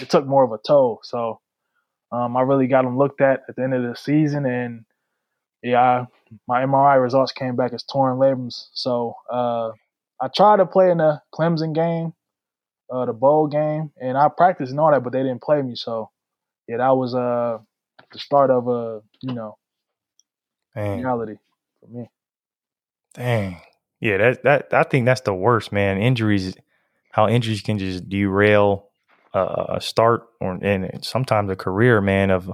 it 0.00 0.08
took 0.08 0.26
more 0.26 0.44
of 0.44 0.52
a 0.52 0.58
toll. 0.66 1.00
So 1.02 1.40
um, 2.12 2.36
I 2.36 2.42
really 2.42 2.66
got 2.66 2.82
them 2.82 2.96
looked 2.96 3.20
at 3.20 3.42
at 3.48 3.56
the 3.56 3.62
end 3.62 3.74
of 3.74 3.82
the 3.82 3.94
season, 3.94 4.46
and 4.46 4.84
yeah, 5.62 6.06
my 6.48 6.62
MRI 6.62 7.00
results 7.00 7.32
came 7.32 7.56
back 7.56 7.72
as 7.74 7.84
torn 7.84 8.18
labrums. 8.18 8.68
So 8.72 9.14
uh, 9.30 9.70
I 10.20 10.28
tried 10.34 10.58
to 10.58 10.66
play 10.66 10.90
in 10.90 10.98
the 10.98 11.20
Clemson 11.34 11.74
game, 11.74 12.14
uh, 12.92 13.06
the 13.06 13.12
bowl 13.12 13.46
game, 13.48 13.92
and 14.00 14.18
I 14.18 14.28
practiced 14.28 14.70
and 14.70 14.80
all 14.80 14.90
that, 14.92 15.04
but 15.04 15.12
they 15.12 15.22
didn't 15.22 15.42
play 15.42 15.62
me. 15.62 15.74
So 15.76 16.10
yeah, 16.68 16.78
that 16.78 16.96
was 16.96 17.14
uh, 17.14 17.58
the 18.12 18.18
start 18.18 18.50
of 18.50 18.68
a 18.68 19.02
you 19.22 19.34
know 19.34 19.56
Man. 20.76 20.98
reality 20.98 21.36
for 21.80 21.88
me. 21.88 22.06
Dang. 23.14 23.60
Yeah, 24.00 24.16
that 24.18 24.42
that 24.44 24.74
I 24.74 24.82
think 24.84 25.06
that's 25.06 25.22
the 25.22 25.34
worst, 25.34 25.72
man. 25.72 25.98
Injuries, 25.98 26.56
how 27.12 27.28
injuries 27.28 27.62
can 27.62 27.78
just 27.78 28.08
derail 28.08 28.88
uh, 29.34 29.66
a 29.76 29.80
start 29.80 30.28
or 30.40 30.54
and 30.62 31.04
sometimes 31.04 31.50
a 31.50 31.56
career, 31.56 32.00
man, 32.00 32.30
of 32.30 32.50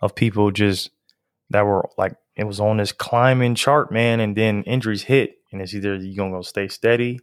of 0.00 0.14
people 0.14 0.50
just 0.50 0.90
that 1.50 1.62
were 1.66 1.88
like 1.98 2.14
it 2.36 2.44
was 2.44 2.60
on 2.60 2.78
this 2.78 2.92
climbing 2.92 3.54
chart, 3.54 3.92
man, 3.92 4.20
and 4.20 4.36
then 4.36 4.62
injuries 4.64 5.02
hit, 5.04 5.38
and 5.52 5.60
it's 5.60 5.74
either 5.74 5.96
you 5.96 6.16
gonna 6.16 6.32
go 6.32 6.42
stay 6.42 6.68
steady, 6.68 7.20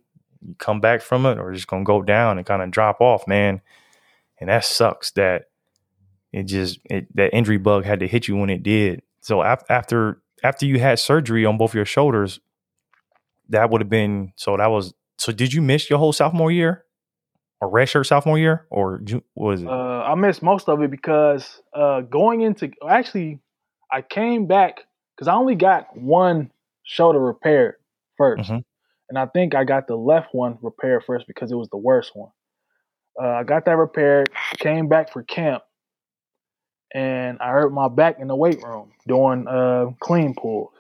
you 0.48 0.56
come 0.58 0.80
back 0.82 1.02
from 1.02 1.26
it, 1.26 1.38
or 1.40 1.52
just 1.54 1.68
gonna 1.68 1.84
go 1.84 2.02
down 2.02 2.38
and 2.38 2.46
kind 2.46 2.62
of 2.62 2.72
drop 2.72 3.02
off, 3.02 3.28
man. 3.28 3.62
And 4.40 4.50
that 4.50 4.66
sucks. 4.66 5.12
That 5.12 5.46
it 6.32 6.44
just 6.44 6.80
it, 6.86 7.08
that 7.16 7.34
injury 7.34 7.58
bug 7.58 7.86
had 7.86 8.00
to 8.02 8.08
hit 8.08 8.28
you 8.28 8.36
when 8.36 8.50
it 8.50 8.64
did. 8.64 9.02
So 9.22 9.42
af- 9.42 9.64
after 9.70 10.22
after 10.44 10.66
you 10.66 10.80
had 10.80 11.00
surgery 11.00 11.46
on 11.46 11.58
both 11.58 11.74
your 11.74 11.86
shoulders, 11.86 12.40
that 13.50 13.70
would 13.70 13.82
have 13.82 13.90
been 13.90 14.34
so 14.36 14.58
that 14.58 14.68
was 14.68 14.94
so 15.18 15.32
did 15.32 15.54
you 15.54 15.62
miss 15.62 15.90
your 15.90 16.00
whole 16.00 16.14
sophomore 16.14 16.52
year 16.52 16.84
or 17.62 17.72
redshirt 17.72 18.06
sophomore 18.06 18.38
year 18.38 18.66
or 18.70 19.02
was 19.34 19.62
it 19.62 19.68
Uh, 19.68 19.72
I 19.72 20.16
missed 20.16 20.44
most 20.44 20.68
of 20.68 20.82
it 20.82 20.92
because 20.92 21.62
uh, 21.74 22.02
going 22.02 22.42
into 22.42 22.72
actually, 22.88 23.40
I 23.92 24.02
came 24.02 24.46
back 24.46 24.82
because 25.16 25.28
I 25.28 25.36
only 25.36 25.56
got 25.56 25.96
one 25.98 26.52
shoulder 26.84 27.20
repaired 27.20 27.76
1st 28.20 28.50
Mhm. 28.50 28.64
And 29.10 29.18
I 29.18 29.26
think 29.28 29.56
I 29.56 29.64
got 29.64 29.88
the 29.88 29.96
left 29.96 30.34
one 30.34 30.58
repaired 30.62 31.04
first 31.06 31.28
because 31.28 31.52
it 31.52 31.56
was 31.56 31.70
the 31.70 31.78
worst 31.78 32.12
one. 32.16 32.32
Uh, 33.22 33.28
I 33.28 33.44
got 33.44 33.66
that 33.66 33.78
repaired, 33.78 34.30
came 34.60 34.88
back 34.90 35.12
for 35.14 35.24
camp, 35.24 35.64
and 36.94 37.38
I 37.40 37.50
hurt 37.52 37.72
my 37.72 37.88
back 37.88 38.18
in 38.20 38.28
the 38.28 38.36
weight 38.36 38.62
room 38.64 38.92
doing 39.08 39.48
uh, 39.48 39.88
clean 40.00 40.36
pulls. 40.36 40.72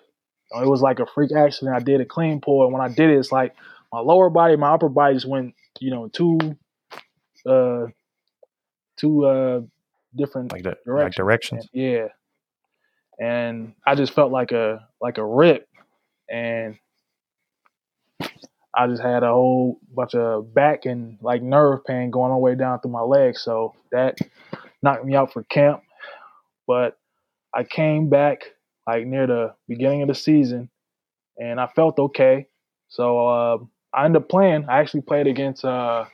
It 0.51 0.67
was 0.67 0.81
like 0.81 0.99
a 0.99 1.05
freak 1.05 1.31
accident. 1.35 1.75
I 1.75 1.79
did 1.79 2.01
a 2.01 2.05
clean 2.05 2.41
pull, 2.41 2.63
and 2.65 2.73
when 2.73 2.81
I 2.81 2.93
did 2.93 3.09
it, 3.09 3.17
it's 3.17 3.31
like 3.31 3.55
my 3.91 3.99
lower 3.99 4.29
body, 4.29 4.55
my 4.55 4.71
upper 4.73 4.89
body 4.89 5.15
just 5.15 5.27
went, 5.27 5.53
you 5.79 5.91
know, 5.91 6.07
two, 6.07 6.37
uh, 7.45 7.85
two 8.97 9.25
uh, 9.25 9.61
different 10.15 10.51
like 10.51 10.63
that 10.63 10.77
like 10.85 11.13
directions. 11.13 11.15
directions 11.15 11.69
And- 11.73 11.81
yeah. 11.81 12.07
And 13.17 13.73
I 13.87 13.95
just 13.95 14.13
felt 14.13 14.31
like 14.31 14.51
a 14.51 14.85
like 14.99 15.17
a 15.17 15.25
rip 15.25 15.67
and 16.29 16.77
I 18.75 18.87
just 18.87 19.01
had 19.01 19.23
a 19.23 19.29
whole 19.29 19.79
bunch 19.93 20.15
of 20.15 20.53
back 20.53 20.85
and 20.85 21.17
like 21.21 21.41
nerve 21.41 21.85
pain 21.85 22.11
going 22.11 22.31
all 22.31 22.39
the 22.39 22.43
way 22.43 22.55
down 22.55 22.79
through 22.79 22.91
my 22.91 23.01
legs. 23.01 23.41
So 23.41 23.73
that 23.91 24.17
knocked 24.81 25.05
me 25.05 25.15
out 25.15 25.31
for 25.31 25.43
camp. 25.43 25.81
But 26.67 26.97
I 27.53 27.63
came 27.63 28.09
back 28.09 28.43
like 28.87 29.05
near 29.05 29.27
the 29.27 29.55
beginning 29.67 30.01
of 30.01 30.07
the 30.07 30.15
season 30.15 30.69
and 31.39 31.59
I 31.59 31.67
felt 31.67 31.99
okay. 31.99 32.47
So 32.89 33.27
uh, 33.27 33.57
I 33.93 34.05
ended 34.05 34.23
up 34.23 34.29
playing. 34.29 34.65
I 34.69 34.79
actually 34.79 35.01
played 35.01 35.27
against 35.27 35.63
uh 35.63 36.05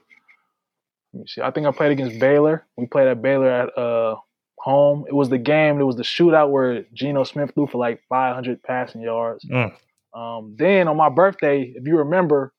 let 1.14 1.22
me 1.22 1.28
see. 1.28 1.42
I 1.42 1.52
think 1.52 1.68
I 1.68 1.72
played 1.72 1.92
against 1.92 2.20
Baylor. 2.20 2.66
We 2.78 2.86
played 2.88 3.08
at 3.08 3.22
Baylor 3.22 3.50
at 3.50 3.78
uh 3.78 4.16
home. 4.58 5.06
It 5.08 5.14
was 5.14 5.30
the 5.30 5.38
game. 5.38 5.80
It 5.80 5.84
was 5.84 5.96
the 5.96 6.04
shootout 6.04 6.52
where 6.52 6.84
Geno 6.94 7.24
Smith 7.24 7.52
threw 7.54 7.68
for 7.68 7.80
like 7.80 8.02
500 8.08 8.62
passing 8.64 9.02
yards. 9.02 9.44
Mm. 9.46 9.74
Um, 10.14 10.56
then 10.58 10.88
on 10.88 10.98
my 10.98 11.10
birthday, 11.10 11.74
if 11.76 11.86
you 11.88 11.98
remember, 12.00 12.54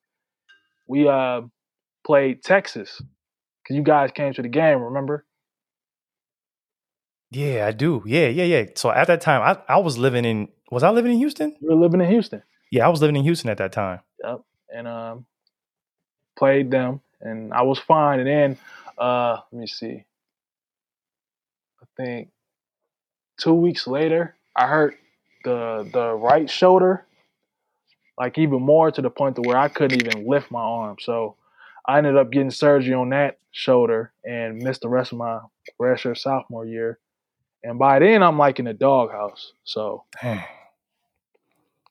we 0.89 1.09
uh 1.09 1.43
played 2.07 2.43
Texas 2.43 3.01
because 3.63 3.77
you 3.77 3.83
guys 3.83 4.11
came 4.15 4.33
to 4.35 4.43
the 4.43 4.49
game. 4.49 4.81
Remember? 4.81 5.25
yeah 7.35 7.67
i 7.67 7.73
do 7.73 8.03
yeah 8.05 8.29
yeah 8.29 8.45
yeah 8.45 8.65
so 8.75 8.91
at 8.91 9.07
that 9.07 9.23
time 9.23 9.41
i, 9.41 9.73
I 9.75 9.79
was 9.79 9.97
living 9.97 10.27
in 10.27 10.49
was 10.71 10.83
i 10.83 10.91
living 10.91 11.13
in 11.13 11.19
houston 11.19 11.57
We 11.63 11.69
were 11.75 11.81
living 11.81 12.03
in 12.03 12.09
Houston. 12.11 12.43
yeah 12.71 12.85
i 12.85 12.91
was 12.91 13.01
living 13.01 13.17
in 13.17 13.23
houston 13.23 13.49
at 13.49 13.57
that 13.57 13.73
time 13.73 14.01
Yep, 14.23 14.41
and 14.75 14.87
um, 14.87 15.27
played 16.37 16.71
them, 16.71 17.01
and 17.21 17.53
I 17.53 17.63
was 17.63 17.79
fine. 17.79 18.21
And 18.21 18.29
then 18.29 18.59
uh, 18.99 19.39
let 19.51 19.61
me 19.61 19.67
see. 19.67 20.05
I 21.81 21.85
think 21.97 22.29
two 23.39 23.55
weeks 23.55 23.87
later, 23.87 24.37
I 24.55 24.67
hurt 24.67 24.97
the 25.45 25.89
the 25.93 26.13
right 26.15 26.49
shoulder, 26.49 27.05
like 28.19 28.39
even 28.39 28.63
more 28.63 28.91
to 28.91 29.03
the 29.03 29.11
point 29.11 29.37
to 29.37 29.43
where 29.43 29.57
I 29.57 29.69
couldn't 29.69 30.01
even 30.07 30.27
lift 30.29 30.51
my 30.51 30.61
arm. 30.61 30.97
So 31.01 31.37
I 31.87 31.99
ended 31.99 32.17
up 32.17 32.31
getting 32.31 32.51
surgery 32.51 32.95
on 32.95 33.11
that 33.11 33.39
shoulder 33.51 34.13
and 34.25 34.59
missed 34.59 34.83
the 34.83 34.89
rest 34.89 35.13
of 35.13 35.19
my 35.19 35.41
redshirt 35.81 36.19
sophomore 36.19 36.65
year. 36.67 36.99
And 37.65 37.79
by 37.79 37.99
then, 38.01 38.23
I'm 38.23 38.39
like 38.39 38.59
in 38.59 38.65
the 38.67 38.75
doghouse. 38.75 39.53
So 39.65 40.05
Dang. 40.23 40.43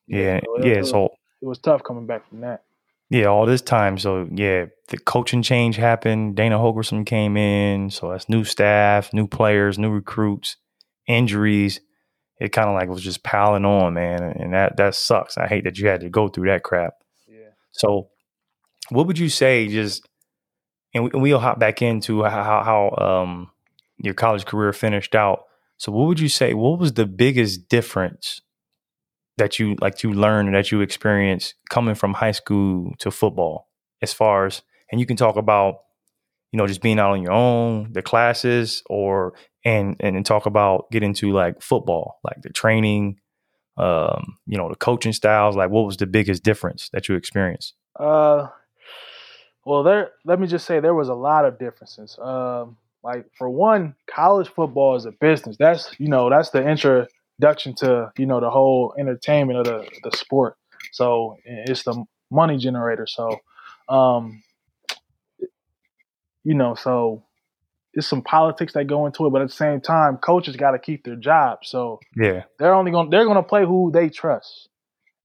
yeah 0.06 0.40
so 0.44 0.56
it- 0.56 0.64
yeah 0.66 0.72
it, 0.80 0.86
so 0.86 1.14
it 1.40 1.46
was 1.46 1.58
tough 1.58 1.82
coming 1.82 2.06
back 2.06 2.28
from 2.28 2.40
that. 2.42 2.62
yeah 3.10 3.26
all 3.26 3.46
this 3.46 3.62
time 3.62 3.98
so 3.98 4.28
yeah 4.32 4.66
the 4.88 4.98
coaching 4.98 5.42
change 5.42 5.76
happened 5.76 6.36
dana 6.36 6.56
holgorsen 6.58 7.04
came 7.06 7.36
in 7.36 7.90
so 7.90 8.10
that's 8.10 8.28
new 8.28 8.44
staff 8.44 9.12
new 9.12 9.26
players 9.26 9.78
new 9.78 9.90
recruits 9.90 10.56
injuries 11.08 11.80
it 12.40 12.50
kind 12.50 12.68
of 12.68 12.74
like 12.74 12.88
was 12.88 13.02
just 13.02 13.22
piling 13.22 13.64
on, 13.64 13.94
man, 13.94 14.22
and 14.22 14.52
that 14.52 14.76
that 14.76 14.94
sucks. 14.94 15.38
I 15.38 15.46
hate 15.46 15.64
that 15.64 15.78
you 15.78 15.88
had 15.88 16.00
to 16.00 16.10
go 16.10 16.28
through 16.28 16.48
that 16.48 16.62
crap. 16.62 16.94
Yeah. 17.28 17.50
So, 17.72 18.08
what 18.90 19.06
would 19.06 19.18
you 19.18 19.28
say? 19.28 19.68
Just 19.68 20.08
and, 20.94 21.12
we, 21.12 21.32
will 21.32 21.38
hop 21.38 21.58
back 21.58 21.82
into 21.82 22.24
how 22.24 22.62
how 22.62 23.04
um 23.04 23.50
your 23.98 24.14
college 24.14 24.44
career 24.44 24.72
finished 24.72 25.14
out. 25.14 25.44
So, 25.76 25.92
what 25.92 26.06
would 26.06 26.20
you 26.20 26.28
say? 26.28 26.54
What 26.54 26.78
was 26.78 26.94
the 26.94 27.06
biggest 27.06 27.68
difference 27.68 28.40
that 29.38 29.58
you 29.58 29.76
like 29.80 30.02
you 30.02 30.12
learned 30.12 30.48
and 30.48 30.56
that 30.56 30.70
you 30.72 30.80
experienced 30.80 31.54
coming 31.70 31.94
from 31.94 32.14
high 32.14 32.32
school 32.32 32.92
to 32.98 33.10
football? 33.10 33.68
As 34.00 34.12
far 34.12 34.46
as 34.46 34.62
and 34.90 35.00
you 35.00 35.06
can 35.06 35.16
talk 35.16 35.36
about 35.36 35.76
you 36.52 36.58
know 36.58 36.66
just 36.66 36.82
being 36.82 36.98
out 36.98 37.12
on 37.12 37.22
your 37.22 37.32
own, 37.32 37.92
the 37.92 38.02
classes, 38.02 38.82
or 38.86 39.34
and 39.64 39.96
and 40.00 40.24
talk 40.26 40.46
about 40.46 40.90
get 40.90 41.02
into 41.02 41.32
like 41.32 41.62
football, 41.62 42.18
like 42.24 42.42
the 42.42 42.50
training, 42.50 43.18
um, 43.76 44.38
you 44.46 44.58
know, 44.58 44.68
the 44.68 44.76
coaching 44.76 45.12
styles. 45.12 45.56
Like, 45.56 45.70
what 45.70 45.86
was 45.86 45.96
the 45.96 46.06
biggest 46.06 46.42
difference 46.42 46.88
that 46.92 47.08
you 47.08 47.14
experienced? 47.14 47.74
Uh, 47.98 48.48
well, 49.64 49.82
there. 49.82 50.10
Let 50.24 50.40
me 50.40 50.46
just 50.46 50.66
say 50.66 50.80
there 50.80 50.94
was 50.94 51.08
a 51.08 51.14
lot 51.14 51.44
of 51.44 51.58
differences. 51.58 52.18
Um, 52.18 52.76
like 53.02 53.26
for 53.36 53.50
one, 53.50 53.94
college 54.06 54.48
football 54.48 54.96
is 54.96 55.04
a 55.04 55.12
business. 55.12 55.56
That's 55.58 55.94
you 55.98 56.08
know 56.08 56.30
that's 56.30 56.50
the 56.50 56.66
introduction 56.66 57.74
to 57.76 58.12
you 58.16 58.26
know 58.26 58.40
the 58.40 58.50
whole 58.50 58.94
entertainment 58.98 59.58
of 59.58 59.64
the 59.66 59.88
the 60.02 60.16
sport. 60.16 60.56
So 60.92 61.36
it's 61.44 61.84
the 61.84 62.04
money 62.30 62.56
generator. 62.56 63.06
So, 63.06 63.38
um, 63.88 64.42
you 66.44 66.54
know, 66.54 66.74
so 66.74 67.22
it's 67.94 68.06
some 68.06 68.22
politics 68.22 68.72
that 68.72 68.86
go 68.86 69.06
into 69.06 69.26
it, 69.26 69.30
but 69.30 69.42
at 69.42 69.48
the 69.48 69.54
same 69.54 69.80
time, 69.80 70.16
coaches 70.16 70.56
got 70.56 70.70
to 70.72 70.78
keep 70.78 71.04
their 71.04 71.16
job. 71.16 71.58
So 71.62 72.00
yeah, 72.16 72.44
they're 72.58 72.74
only 72.74 72.90
going 72.90 73.10
they're 73.10 73.24
going 73.24 73.36
to 73.36 73.42
play 73.42 73.64
who 73.64 73.90
they 73.92 74.08
trust, 74.08 74.68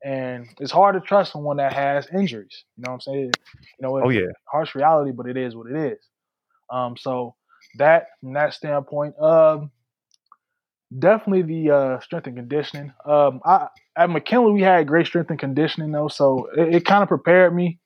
and 0.03 0.47
it's 0.59 0.71
hard 0.71 0.95
to 0.95 1.01
trust 1.01 1.31
someone 1.31 1.57
that 1.57 1.73
has 1.73 2.07
injuries. 2.13 2.65
You 2.75 2.83
know 2.85 2.91
what 2.91 2.95
I'm 2.95 3.01
saying? 3.01 3.31
You 3.79 3.81
know, 3.81 4.01
oh 4.03 4.09
yeah, 4.09 4.27
harsh 4.45 4.75
reality, 4.75 5.11
but 5.11 5.27
it 5.27 5.37
is 5.37 5.55
what 5.55 5.71
it 5.71 5.93
is. 5.93 5.99
Um, 6.69 6.95
so 6.97 7.35
that 7.77 8.07
from 8.19 8.33
that 8.33 8.53
standpoint, 8.53 9.19
um, 9.21 9.71
definitely 10.97 11.43
the 11.43 11.73
uh, 11.73 11.99
strength 12.01 12.27
and 12.27 12.35
conditioning. 12.35 12.93
Um, 13.05 13.39
I 13.45 13.67
at 13.97 14.09
McKinley 14.09 14.51
we 14.51 14.61
had 14.61 14.87
great 14.87 15.07
strength 15.07 15.29
and 15.29 15.39
conditioning 15.39 15.91
though, 15.91 16.09
so 16.09 16.49
it, 16.57 16.75
it 16.75 16.85
kind 16.85 17.01
of 17.01 17.07
prepared 17.07 17.55
me 17.55 17.79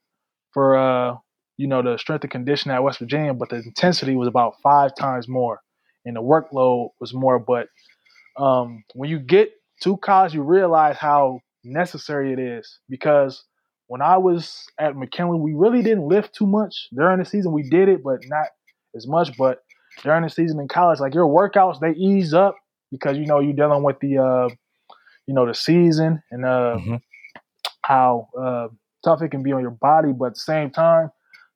for 0.54 0.76
uh, 0.76 1.18
you 1.62 1.68
know, 1.68 1.84
the 1.84 1.96
strength 1.98 2.24
and 2.24 2.32
conditioning 2.32 2.76
at 2.76 2.82
West 2.82 2.98
Virginia, 2.98 3.36
but 3.36 3.50
the 3.50 3.58
intensity 3.58 4.16
was 4.16 4.28
about 4.28 4.56
five 4.64 4.96
times 4.96 5.28
more 5.28 5.60
and 6.06 6.16
the 6.16 6.22
workload 6.22 6.90
was 7.00 7.14
more. 7.14 7.38
But 7.38 7.68
um, 8.36 8.84
when 8.96 9.12
you 9.12 9.20
get 9.20 9.52
to 9.84 9.96
college, 9.98 10.34
you 10.34 10.42
realize 10.42 10.98
how 10.98 11.40
necessary 11.64 12.34
it 12.34 12.40
is 12.40 12.80
because 12.90 13.44
when 13.86 14.02
I 14.02 14.18
was 14.18 14.66
at 14.80 14.96
McKinley, 14.96 15.40
we 15.40 15.54
really 15.54 15.84
didn't 15.84 16.08
lift 16.08 16.34
too 16.34 16.48
much 16.48 16.88
during 16.96 17.20
the 17.20 17.26
season. 17.26 17.52
We 17.52 17.70
did 17.70 17.90
it, 17.90 18.04
but 18.04 18.22
not 18.26 18.48
as 18.96 19.06
much. 19.06 19.38
But 19.38 19.60
during 20.02 20.24
the 20.24 20.30
season 20.32 20.60
in 20.60 20.68
college, 20.68 21.00
like 21.00 21.14
your 21.14 21.28
workouts, 21.28 21.80
they 21.80 21.92
ease 21.92 22.34
up 22.34 22.56
because 22.90 23.18
you 23.18 23.28
know 23.28 23.40
you're 23.40 23.54
dealing 23.54 23.84
with 23.84 24.00
the, 24.00 24.18
uh, 24.18 24.50
you 25.28 25.36
know, 25.36 25.46
the 25.46 25.54
season 25.54 26.24
and 26.32 26.44
uh, 26.44 26.78
mm-hmm. 26.80 26.96
how 27.84 28.30
uh, 28.42 28.70
tough 29.04 29.22
it 29.22 29.30
can 29.30 29.44
be 29.44 29.52
on 29.52 29.62
your 29.62 29.70
body. 29.70 30.12
But 30.12 30.26
at 30.26 30.34
the 30.34 30.40
same 30.40 30.72
time, 30.72 31.12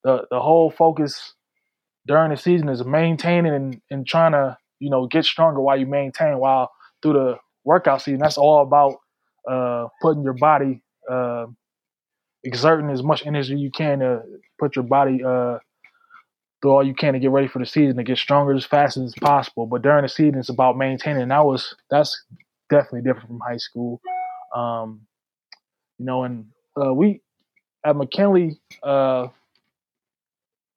the 0.06 0.26
the 0.32 0.40
whole 0.40 0.72
focus 0.72 1.34
during 2.08 2.32
the 2.32 2.38
season 2.38 2.70
is 2.70 2.86
maintaining 2.86 3.54
and, 3.54 3.82
and 3.90 4.08
trying 4.08 4.32
to 4.32 4.58
you 4.80 4.90
know 4.90 5.08
get 5.08 5.26
stronger 5.26 5.60
while 5.60 5.78
you 5.78 5.88
maintain 5.88 6.38
while 6.38 6.72
through 7.02 7.14
the 7.14 7.36
workout 7.66 8.02
season. 8.02 8.20
That's 8.20 8.38
all 8.38 8.62
about 8.62 8.98
uh, 9.50 9.88
putting 10.02 10.24
your 10.24 10.34
body 10.34 10.82
uh, 11.12 11.48
exerting 12.44 12.90
as 12.92 13.04
much 13.04 13.26
energy 13.26 13.58
you 13.58 13.72
can 13.72 14.00
to 14.00 14.22
put 14.60 14.76
your 14.76 14.86
body 14.86 15.24
uh, 15.24 15.58
through 16.62 16.72
all 16.72 16.86
you 16.86 16.94
can 16.94 17.14
to 17.14 17.20
get 17.20 17.32
ready 17.32 17.48
for 17.48 17.60
the 17.60 17.66
season 17.66 17.98
to 17.98 18.04
get 18.04 18.18
stronger 18.18 18.54
as 18.54 18.66
fast 18.66 18.98
as 18.98 19.14
possible. 19.20 19.66
But 19.66 19.82
during 19.82 20.04
the 20.04 20.10
season 20.10 20.38
it's 20.40 20.50
about 20.50 20.78
maintaining 20.78 21.28
that 21.30 21.46
was 21.46 21.76
that's 21.90 22.24
definitely 22.70 23.02
different 23.02 23.28
from 23.28 23.40
high 23.40 23.58
school. 23.58 24.00
Um, 24.56 25.02
you 25.98 26.06
know 26.06 26.24
and 26.24 26.46
uh, 26.80 26.94
we 26.94 27.22
at 27.86 27.96
mckinley 27.96 28.58
uh, 28.84 29.28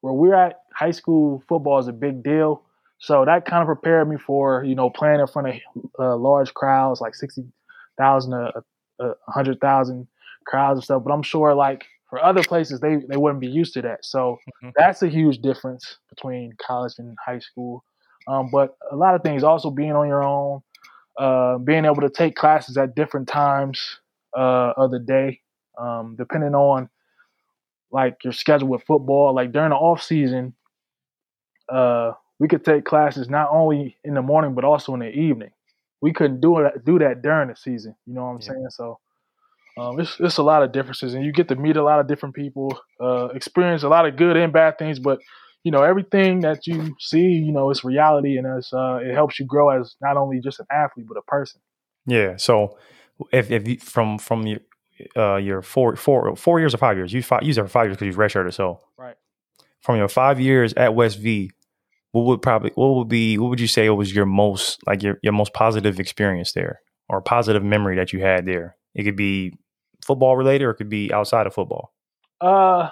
where 0.00 0.14
we're 0.14 0.34
at, 0.34 0.60
high 0.74 0.90
school 0.90 1.42
football 1.48 1.78
is 1.78 1.88
a 1.88 1.92
big 1.92 2.22
deal. 2.22 2.62
So 2.98 3.24
that 3.24 3.44
kind 3.44 3.62
of 3.62 3.66
prepared 3.66 4.08
me 4.08 4.16
for, 4.16 4.64
you 4.64 4.74
know, 4.74 4.90
playing 4.90 5.20
in 5.20 5.26
front 5.26 5.48
of 5.48 5.54
uh, 5.98 6.16
large 6.16 6.52
crowds, 6.54 7.00
like 7.00 7.14
60,000, 7.14 8.34
uh, 8.34 8.50
uh, 9.00 9.14
100,000 9.26 10.08
crowds 10.46 10.78
and 10.78 10.84
stuff. 10.84 11.04
But 11.04 11.12
I'm 11.12 11.22
sure, 11.22 11.54
like, 11.54 11.84
for 12.10 12.22
other 12.22 12.42
places, 12.42 12.80
they, 12.80 12.96
they 13.08 13.16
wouldn't 13.16 13.40
be 13.40 13.48
used 13.48 13.74
to 13.74 13.82
that. 13.82 14.04
So 14.04 14.38
mm-hmm. 14.62 14.70
that's 14.76 15.02
a 15.02 15.08
huge 15.08 15.38
difference 15.38 15.98
between 16.08 16.52
college 16.60 16.94
and 16.98 17.16
high 17.24 17.38
school. 17.38 17.84
Um, 18.26 18.48
but 18.50 18.76
a 18.90 18.96
lot 18.96 19.14
of 19.14 19.22
things, 19.22 19.44
also 19.44 19.70
being 19.70 19.92
on 19.92 20.08
your 20.08 20.24
own, 20.24 20.62
uh, 21.18 21.58
being 21.58 21.84
able 21.84 22.00
to 22.02 22.10
take 22.10 22.34
classes 22.34 22.76
at 22.76 22.94
different 22.94 23.28
times 23.28 23.98
uh, 24.36 24.72
of 24.76 24.90
the 24.90 24.98
day, 24.98 25.40
um, 25.78 26.16
depending 26.18 26.54
on 26.54 26.88
like 27.90 28.16
your 28.24 28.32
schedule 28.32 28.68
with 28.68 28.82
football. 28.84 29.34
Like 29.34 29.52
during 29.52 29.70
the 29.70 29.76
off 29.76 30.02
season, 30.02 30.54
uh, 31.68 32.12
we 32.38 32.48
could 32.48 32.64
take 32.64 32.84
classes 32.84 33.28
not 33.28 33.48
only 33.50 33.96
in 34.04 34.14
the 34.14 34.22
morning 34.22 34.54
but 34.54 34.64
also 34.64 34.94
in 34.94 35.00
the 35.00 35.10
evening. 35.10 35.50
We 36.00 36.12
couldn't 36.12 36.40
do 36.40 36.58
it 36.58 36.84
do 36.84 36.98
that 37.00 37.22
during 37.22 37.48
the 37.48 37.56
season. 37.56 37.96
You 38.06 38.14
know 38.14 38.24
what 38.24 38.30
I'm 38.30 38.40
yeah. 38.40 38.48
saying? 38.48 38.66
So 38.70 38.98
um, 39.78 39.98
it's 40.00 40.16
it's 40.20 40.38
a 40.38 40.42
lot 40.42 40.62
of 40.62 40.72
differences, 40.72 41.14
and 41.14 41.24
you 41.24 41.32
get 41.32 41.48
to 41.48 41.56
meet 41.56 41.76
a 41.76 41.82
lot 41.82 42.00
of 42.00 42.08
different 42.08 42.34
people, 42.34 42.78
uh, 43.00 43.28
experience 43.28 43.82
a 43.82 43.88
lot 43.88 44.06
of 44.06 44.16
good 44.16 44.36
and 44.36 44.52
bad 44.52 44.78
things. 44.78 44.98
But 44.98 45.20
you 45.64 45.72
know 45.72 45.82
everything 45.82 46.40
that 46.40 46.66
you 46.66 46.94
see, 47.00 47.20
you 47.20 47.52
know, 47.52 47.70
it's 47.70 47.84
reality, 47.84 48.36
and 48.36 48.46
it's 48.46 48.72
uh, 48.72 48.98
it 49.02 49.14
helps 49.14 49.38
you 49.38 49.46
grow 49.46 49.70
as 49.70 49.96
not 50.00 50.16
only 50.16 50.40
just 50.40 50.60
an 50.60 50.66
athlete 50.70 51.06
but 51.08 51.16
a 51.16 51.22
person. 51.22 51.60
Yeah. 52.06 52.36
So 52.36 52.78
if 53.32 53.50
if 53.50 53.68
you, 53.68 53.78
from 53.78 54.18
from 54.18 54.46
your 54.46 54.60
uh, 55.16 55.36
your 55.36 55.62
four 55.62 55.96
four 55.96 56.36
four 56.36 56.60
years 56.60 56.74
or 56.74 56.78
five 56.78 56.96
years. 56.96 57.12
You 57.12 57.22
five, 57.22 57.42
you 57.42 57.52
there 57.52 57.66
five 57.68 57.86
years 57.86 57.96
because 57.96 58.14
you 58.14 58.20
redshirted. 58.20 58.54
So 58.54 58.80
right 58.96 59.16
from 59.80 59.96
your 59.96 60.08
five 60.08 60.40
years 60.40 60.74
at 60.74 60.94
West 60.94 61.18
V, 61.18 61.50
what 62.12 62.24
would 62.26 62.42
probably 62.42 62.70
what 62.74 62.94
would 62.94 63.08
be 63.08 63.38
what 63.38 63.50
would 63.50 63.60
you 63.60 63.68
say 63.68 63.88
was 63.90 64.14
your 64.14 64.26
most 64.26 64.80
like 64.86 65.02
your 65.02 65.18
your 65.22 65.32
most 65.32 65.52
positive 65.54 66.00
experience 66.00 66.52
there 66.52 66.80
or 67.08 67.20
positive 67.20 67.62
memory 67.62 67.96
that 67.96 68.12
you 68.12 68.20
had 68.20 68.46
there? 68.46 68.76
It 68.94 69.04
could 69.04 69.16
be 69.16 69.54
football 70.04 70.36
related 70.36 70.64
or 70.64 70.70
it 70.70 70.76
could 70.76 70.88
be 70.88 71.12
outside 71.12 71.46
of 71.46 71.54
football. 71.54 71.92
Uh, 72.40 72.90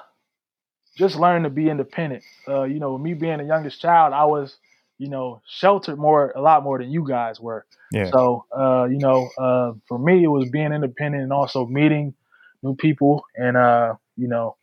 just 0.96 1.16
learn 1.16 1.42
to 1.42 1.50
be 1.50 1.68
independent. 1.68 2.24
Uh, 2.48 2.64
you 2.64 2.80
know, 2.80 2.96
me 2.98 3.14
being 3.14 3.38
the 3.38 3.44
youngest 3.44 3.80
child, 3.80 4.12
I 4.12 4.24
was 4.24 4.56
you 4.98 5.08
know, 5.08 5.42
sheltered 5.46 5.98
more, 5.98 6.32
a 6.34 6.40
lot 6.40 6.62
more 6.62 6.78
than 6.78 6.90
you 6.90 7.06
guys 7.06 7.40
were. 7.40 7.66
Yeah. 7.92 8.10
So, 8.10 8.46
uh, 8.56 8.86
you 8.90 8.98
know, 8.98 9.28
uh, 9.38 9.72
for 9.86 9.98
me, 9.98 10.24
it 10.24 10.28
was 10.28 10.48
being 10.50 10.72
independent 10.72 11.22
and 11.22 11.32
also 11.32 11.66
meeting 11.66 12.14
new 12.62 12.74
people 12.74 13.24
and, 13.34 13.56
uh, 13.56 13.94
you 14.16 14.28
know, 14.28 14.56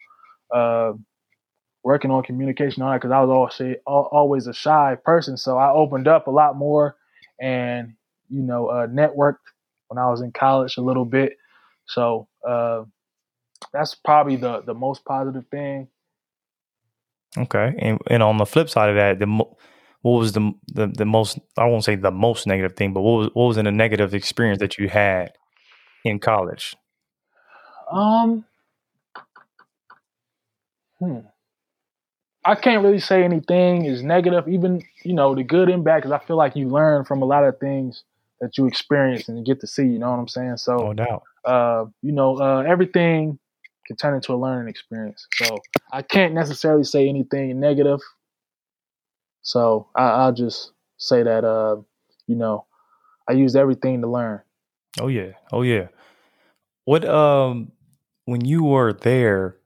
uh, 0.54 0.94
working 1.84 2.12
on 2.12 2.24
communication 2.24 2.82
on 2.82 2.92
that 2.92 3.02
because 3.02 3.12
I 3.12 3.22
was 3.22 3.30
always, 3.30 3.78
always 3.86 4.48
a 4.48 4.54
shy 4.54 4.98
person. 5.04 5.38
So 5.38 5.58
I 5.58 5.72
opened 5.72 6.08
up 6.08 6.28
a 6.28 6.32
lot 6.32 6.56
more 6.56 6.96
and, 7.40 7.94
you 8.30 8.42
know, 8.42 8.68
uh, 8.68 8.88
networked 8.88 9.38
when 9.88 9.98
I 9.98 10.10
was 10.10 10.22
in 10.22 10.32
college 10.32 10.78
a 10.78 10.82
little 10.82 11.06
bit. 11.06 11.38
So, 11.86 12.28
uh, 12.48 12.84
that's 13.72 13.96
probably 13.96 14.36
the, 14.36 14.62
the 14.62 14.74
most 14.74 15.06
positive 15.06 15.46
thing. 15.52 15.88
Okay. 17.38 17.76
And, 17.80 18.00
and 18.08 18.24
on 18.24 18.38
the 18.38 18.46
flip 18.46 18.70
side 18.70 18.90
of 18.90 18.96
that, 18.96 19.20
the, 19.20 19.26
mo- 19.26 19.58
what 20.04 20.20
was 20.20 20.34
the, 20.34 20.52
the 20.68 20.88
the 20.88 21.06
most 21.06 21.40
I 21.58 21.66
won't 21.66 21.86
say 21.86 21.96
the 21.96 22.12
most 22.12 22.46
negative 22.46 22.76
thing, 22.76 22.94
but 22.94 23.02
what 23.02 23.18
was 23.18 23.30
what 23.34 23.46
was 23.48 23.58
in 23.58 23.66
a 23.66 23.72
negative 23.72 24.14
experience 24.14 24.60
that 24.60 24.78
you 24.78 24.90
had 24.90 25.32
in 26.04 26.20
college? 26.20 26.76
Um, 27.90 28.44
hmm. 31.00 31.20
I 32.44 32.56
can't 32.56 32.84
really 32.84 33.00
say 33.00 33.24
anything 33.24 33.86
is 33.86 34.04
negative, 34.04 34.50
even 34.50 34.84
you 35.06 35.14
know 35.14 35.34
the 35.36 35.44
good 35.44 35.70
and 35.70 35.86
bad, 35.86 36.04
because 36.04 36.12
I 36.12 36.20
feel 36.20 36.36
like 36.36 36.58
you 36.58 36.68
learn 36.68 37.06
from 37.06 37.22
a 37.22 37.26
lot 37.26 37.46
of 37.46 37.58
things 37.60 38.04
that 38.42 38.58
you 38.58 38.68
experience 38.68 39.30
and 39.30 39.38
you 39.38 39.46
get 39.46 39.62
to 39.62 39.68
see. 39.68 39.84
You 39.84 40.00
know 40.00 40.12
what 40.12 40.20
I'm 40.20 40.28
saying? 40.28 40.58
So, 40.58 40.76
no 40.76 40.94
doubt. 40.94 41.24
Uh, 41.46 41.86
you 42.02 42.12
know, 42.12 42.38
uh, 42.40 42.64
everything 42.68 43.40
can 43.88 43.96
turn 43.96 44.16
into 44.16 44.34
a 44.34 44.36
learning 44.36 44.68
experience. 44.68 45.26
So 45.36 45.60
I 45.94 46.02
can't 46.02 46.34
necessarily 46.34 46.84
say 46.84 47.08
anything 47.08 47.58
negative 47.58 48.02
so 49.44 49.90
I, 49.96 50.26
will 50.26 50.34
just 50.34 50.72
say 50.98 51.22
that, 51.22 51.44
uh, 51.44 51.76
you 52.28 52.36
know, 52.36 52.66
I 53.30 53.34
used 53.34 53.56
everything 53.56 54.02
to 54.02 54.08
learn. 54.08 54.42
Oh 55.00 55.08
yeah, 55.08 55.34
oh 55.52 55.62
yeah. 55.62 55.88
What 56.86 57.06
um, 57.06 57.72
when 58.26 58.44
you 58.46 58.64
were 58.64 58.94
there, 58.94 59.58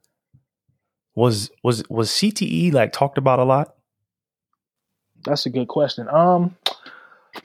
was 1.14 1.50
was 1.64 1.82
was 1.88 2.10
CTE 2.10 2.72
like 2.72 2.92
talked 2.92 3.18
about 3.18 3.38
a 3.38 3.44
lot? 3.44 3.74
That's 5.24 5.46
a 5.46 5.50
good 5.50 5.68
question. 5.68 6.08
Um, 6.08 6.56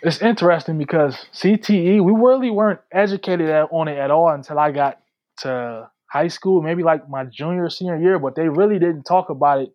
it's 0.01 0.21
interesting 0.21 0.77
because 0.77 1.15
CTE, 1.33 2.03
we 2.03 2.13
really 2.13 2.51
weren't 2.51 2.79
educated 2.91 3.49
on 3.49 3.87
it 3.87 3.97
at 3.97 4.11
all 4.11 4.29
until 4.29 4.59
I 4.59 4.71
got 4.71 4.99
to 5.39 5.89
high 6.07 6.27
school, 6.27 6.61
maybe 6.61 6.83
like 6.83 7.09
my 7.09 7.25
junior 7.25 7.69
senior 7.69 7.97
year, 7.97 8.19
but 8.19 8.35
they 8.35 8.47
really 8.47 8.77
didn't 8.77 9.03
talk 9.03 9.29
about 9.29 9.61
it 9.61 9.73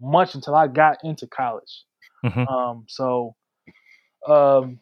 much 0.00 0.34
until 0.34 0.54
I 0.54 0.66
got 0.66 0.98
into 1.04 1.26
college. 1.26 1.84
Mm-hmm. 2.24 2.48
Um, 2.48 2.84
so, 2.88 3.34
um, 4.26 4.80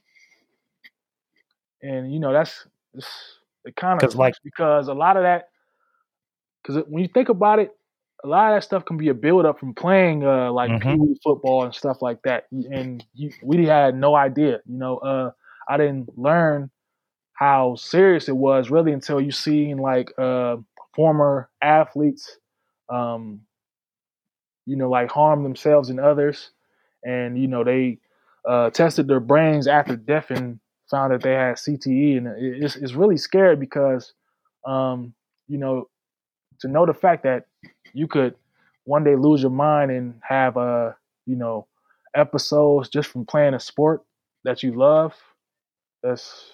and 1.82 2.12
you 2.12 2.20
know 2.20 2.32
that's 2.32 2.66
it's, 2.94 3.08
it 3.64 3.76
kind 3.76 4.02
of 4.02 4.14
like 4.14 4.34
because 4.44 4.88
a 4.88 4.94
lot 4.94 5.16
of 5.16 5.24
that 5.24 5.48
because 6.62 6.84
when 6.88 7.02
you 7.02 7.08
think 7.08 7.28
about 7.28 7.58
it, 7.58 7.76
a 8.24 8.28
lot 8.28 8.52
of 8.52 8.56
that 8.56 8.64
stuff 8.64 8.84
can 8.84 8.96
be 8.96 9.08
a 9.08 9.14
build 9.14 9.44
up 9.44 9.58
from 9.58 9.74
playing 9.74 10.24
uh, 10.24 10.52
like 10.52 10.70
mm-hmm. 10.70 11.12
football 11.22 11.64
and 11.64 11.74
stuff 11.74 12.00
like 12.00 12.22
that. 12.22 12.46
And 12.50 13.04
you, 13.14 13.32
we 13.42 13.66
had 13.66 13.96
no 13.96 14.14
idea, 14.14 14.60
you 14.66 14.78
know. 14.78 14.98
Uh, 14.98 15.32
I 15.68 15.76
didn't 15.76 16.16
learn 16.16 16.70
how 17.32 17.74
serious 17.74 18.28
it 18.28 18.36
was 18.36 18.70
really 18.70 18.92
until 18.92 19.20
you 19.20 19.32
seen 19.32 19.78
like 19.78 20.12
uh, 20.18 20.56
former 20.94 21.48
athletes, 21.60 22.36
um, 22.88 23.40
you 24.66 24.76
know, 24.76 24.88
like 24.88 25.10
harm 25.10 25.42
themselves 25.42 25.90
and 25.90 25.98
others, 25.98 26.50
and 27.04 27.38
you 27.38 27.48
know 27.48 27.64
they 27.64 27.98
uh, 28.48 28.70
tested 28.70 29.08
their 29.08 29.20
brains 29.20 29.66
after 29.66 29.96
death 29.96 30.30
and 30.30 30.58
found 30.90 31.12
that 31.12 31.22
they 31.22 31.32
had 31.32 31.56
CTE, 31.56 32.18
and 32.18 32.26
it's, 32.38 32.76
it's 32.76 32.92
really 32.92 33.16
scary 33.16 33.56
because, 33.56 34.12
um, 34.66 35.14
you 35.48 35.58
know, 35.58 35.88
to 36.60 36.68
know 36.68 36.86
the 36.86 36.94
fact 36.94 37.22
that 37.24 37.46
you 37.92 38.06
could 38.06 38.34
one 38.84 39.04
day 39.04 39.16
lose 39.16 39.42
your 39.42 39.50
mind 39.50 39.90
and 39.90 40.20
have 40.26 40.56
uh 40.56 40.92
you 41.26 41.36
know 41.36 41.66
episodes 42.14 42.88
just 42.88 43.08
from 43.08 43.24
playing 43.24 43.54
a 43.54 43.60
sport 43.60 44.02
that 44.44 44.62
you 44.62 44.72
love 44.72 45.14
that's 46.02 46.50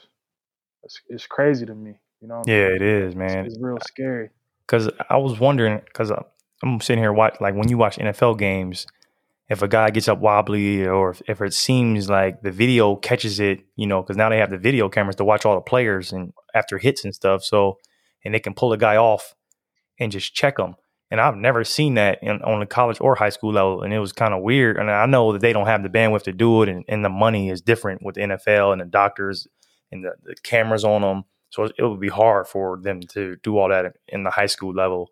it's, 0.85 1.01
it's 1.09 1.27
crazy 1.27 1.65
to 1.65 1.75
me 1.75 1.95
you 2.21 2.29
know 2.29 2.43
yeah 2.47 2.67
it 2.67 2.83
is 2.83 3.15
man. 3.15 3.47
it's, 3.47 3.55
it's 3.55 3.63
real 3.63 3.79
scary. 3.83 4.31
Because 4.67 4.91
i 5.09 5.17
was 5.17 5.41
wondering 5.41 5.81
because 5.87 6.13
i'm 6.63 6.81
sitting 6.81 7.03
here 7.03 7.13
watch 7.13 7.37
like 7.41 7.55
when 7.55 7.69
you 7.69 7.79
watch 7.79 7.97
nfl 7.97 8.39
games 8.39 8.87
if 9.49 9.63
a 9.63 9.69
guy 9.69 9.91
gets 9.91 10.09
up 10.09 10.19
wobbly 10.19 10.87
or 10.87 11.11
if, 11.11 11.23
if 11.27 11.41
it 11.41 11.55
seems 11.55 12.11
like 12.11 12.43
the 12.43 12.51
video 12.51 12.97
catches 12.97 13.41
it 13.41 13.61
you 13.77 13.87
know 13.87 14.03
because 14.03 14.17
now 14.17 14.29
they 14.29 14.39
have 14.39 14.51
the 14.51 14.59
video 14.59 14.89
cameras 14.89 15.17
to 15.17 15.25
watch 15.25 15.45
all 15.45 15.55
the 15.55 15.61
players 15.61 16.13
and 16.13 16.33
after 16.55 16.79
hits 16.79 17.05
and 17.05 17.15
stuff 17.15 17.43
so 17.43 17.79
and 18.25 18.35
they 18.35 18.41
can 18.41 18.55
pull 18.55 18.73
a 18.73 18.79
guy 18.79 18.97
off 18.97 19.35
and 19.99 20.13
just 20.13 20.35
check 20.35 20.57
them 20.57 20.75
and 21.11 21.21
I've 21.21 21.37
never 21.37 21.65
seen 21.65 21.95
that 21.95 22.19
in, 22.23 22.43
on 22.43 22.61
the 22.61 22.67
college 22.67 22.99
or 23.01 23.15
high 23.15 23.31
school 23.31 23.53
level. 23.53 23.83
And 23.83 23.95
it 23.95 23.99
was 23.99 24.13
kind 24.13 24.35
of 24.35 24.43
weird. 24.43 24.77
And 24.77 24.91
I 24.91 25.07
know 25.07 25.33
that 25.33 25.41
they 25.41 25.53
don't 25.53 25.67
have 25.67 25.83
the 25.83 25.89
bandwidth 25.89 26.25
to 26.25 26.33
do 26.33 26.63
it. 26.63 26.69
And, 26.69 26.85
and 26.89 27.05
the 27.05 27.09
money 27.09 27.49
is 27.49 27.63
different 27.63 28.03
with 28.03 28.17
the 28.17 28.23
NFL 28.23 28.73
and 28.73 28.81
the 28.81 28.87
doctors 28.87 29.47
and 29.91 30.05
the, 30.05 30.13
the 30.23 30.35
cameras 30.43 30.85
on 30.85 31.01
them. 31.01 31.25
So 31.51 31.65
it 31.65 31.83
would 31.83 32.01
be 32.01 32.09
hard 32.09 32.47
for 32.47 32.79
them 32.83 33.01
to 33.13 33.37
do 33.43 33.57
all 33.57 33.71
that 33.71 33.95
in 34.09 34.23
the 34.23 34.31
high 34.31 34.47
school 34.47 34.75
level. 34.75 35.09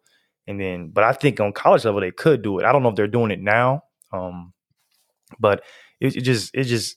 And 0.46 0.60
then, 0.60 0.90
but 0.90 1.02
I 1.02 1.12
think 1.12 1.40
on 1.40 1.54
college 1.54 1.86
level, 1.86 2.02
they 2.02 2.10
could 2.10 2.42
do 2.42 2.58
it. 2.58 2.66
I 2.66 2.72
don't 2.72 2.82
know 2.82 2.90
if 2.90 2.94
they're 2.94 3.08
doing 3.08 3.30
it 3.30 3.40
now. 3.40 3.84
Um, 4.12 4.52
but 5.38 5.62
it, 6.00 6.16
it 6.16 6.22
just, 6.22 6.54
it 6.54 6.64
just, 6.64 6.96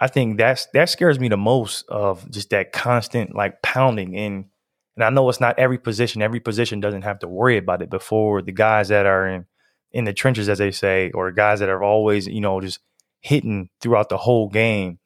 I 0.00 0.06
think 0.06 0.38
that's, 0.38 0.66
that 0.74 0.88
scares 0.88 1.18
me 1.18 1.28
the 1.28 1.36
most 1.36 1.84
of 1.88 2.30
just 2.30 2.50
that 2.50 2.72
constant 2.72 3.34
like 3.34 3.62
pounding 3.62 4.16
and, 4.16 4.46
and 4.98 5.04
I 5.04 5.10
know 5.10 5.28
it's 5.28 5.38
not 5.38 5.60
every 5.60 5.78
position. 5.78 6.22
Every 6.22 6.40
position 6.40 6.80
doesn't 6.80 7.02
have 7.02 7.20
to 7.20 7.28
worry 7.28 7.56
about 7.56 7.82
it. 7.82 7.88
Before 7.88 8.42
the 8.42 8.50
guys 8.50 8.88
that 8.88 9.06
are 9.06 9.28
in 9.28 9.46
in 9.92 10.04
the 10.04 10.12
trenches, 10.12 10.48
as 10.48 10.58
they 10.58 10.72
say, 10.72 11.12
or 11.14 11.30
guys 11.30 11.60
that 11.60 11.68
are 11.68 11.84
always, 11.84 12.26
you 12.26 12.40
know, 12.40 12.60
just 12.60 12.80
hitting 13.20 13.70
throughout 13.80 14.08
the 14.08 14.16
whole 14.16 14.48
game, 14.48 14.98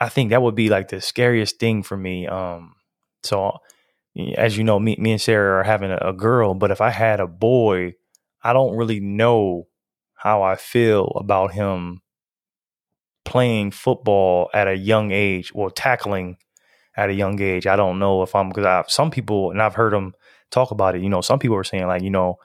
I 0.00 0.08
think 0.08 0.30
that 0.30 0.40
would 0.40 0.54
be 0.54 0.70
like 0.70 0.88
the 0.88 1.02
scariest 1.02 1.58
thing 1.58 1.82
for 1.82 1.94
me. 1.94 2.26
Um, 2.26 2.74
so 3.22 3.58
as 4.34 4.56
you 4.56 4.64
know, 4.64 4.80
me, 4.80 4.96
me 4.98 5.12
and 5.12 5.20
Sarah 5.20 5.60
are 5.60 5.64
having 5.64 5.90
a, 5.90 5.98
a 5.98 6.14
girl, 6.14 6.54
but 6.54 6.70
if 6.70 6.80
I 6.80 6.88
had 6.88 7.20
a 7.20 7.26
boy, 7.26 7.96
I 8.42 8.54
don't 8.54 8.78
really 8.78 9.00
know 9.00 9.66
how 10.26 10.42
I 10.42 10.56
feel 10.56 11.12
about 11.14 11.52
him 11.52 12.00
playing 13.24 13.70
football 13.70 14.50
at 14.52 14.66
a 14.66 14.76
young 14.76 15.12
age 15.12 15.52
or 15.54 15.70
tackling 15.70 16.36
at 16.96 17.10
a 17.10 17.14
young 17.14 17.40
age. 17.40 17.68
I 17.68 17.76
don't 17.76 18.00
know 18.00 18.22
if 18.22 18.34
I'm 18.34 18.48
because 18.48 18.66
I 18.66 18.82
some 18.88 19.12
people 19.12 19.52
and 19.52 19.62
I've 19.62 19.76
heard 19.76 19.92
them 19.92 20.14
talk 20.50 20.72
about 20.72 20.96
it. 20.96 21.02
You 21.02 21.08
know, 21.08 21.20
some 21.20 21.38
people 21.38 21.56
are 21.56 21.62
saying 21.62 21.86
like, 21.86 22.02
you 22.02 22.10
know, 22.10 22.38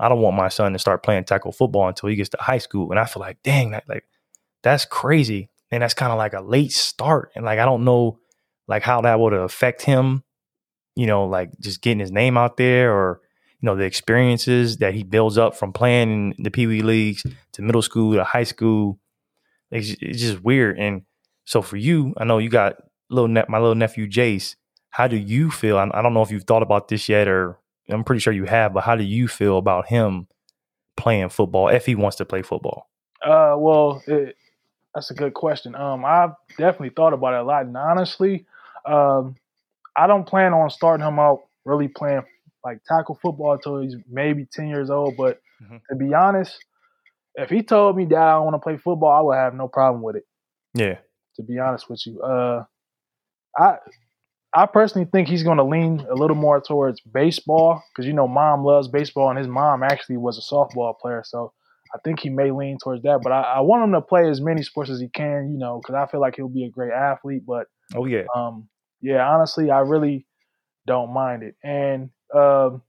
I 0.00 0.08
don't 0.08 0.20
want 0.20 0.36
my 0.36 0.48
son 0.48 0.72
to 0.72 0.80
start 0.80 1.04
playing 1.04 1.24
tackle 1.26 1.52
football 1.52 1.86
until 1.86 2.08
he 2.08 2.16
gets 2.16 2.30
to 2.30 2.38
high 2.40 2.58
school, 2.58 2.90
and 2.90 2.98
I 2.98 3.04
feel 3.04 3.20
like, 3.20 3.40
dang, 3.44 3.70
that, 3.70 3.88
like 3.88 4.04
that's 4.64 4.84
crazy, 4.84 5.48
and 5.70 5.80
that's 5.80 5.94
kind 5.94 6.10
of 6.10 6.18
like 6.18 6.32
a 6.32 6.40
late 6.40 6.72
start, 6.72 7.30
and 7.36 7.44
like 7.44 7.60
I 7.60 7.64
don't 7.64 7.84
know 7.84 8.18
like 8.66 8.82
how 8.82 9.00
that 9.02 9.20
would 9.20 9.32
affect 9.32 9.82
him. 9.82 10.24
You 10.96 11.06
know, 11.06 11.26
like 11.26 11.50
just 11.60 11.82
getting 11.82 12.00
his 12.00 12.10
name 12.10 12.36
out 12.36 12.56
there, 12.56 12.92
or 12.92 13.20
you 13.60 13.66
know 13.66 13.76
the 13.76 13.84
experiences 13.84 14.78
that 14.78 14.94
he 14.94 15.02
builds 15.02 15.36
up 15.36 15.56
from 15.56 15.72
playing 15.72 16.34
in 16.36 16.42
the 16.42 16.50
Pee 16.50 16.66
Wee 16.66 16.82
leagues 16.82 17.24
to 17.52 17.62
middle 17.62 17.82
school 17.82 18.14
to 18.14 18.24
high 18.24 18.44
school. 18.44 18.98
It's, 19.70 19.96
it's 20.00 20.20
just 20.20 20.42
weird, 20.42 20.78
and 20.78 21.02
so 21.44 21.62
for 21.62 21.76
you, 21.76 22.14
I 22.16 22.24
know 22.24 22.38
you 22.38 22.50
got 22.50 22.76
little 23.10 23.28
ne- 23.28 23.44
my 23.48 23.58
little 23.58 23.74
nephew 23.74 24.06
Jace. 24.06 24.54
How 24.90 25.06
do 25.06 25.16
you 25.16 25.50
feel? 25.50 25.78
I, 25.78 25.90
I 25.92 26.02
don't 26.02 26.14
know 26.14 26.22
if 26.22 26.30
you've 26.30 26.44
thought 26.44 26.62
about 26.62 26.88
this 26.88 27.08
yet, 27.08 27.28
or 27.28 27.58
I'm 27.88 28.04
pretty 28.04 28.20
sure 28.20 28.32
you 28.32 28.44
have. 28.44 28.72
But 28.72 28.84
how 28.84 28.96
do 28.96 29.04
you 29.04 29.28
feel 29.28 29.58
about 29.58 29.88
him 29.88 30.28
playing 30.96 31.28
football 31.28 31.68
if 31.68 31.86
he 31.86 31.94
wants 31.94 32.16
to 32.18 32.24
play 32.24 32.42
football? 32.42 32.88
Uh, 33.22 33.54
well, 33.58 34.02
it, 34.06 34.36
that's 34.94 35.10
a 35.10 35.14
good 35.14 35.34
question. 35.34 35.74
Um, 35.74 36.04
I've 36.04 36.32
definitely 36.56 36.90
thought 36.90 37.12
about 37.12 37.34
it 37.34 37.40
a 37.40 37.44
lot, 37.44 37.66
and 37.66 37.76
honestly, 37.76 38.46
um, 38.86 39.36
I 39.96 40.06
don't 40.06 40.26
plan 40.26 40.52
on 40.54 40.70
starting 40.70 41.06
him 41.06 41.18
out 41.18 41.40
really 41.64 41.88
playing 41.88 42.22
like 42.64 42.82
tackle 42.84 43.18
football 43.20 43.52
until 43.52 43.80
he's 43.80 43.96
maybe 44.10 44.46
ten 44.52 44.68
years 44.68 44.90
old. 44.90 45.16
But 45.16 45.40
mm-hmm. 45.62 45.76
to 45.90 45.96
be 45.96 46.14
honest, 46.14 46.58
if 47.34 47.50
he 47.50 47.62
told 47.62 47.96
me 47.96 48.04
that 48.06 48.16
I 48.16 48.38
want 48.38 48.54
to 48.54 48.58
play 48.58 48.76
football, 48.76 49.10
I 49.10 49.20
would 49.20 49.36
have 49.36 49.54
no 49.54 49.68
problem 49.68 50.02
with 50.02 50.16
it. 50.16 50.24
Yeah. 50.74 50.98
To 51.36 51.42
be 51.42 51.58
honest 51.58 51.88
with 51.88 52.04
you, 52.04 52.20
uh, 52.20 52.64
I 53.56 53.76
I 54.54 54.66
personally 54.66 55.06
think 55.10 55.28
he's 55.28 55.42
going 55.42 55.58
to 55.58 55.64
lean 55.64 56.04
a 56.10 56.14
little 56.14 56.36
more 56.36 56.60
towards 56.60 57.00
baseball 57.00 57.82
because 57.90 58.06
you 58.06 58.12
know 58.12 58.26
mom 58.26 58.64
loves 58.64 58.88
baseball 58.88 59.28
and 59.30 59.38
his 59.38 59.46
mom 59.46 59.82
actually 59.82 60.16
was 60.16 60.38
a 60.38 60.54
softball 60.54 60.98
player, 60.98 61.22
so 61.24 61.52
I 61.94 61.98
think 62.04 62.20
he 62.20 62.28
may 62.28 62.50
lean 62.50 62.78
towards 62.82 63.02
that. 63.02 63.20
But 63.22 63.32
I, 63.32 63.42
I 63.42 63.60
want 63.60 63.84
him 63.84 63.92
to 63.92 64.00
play 64.00 64.28
as 64.28 64.40
many 64.40 64.62
sports 64.62 64.90
as 64.90 65.00
he 65.00 65.08
can, 65.08 65.50
you 65.52 65.58
know, 65.58 65.80
because 65.80 65.94
I 65.94 66.10
feel 66.10 66.20
like 66.20 66.36
he'll 66.36 66.48
be 66.48 66.64
a 66.64 66.70
great 66.70 66.92
athlete. 66.92 67.42
But 67.46 67.66
oh 67.94 68.06
yeah, 68.06 68.24
um, 68.34 68.68
yeah, 69.00 69.26
honestly, 69.28 69.70
I 69.70 69.80
really 69.80 70.26
don't 70.86 71.12
mind 71.12 71.42
it. 71.42 71.54
And 71.62 72.10
um, 72.34 72.82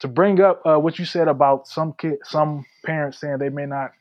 to 0.00 0.08
bring 0.08 0.40
up 0.40 0.62
uh, 0.66 0.78
what 0.78 0.98
you 0.98 1.04
said 1.04 1.28
about 1.28 1.66
some 1.66 1.94
kid, 1.94 2.18
some 2.24 2.66
parents 2.84 3.20
saying 3.20 3.38
they 3.38 3.48
may 3.48 3.66
not 3.66 3.92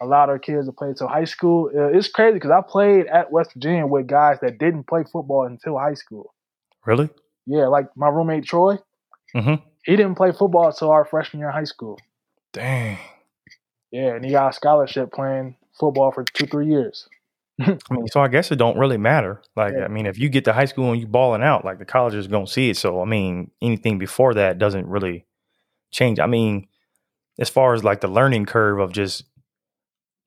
allow 0.00 0.26
their 0.26 0.38
kids 0.38 0.66
to 0.66 0.72
play 0.72 0.92
till 0.96 1.08
high 1.08 1.24
school. 1.24 1.70
Uh, 1.74 1.96
it's 1.96 2.08
crazy 2.08 2.34
because 2.34 2.50
I 2.50 2.60
played 2.60 3.06
at 3.06 3.30
West 3.30 3.54
Virginia 3.54 3.86
with 3.86 4.06
guys 4.06 4.38
that 4.42 4.58
didn't 4.58 4.84
play 4.84 5.04
football 5.10 5.46
until 5.46 5.78
high 5.78 5.94
school. 5.94 6.34
Really? 6.84 7.08
Yeah, 7.46 7.66
like 7.68 7.86
my 7.96 8.08
roommate 8.08 8.44
Troy. 8.44 8.78
Mm-hmm. 9.34 9.54
He 9.84 9.96
didn't 9.96 10.14
play 10.16 10.32
football 10.32 10.68
until 10.68 10.90
our 10.90 11.04
freshman 11.04 11.40
year 11.40 11.48
in 11.48 11.54
high 11.54 11.64
school. 11.64 11.98
Dang. 12.52 12.98
Yeah, 13.90 14.14
and 14.14 14.24
he 14.24 14.32
got 14.32 14.50
a 14.50 14.52
scholarship 14.52 15.12
playing 15.12 15.56
football 15.78 16.10
for 16.10 16.24
two, 16.24 16.46
three 16.46 16.68
years. 16.68 17.08
I 17.60 17.78
mean, 17.90 18.08
so 18.08 18.20
I 18.20 18.28
guess 18.28 18.50
it 18.50 18.56
don't 18.56 18.78
really 18.78 18.96
matter. 18.96 19.40
Like, 19.56 19.74
yeah. 19.76 19.84
I 19.84 19.88
mean, 19.88 20.06
if 20.06 20.18
you 20.18 20.28
get 20.28 20.44
to 20.46 20.52
high 20.52 20.64
school 20.64 20.90
and 20.90 21.00
you 21.00 21.06
balling 21.06 21.42
out, 21.42 21.64
like 21.64 21.78
the 21.78 21.84
college 21.84 22.14
is 22.14 22.26
gonna 22.26 22.46
see 22.46 22.70
it. 22.70 22.76
So, 22.76 23.00
I 23.00 23.04
mean, 23.04 23.50
anything 23.62 23.98
before 23.98 24.34
that 24.34 24.58
doesn't 24.58 24.86
really 24.86 25.26
change. 25.92 26.18
I 26.18 26.26
mean, 26.26 26.66
as 27.38 27.48
far 27.48 27.74
as 27.74 27.84
like 27.84 28.00
the 28.00 28.08
learning 28.08 28.46
curve 28.46 28.80
of 28.80 28.92
just 28.92 29.24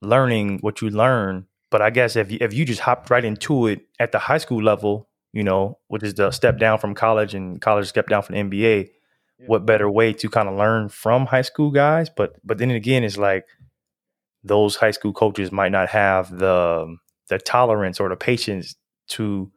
learning 0.00 0.58
what 0.60 0.80
you 0.80 0.90
learn. 0.90 1.46
But 1.70 1.82
I 1.82 1.90
guess 1.90 2.16
if 2.16 2.30
you, 2.30 2.38
if 2.40 2.54
you 2.54 2.64
just 2.64 2.80
hopped 2.80 3.10
right 3.10 3.24
into 3.24 3.66
it 3.66 3.82
at 4.00 4.12
the 4.12 4.18
high 4.18 4.38
school 4.38 4.62
level, 4.62 5.08
you 5.32 5.42
know, 5.42 5.78
which 5.88 6.02
is 6.02 6.14
the 6.14 6.30
step 6.30 6.58
down 6.58 6.78
from 6.78 6.94
college 6.94 7.34
and 7.34 7.60
college 7.60 7.86
step 7.88 8.08
down 8.08 8.22
from 8.22 8.34
the 8.34 8.40
NBA, 8.42 8.88
yeah. 9.38 9.46
what 9.46 9.66
better 9.66 9.90
way 9.90 10.14
to 10.14 10.30
kind 10.30 10.48
of 10.48 10.56
learn 10.56 10.88
from 10.88 11.26
high 11.26 11.42
school 11.42 11.70
guys? 11.70 12.08
But 12.08 12.36
but 12.42 12.56
then 12.56 12.70
again, 12.70 13.04
it's 13.04 13.18
like 13.18 13.44
those 14.42 14.76
high 14.76 14.92
school 14.92 15.12
coaches 15.12 15.52
might 15.52 15.72
not 15.72 15.90
have 15.90 16.30
the 16.30 16.96
the 17.28 17.38
tolerance 17.38 18.00
or 18.00 18.08
the 18.08 18.16
patience 18.16 18.76
to 19.08 19.50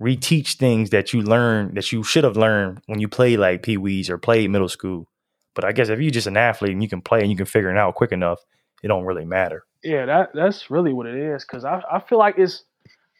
reteach 0.00 0.56
things 0.56 0.90
that 0.90 1.12
you 1.12 1.22
learn 1.22 1.74
that 1.74 1.90
you 1.92 2.02
should 2.02 2.24
have 2.24 2.36
learned 2.36 2.80
when 2.86 3.00
you 3.00 3.08
play 3.08 3.36
like 3.36 3.62
pee 3.62 3.76
wees 3.76 4.08
or 4.08 4.18
played 4.18 4.50
middle 4.50 4.68
school. 4.68 5.08
But 5.54 5.64
I 5.64 5.72
guess 5.72 5.88
if 5.88 6.00
you're 6.00 6.10
just 6.10 6.26
an 6.26 6.36
athlete 6.36 6.72
and 6.72 6.82
you 6.82 6.88
can 6.88 7.02
play 7.02 7.20
and 7.20 7.30
you 7.30 7.36
can 7.36 7.46
figure 7.46 7.70
it 7.70 7.76
out 7.76 7.96
quick 7.96 8.12
enough, 8.12 8.38
it 8.82 8.88
don't 8.88 9.04
really 9.04 9.24
matter. 9.24 9.64
Yeah, 9.82 10.06
that 10.06 10.30
that's 10.34 10.70
really 10.70 10.92
what 10.92 11.06
it 11.06 11.16
is. 11.16 11.44
Cause 11.44 11.64
I, 11.64 11.82
I 11.90 12.00
feel 12.00 12.18
like 12.18 12.36
it's 12.38 12.64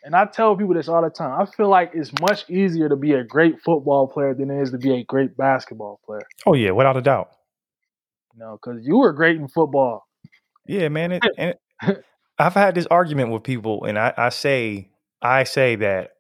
and 0.05 0.15
I 0.15 0.27
tell 0.27 0.57
people 0.57 0.75
this 0.75 0.89
all 0.89 1.03
the 1.03 1.11
time. 1.11 1.41
I 1.41 1.47
feel 1.47 1.69
like 1.69 1.91
it's 1.95 2.13
much 2.21 2.49
easier 2.49 2.89
to 2.89 2.97
be 2.97 3.13
a 3.13 3.25
great 3.25 3.61
football 3.61 4.07
player 4.07 4.35
than 4.35 4.51
it 4.51 4.63
is 4.63 4.71
to 4.71 4.79
be 4.79 4.95
a 4.95 5.05
great 5.05 5.37
basketball 5.37 6.01
player. 6.07 6.23
Oh 6.47 6.55
yeah, 6.55 6.71
without 6.71 6.97
a 6.97 7.03
doubt. 7.03 7.31
You 8.35 8.41
know, 8.41 8.59
because 8.63 8.87
you 8.87 8.99
were 8.99 9.13
great 9.13 9.37
in 9.37 9.49
football. 9.49 10.07
Yeah, 10.67 10.89
man. 10.89 11.13
It, 11.13 11.23
and 11.37 11.55
it, 11.83 12.05
I've 12.39 12.55
had 12.55 12.75
this 12.75 12.87
argument 12.87 13.31
with 13.31 13.43
people, 13.43 13.85
and 13.85 13.99
I, 13.99 14.15
I 14.17 14.29
say 14.29 14.91
I 15.21 15.45
say 15.45 15.77
that 15.77 16.13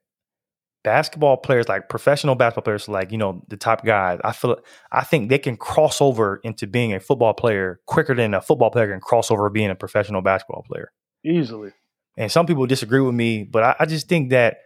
basketball 0.84 1.36
players, 1.36 1.68
like 1.68 1.88
professional 1.88 2.34
basketball 2.34 2.64
players, 2.64 2.88
like 2.88 3.12
you 3.12 3.18
know 3.18 3.44
the 3.48 3.56
top 3.56 3.84
guys, 3.84 4.20
I 4.24 4.32
feel 4.32 4.58
I 4.90 5.04
think 5.04 5.28
they 5.28 5.38
can 5.38 5.56
cross 5.56 6.00
over 6.00 6.40
into 6.42 6.66
being 6.66 6.94
a 6.94 7.00
football 7.00 7.34
player 7.34 7.80
quicker 7.86 8.14
than 8.14 8.34
a 8.34 8.40
football 8.40 8.70
player 8.70 8.90
can 8.90 9.00
cross 9.00 9.30
over 9.30 9.48
being 9.50 9.70
a 9.70 9.74
professional 9.74 10.22
basketball 10.22 10.64
player 10.68 10.92
easily. 11.24 11.72
And 12.16 12.32
some 12.32 12.46
people 12.46 12.66
disagree 12.66 13.00
with 13.00 13.14
me, 13.14 13.44
but 13.44 13.62
I, 13.62 13.76
I 13.80 13.86
just 13.86 14.08
think 14.08 14.30
that 14.30 14.58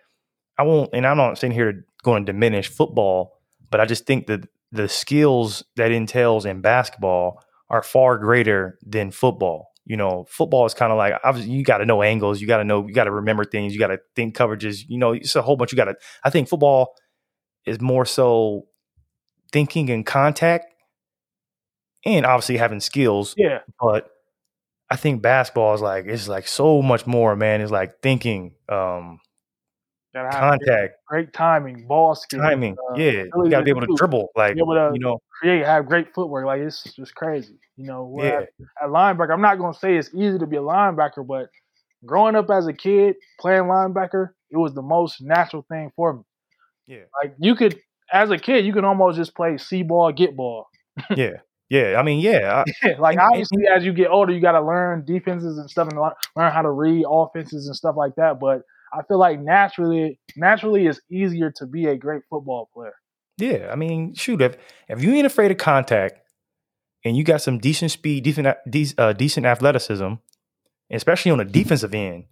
I 0.59 0.63
won't. 0.63 0.91
And 0.93 1.07
I'm 1.07 1.17
not 1.17 1.39
sitting 1.39 1.55
here 1.55 1.73
to 1.73 1.79
going 2.03 2.25
to 2.25 2.33
diminish 2.33 2.69
football, 2.69 3.39
but 3.71 3.81
I 3.81 3.85
just 3.85 4.07
think 4.07 4.27
that 4.29 4.49
the 4.71 4.89
skills 4.89 5.63
that 5.77 5.93
entails 5.93 6.47
in 6.47 6.61
basketball 6.63 7.43
are 7.69 7.83
far 7.83 8.17
greater 8.19 8.79
than 8.85 9.11
football. 9.11 9.72
You 9.85 9.97
know, 9.97 10.27
football 10.29 10.65
is 10.65 10.75
kind 10.75 10.93
of 10.93 10.99
like 10.99 11.15
obviously 11.25 11.53
you 11.53 11.65
got 11.65 11.79
to 11.79 11.87
know 11.87 12.03
angles, 12.03 12.41
you 12.41 12.47
got 12.47 12.59
to 12.59 12.65
know, 12.65 12.87
you 12.87 12.95
got 12.95 13.05
to 13.05 13.11
remember 13.11 13.45
things, 13.45 13.73
you 13.73 13.81
got 13.81 13.89
to 13.89 13.99
think 14.15 14.37
coverages. 14.37 14.85
You 14.87 14.99
know, 14.99 15.13
it's 15.13 15.35
a 15.35 15.43
whole 15.43 15.57
bunch. 15.57 15.73
You 15.73 15.77
got 15.77 15.87
to. 15.87 15.97
I 16.23 16.31
think 16.31 16.49
football 16.49 16.95
is 17.67 17.81
more 17.81 18.05
so 18.05 18.67
thinking 19.53 19.91
and 19.91 20.07
contact, 20.07 20.67
and 22.05 22.25
obviously 22.25 22.59
having 22.59 22.81
skills. 22.81 23.35
Yeah, 23.37 23.61
but 23.81 24.09
I 24.89 24.97
think 24.97 25.23
basketball 25.23 25.75
is 25.75 25.81
like 25.81 26.05
it's 26.07 26.29
like 26.29 26.47
so 26.47 26.81
much 26.81 27.07
more, 27.07 27.35
man. 27.35 27.61
It's 27.61 27.73
like 27.73 28.01
thinking, 28.03 28.55
um, 28.69 29.19
contact, 30.15 30.95
great 31.09 31.33
timing, 31.33 31.87
ball 31.89 32.15
skills, 32.15 32.43
timing. 32.43 32.77
Uh, 32.91 32.95
yeah, 32.97 33.25
you 33.25 33.49
got 33.51 33.59
to 33.59 33.65
be 33.65 33.71
able 33.71 33.81
to 33.81 33.95
dribble, 33.97 34.29
like 34.37 34.55
you 34.57 34.99
know, 35.01 35.19
create, 35.43 35.67
have 35.67 35.87
great 35.87 36.15
footwork. 36.15 36.47
Like 36.47 36.61
it's 36.61 36.83
just 36.95 37.15
crazy. 37.15 37.59
You 37.77 37.87
know, 37.87 38.17
yeah. 38.19 38.29
At, 38.29 38.49
at 38.83 38.89
linebacker, 38.89 39.33
I'm 39.33 39.43
not 39.43 39.59
going 39.59 39.73
to 39.73 39.79
say 39.79 39.97
it's 39.97 40.11
easy 40.15 40.39
to 40.39 40.47
be 40.47 40.57
a 40.57 40.63
linebacker, 40.63 41.27
but 41.27 41.49
growing 42.07 42.37
up 42.37 42.51
as 42.51 42.67
a 42.67 42.73
kid 42.73 43.17
playing 43.41 43.65
linebacker, 43.65 44.31
it 44.51 44.57
was 44.57 44.75
the 44.75 44.83
most 44.83 45.21
natural 45.21 45.65
thing 45.69 45.91
for 45.97 46.15
me. 46.15 46.23
Yeah, 46.87 47.05
like 47.23 47.35
you 47.39 47.55
could, 47.55 47.79
as 48.13 48.31
a 48.31 48.39
kid, 48.39 48.67
you 48.67 48.73
can 48.73 48.85
almost 48.85 49.17
just 49.17 49.35
play 49.35 49.57
see 49.59 49.83
ball, 49.83 50.13
get 50.13 50.37
ball. 50.37 50.67
yeah. 51.17 51.39
Yeah, 51.71 51.97
I 51.99 52.03
mean, 52.03 52.21
yeah. 52.21 52.65
I, 52.83 52.93
like 52.99 53.19
obviously, 53.19 53.63
as 53.67 53.83
you 53.83 53.95
get 53.95 54.11
older, 54.11 54.31
you 54.31 54.43
got 54.43 54.53
to 54.53 54.61
learn 54.61 55.07
defenses 55.07 55.57
and 55.57 55.71
stuff, 55.71 55.89
and 55.89 55.99
learn 55.99 56.53
how 56.53 56.61
to 56.61 56.71
read 56.71 57.07
offenses 57.09 57.67
and 57.67 57.75
stuff 57.75 57.95
like 57.97 58.15
that. 58.17 58.39
But 58.39 58.61
I 58.93 59.01
feel 59.09 59.19
like 59.19 59.41
naturally, 59.41 60.21
naturally, 60.37 60.87
it's 60.87 61.01
easier 61.11 61.51
to 61.57 61.67
be 61.67 61.87
a 61.87 61.97
great 61.97 62.25
football 62.29 62.69
player. 62.75 62.93
Yeah, 63.39 63.69
I 63.73 63.77
mean, 63.77 64.15
shoot, 64.15 64.41
if 64.43 64.57
if 64.89 65.03
you 65.03 65.13
ain't 65.15 65.27
afraid 65.27 65.51
of 65.51 65.59
contact, 65.59 66.21
and 67.05 67.17
you 67.17 67.25
got 67.25 67.43
some 67.43 67.59
decent 67.59 67.91
speed, 67.91 68.25
decent 68.25 68.47
uh, 68.99 69.13
decent 69.13 69.47
athleticism, 69.47 70.15
especially 70.91 71.31
on 71.31 71.39
the 71.39 71.45
defensive 71.45 71.95
end. 71.95 72.25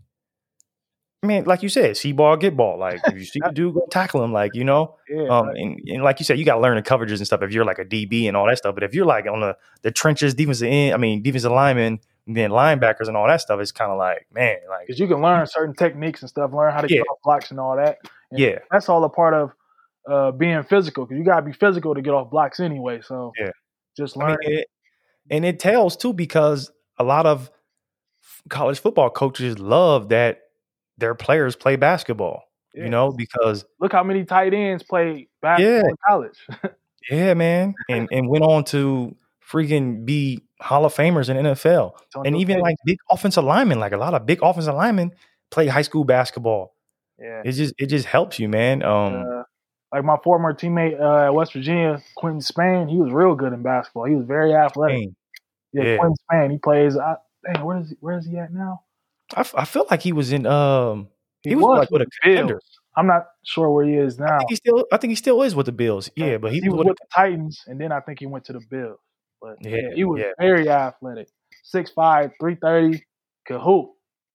I 1.22 1.26
mean, 1.26 1.44
like 1.44 1.62
you 1.62 1.68
said, 1.68 1.98
see 1.98 2.12
ball, 2.12 2.36
get 2.38 2.56
ball. 2.56 2.78
Like 2.78 3.00
if 3.06 3.14
you 3.14 3.26
see 3.26 3.40
a 3.44 3.52
dude, 3.52 3.74
go 3.74 3.86
tackle 3.90 4.24
him. 4.24 4.32
Like 4.32 4.54
you 4.54 4.64
know, 4.64 4.96
yeah, 5.08 5.28
um, 5.28 5.48
right. 5.48 5.56
and, 5.56 5.80
and, 5.86 6.02
like 6.02 6.18
you 6.18 6.24
said, 6.24 6.38
you 6.38 6.46
got 6.46 6.54
to 6.54 6.60
learn 6.60 6.76
the 6.76 6.82
coverages 6.82 7.18
and 7.18 7.26
stuff. 7.26 7.42
If 7.42 7.52
you're 7.52 7.64
like 7.64 7.78
a 7.78 7.84
DB 7.84 8.26
and 8.26 8.36
all 8.36 8.46
that 8.46 8.56
stuff, 8.56 8.74
but 8.74 8.84
if 8.84 8.94
you're 8.94 9.04
like 9.04 9.26
on 9.26 9.40
the 9.40 9.56
the 9.82 9.90
trenches, 9.90 10.34
defensive 10.34 10.68
end, 10.68 10.94
I 10.94 10.96
mean, 10.96 11.22
defensive 11.22 11.52
lineman, 11.52 12.00
then 12.26 12.50
linebackers 12.50 13.08
and 13.08 13.16
all 13.16 13.26
that 13.26 13.42
stuff, 13.42 13.60
it's 13.60 13.72
kind 13.72 13.90
of 13.90 13.98
like, 13.98 14.26
man, 14.32 14.56
like 14.70 14.86
because 14.86 14.98
you 14.98 15.08
can 15.08 15.20
learn 15.20 15.46
certain 15.46 15.74
techniques 15.74 16.22
and 16.22 16.28
stuff, 16.28 16.52
learn 16.54 16.72
how 16.72 16.80
to 16.80 16.88
yeah. 16.88 16.98
get 16.98 17.06
off 17.08 17.18
blocks 17.22 17.50
and 17.50 17.60
all 17.60 17.76
that. 17.76 17.98
And 18.30 18.40
yeah, 18.40 18.60
that's 18.70 18.88
all 18.88 19.04
a 19.04 19.10
part 19.10 19.34
of 19.34 19.52
uh, 20.08 20.30
being 20.32 20.62
physical 20.62 21.04
because 21.06 21.18
you 21.18 21.24
gotta 21.24 21.42
be 21.44 21.52
physical 21.52 21.94
to 21.94 22.02
get 22.02 22.12
off 22.12 22.30
blocks 22.30 22.60
anyway. 22.60 23.00
So 23.02 23.32
yeah, 23.38 23.50
just 23.96 24.16
learn. 24.16 24.32
I 24.32 24.36
mean, 24.46 24.58
it, 24.58 24.66
and 25.30 25.44
it 25.44 25.58
tells 25.58 25.96
too 25.96 26.12
because 26.12 26.70
a 26.98 27.04
lot 27.04 27.26
of 27.26 27.50
college 28.48 28.78
football 28.78 29.10
coaches 29.10 29.58
love 29.58 30.10
that 30.10 30.40
their 30.98 31.14
players 31.14 31.56
play 31.56 31.76
basketball. 31.76 32.44
Yeah. 32.74 32.84
You 32.84 32.90
know, 32.90 33.10
because 33.10 33.64
look 33.80 33.92
how 33.92 34.04
many 34.04 34.24
tight 34.24 34.54
ends 34.54 34.84
play 34.84 35.28
basketball 35.42 35.74
yeah. 35.74 35.88
in 35.88 35.96
college. 36.08 36.46
yeah, 37.10 37.34
man, 37.34 37.74
and 37.88 38.08
and 38.12 38.28
went 38.28 38.44
on 38.44 38.64
to 38.64 39.16
freaking 39.50 40.04
be 40.04 40.42
Hall 40.60 40.84
of 40.84 40.94
Famers 40.94 41.28
in 41.28 41.36
NFL. 41.36 41.92
and 42.24 42.36
even 42.36 42.60
like 42.60 42.76
big 42.84 42.98
offensive 43.10 43.44
linemen, 43.44 43.80
like 43.80 43.92
a 43.92 43.96
lot 43.96 44.14
of 44.14 44.26
big 44.26 44.40
offensive 44.42 44.74
linemen 44.74 45.12
play 45.50 45.66
high 45.66 45.82
school 45.82 46.04
basketball. 46.04 46.74
Yeah. 47.18 47.42
It 47.44 47.52
just 47.52 47.74
it 47.78 47.86
just 47.86 48.06
helps 48.06 48.38
you, 48.38 48.48
man. 48.48 48.82
Um 48.82 49.14
uh, 49.14 49.39
like 49.92 50.04
my 50.04 50.16
former 50.22 50.54
teammate 50.54 51.00
uh, 51.00 51.26
at 51.26 51.34
West 51.34 51.52
Virginia, 51.52 52.02
Quinton 52.16 52.40
Spain, 52.40 52.88
he 52.88 52.96
was 52.96 53.12
real 53.12 53.34
good 53.34 53.52
in 53.52 53.62
basketball. 53.62 54.04
He 54.04 54.14
was 54.14 54.26
very 54.26 54.54
athletic. 54.54 55.10
Yeah, 55.72 55.84
yeah, 55.84 55.96
Quinton 55.96 56.16
Spain. 56.16 56.50
He 56.50 56.58
plays. 56.58 56.96
I, 56.96 57.16
dang, 57.44 57.64
where 57.64 57.78
is 57.78 57.90
he? 57.90 57.96
Where 58.00 58.18
is 58.18 58.26
he 58.26 58.36
at 58.38 58.52
now? 58.52 58.82
I, 59.34 59.44
I 59.54 59.64
feel 59.64 59.86
like 59.90 60.02
he 60.02 60.12
was 60.12 60.32
in. 60.32 60.46
Um, 60.46 61.08
he, 61.42 61.50
he 61.50 61.56
was, 61.56 61.62
was, 61.62 61.78
like 61.78 61.90
with, 61.90 62.00
with 62.00 62.08
the 62.08 62.28
Commanders. 62.28 62.64
I'm 62.96 63.06
not 63.06 63.26
sure 63.44 63.70
where 63.70 63.84
he 63.84 63.94
is 63.94 64.18
now. 64.18 64.34
I 64.34 64.38
think 64.38 64.50
he 64.50 64.56
still. 64.56 64.84
I 64.92 64.96
think 64.96 65.10
he 65.10 65.14
still 65.16 65.42
is 65.42 65.54
with 65.54 65.66
the 65.66 65.72
Bills. 65.72 66.10
Yeah, 66.16 66.38
but 66.38 66.52
he, 66.52 66.60
he 66.60 66.68
was, 66.68 66.78
was 66.78 66.86
with, 66.88 66.98
the 66.98 67.06
Titans, 67.14 67.64
and 67.66 67.80
then 67.80 67.92
I 67.92 68.00
think 68.00 68.18
he 68.18 68.26
went 68.26 68.44
to 68.46 68.52
the 68.52 68.60
Bills. 68.70 68.98
But 69.40 69.56
yeah, 69.60 69.76
yeah 69.76 69.94
he 69.94 70.04
was 70.04 70.20
yeah. 70.20 70.32
very 70.38 70.68
athletic. 70.68 71.28
6'5", 71.72 72.32
330, 72.40 73.04
could 73.46 73.60
hoop, 73.60 73.90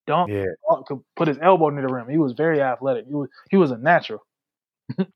dunk, 0.08 0.32
yeah. 0.32 0.46
could 0.88 1.00
put 1.16 1.28
his 1.28 1.38
elbow 1.42 1.70
near 1.70 1.86
the 1.86 1.94
rim. 1.94 2.10
He 2.10 2.18
was 2.18 2.34
very 2.34 2.62
athletic. 2.62 3.06
He 3.08 3.14
was 3.14 3.30
he 3.50 3.58
was 3.58 3.72
a 3.72 3.78
natural. 3.78 4.26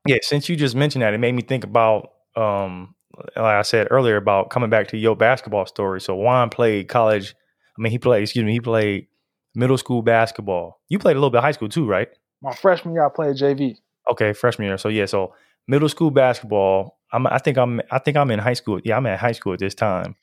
Yeah, 0.07 0.17
since 0.21 0.49
you 0.49 0.55
just 0.55 0.75
mentioned 0.75 1.01
that, 1.01 1.13
it 1.13 1.19
made 1.19 1.33
me 1.33 1.41
think 1.41 1.63
about 1.63 2.11
um 2.35 2.95
like 3.35 3.37
I 3.37 3.61
said 3.63 3.87
earlier 3.91 4.17
about 4.17 4.49
coming 4.49 4.69
back 4.69 4.87
to 4.89 4.97
your 4.97 5.15
basketball 5.15 5.65
story. 5.65 6.01
So 6.01 6.15
Juan 6.15 6.49
played 6.49 6.87
college. 6.87 7.35
I 7.77 7.81
mean, 7.81 7.91
he 7.91 7.99
played. 7.99 8.23
Excuse 8.23 8.45
me, 8.45 8.51
he 8.53 8.59
played 8.59 9.07
middle 9.55 9.77
school 9.77 10.01
basketball. 10.01 10.79
You 10.89 10.99
played 10.99 11.15
a 11.15 11.19
little 11.19 11.29
bit 11.29 11.41
high 11.41 11.51
school 11.51 11.69
too, 11.69 11.85
right? 11.85 12.09
My 12.41 12.53
freshman 12.53 12.93
year, 12.93 13.05
I 13.05 13.09
played 13.09 13.35
JV. 13.35 13.77
Okay, 14.11 14.33
freshman 14.33 14.67
year. 14.67 14.77
So 14.77 14.89
yeah, 14.89 15.05
so 15.05 15.33
middle 15.67 15.89
school 15.89 16.11
basketball. 16.11 16.97
I'm. 17.11 17.27
I 17.27 17.39
think 17.39 17.57
I'm. 17.57 17.81
I 17.91 17.99
think 17.99 18.17
I'm 18.17 18.31
in 18.31 18.39
high 18.39 18.53
school. 18.53 18.79
Yeah, 18.83 18.97
I'm 18.97 19.05
at 19.05 19.19
high 19.19 19.31
school 19.31 19.53
at 19.53 19.59
this 19.59 19.75
time, 19.75 20.15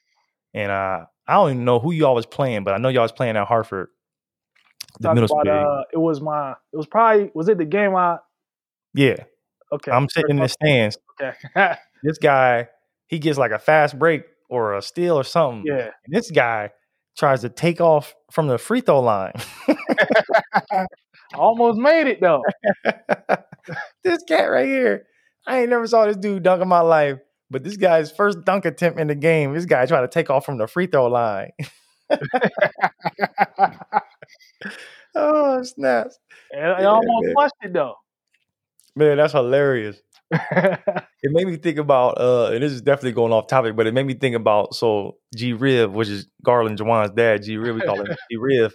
and 0.54 0.70
uh, 0.70 1.06
I 1.26 1.34
don't 1.34 1.50
even 1.50 1.64
know 1.64 1.78
who 1.78 1.92
y'all 1.92 2.14
was 2.14 2.26
playing, 2.26 2.64
but 2.64 2.74
I 2.74 2.78
know 2.78 2.88
y'all 2.88 3.02
was 3.02 3.12
playing 3.12 3.36
at 3.36 3.46
Hartford. 3.46 3.88
The 5.00 5.12
middle 5.12 5.28
school. 5.28 5.42
uh, 5.46 5.82
it 5.92 5.98
was 5.98 6.20
my. 6.20 6.52
It 6.72 6.76
was 6.76 6.86
probably. 6.86 7.30
Was 7.34 7.48
it 7.48 7.58
the 7.58 7.64
game 7.64 7.94
I? 7.94 8.18
Yeah. 8.94 9.16
Okay. 9.72 9.90
I'm 9.90 10.08
sitting 10.08 10.30
in 10.30 10.36
the 10.36 10.48
stands. 10.48 10.98
Okay. 11.20 11.76
this 12.02 12.18
guy 12.18 12.68
he 13.08 13.18
gets 13.18 13.38
like 13.38 13.52
a 13.52 13.58
fast 13.58 13.98
break 13.98 14.24
or 14.48 14.74
a 14.74 14.82
steal 14.82 15.18
or 15.18 15.24
something. 15.24 15.64
Yeah. 15.66 15.90
And 16.04 16.14
this 16.14 16.30
guy 16.30 16.70
tries 17.16 17.40
to 17.42 17.48
take 17.48 17.80
off 17.80 18.14
from 18.30 18.46
the 18.48 18.58
free 18.58 18.80
throw 18.80 19.00
line. 19.00 19.32
Almost 21.34 21.78
made 21.78 22.06
it 22.06 22.20
though. 22.20 22.42
this 24.04 24.22
cat 24.28 24.50
right 24.50 24.66
here. 24.66 25.06
I 25.46 25.60
ain't 25.60 25.70
never 25.70 25.86
saw 25.86 26.06
this 26.06 26.16
dude 26.16 26.42
dunk 26.42 26.62
in 26.62 26.68
my 26.68 26.80
life. 26.80 27.18
But 27.48 27.62
this 27.62 27.76
guy's 27.76 28.10
first 28.10 28.44
dunk 28.44 28.64
attempt 28.64 28.98
in 28.98 29.06
the 29.06 29.14
game, 29.14 29.54
this 29.54 29.66
guy 29.66 29.86
tried 29.86 30.00
to 30.00 30.08
take 30.08 30.30
off 30.30 30.44
from 30.44 30.58
the 30.58 30.66
free 30.66 30.88
throw 30.88 31.06
line. 31.06 31.52
oh, 35.14 35.62
snaps. 35.62 36.18
It, 36.50 36.58
it 36.58 36.84
almost 36.84 37.32
flushed 37.32 37.54
it 37.62 37.72
though. 37.72 37.94
Man, 38.96 39.18
that's 39.18 39.34
hilarious. 39.34 40.00
it 40.30 41.04
made 41.24 41.46
me 41.46 41.56
think 41.56 41.78
about, 41.78 42.18
uh, 42.18 42.46
and 42.46 42.62
this 42.62 42.72
is 42.72 42.82
definitely 42.82 43.12
going 43.12 43.32
off 43.32 43.46
topic, 43.46 43.76
but 43.76 43.86
it 43.86 43.94
made 43.94 44.06
me 44.06 44.14
think 44.14 44.34
about 44.34 44.74
so 44.74 45.18
G 45.36 45.52
Riv, 45.52 45.92
which 45.92 46.08
is 46.08 46.26
Garland 46.42 46.78
Juwan's 46.78 47.12
dad, 47.12 47.42
G 47.42 47.58
Riv, 47.58 47.76
we 47.76 47.82
call 47.82 48.00
him 48.00 48.06
G 48.30 48.36
Riv. 48.36 48.74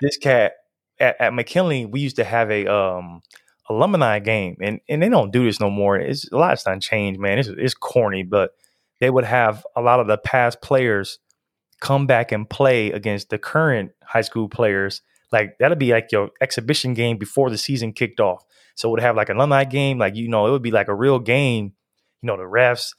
This 0.00 0.16
cat 0.18 0.52
at, 1.00 1.20
at 1.20 1.34
McKinley, 1.34 1.86
we 1.86 2.00
used 2.00 2.16
to 2.16 2.24
have 2.24 2.50
a 2.50 2.72
um 2.72 3.22
alumni 3.68 4.18
game, 4.18 4.56
and 4.60 4.80
and 4.88 5.02
they 5.02 5.08
don't 5.08 5.32
do 5.32 5.44
this 5.44 5.60
no 5.60 5.70
more. 5.70 5.96
It's 5.96 6.30
a 6.30 6.36
lot 6.36 6.52
of 6.52 6.62
time 6.62 6.78
changed, 6.80 7.18
man. 7.18 7.38
It's 7.38 7.48
it's 7.48 7.74
corny, 7.74 8.22
but 8.22 8.50
they 9.00 9.10
would 9.10 9.24
have 9.24 9.66
a 9.74 9.80
lot 9.80 10.00
of 10.00 10.06
the 10.06 10.18
past 10.18 10.60
players 10.62 11.18
come 11.80 12.06
back 12.06 12.32
and 12.32 12.48
play 12.48 12.92
against 12.92 13.30
the 13.30 13.38
current 13.38 13.92
high 14.02 14.20
school 14.20 14.48
players. 14.48 15.02
Like 15.32 15.58
that'll 15.58 15.76
be 15.76 15.92
like 15.92 16.12
your 16.12 16.30
exhibition 16.40 16.94
game 16.94 17.18
before 17.18 17.50
the 17.50 17.58
season 17.58 17.92
kicked 17.92 18.20
off. 18.20 18.44
So 18.74 18.90
we'd 18.90 19.02
have 19.02 19.16
like 19.16 19.28
an 19.28 19.36
alumni 19.36 19.64
game, 19.64 19.98
like 19.98 20.16
you 20.16 20.28
know, 20.28 20.46
it 20.46 20.50
would 20.50 20.62
be 20.62 20.70
like 20.70 20.88
a 20.88 20.94
real 20.94 21.18
game. 21.18 21.72
You 22.22 22.26
know, 22.26 22.36
the 22.36 22.44
refs, 22.44 22.94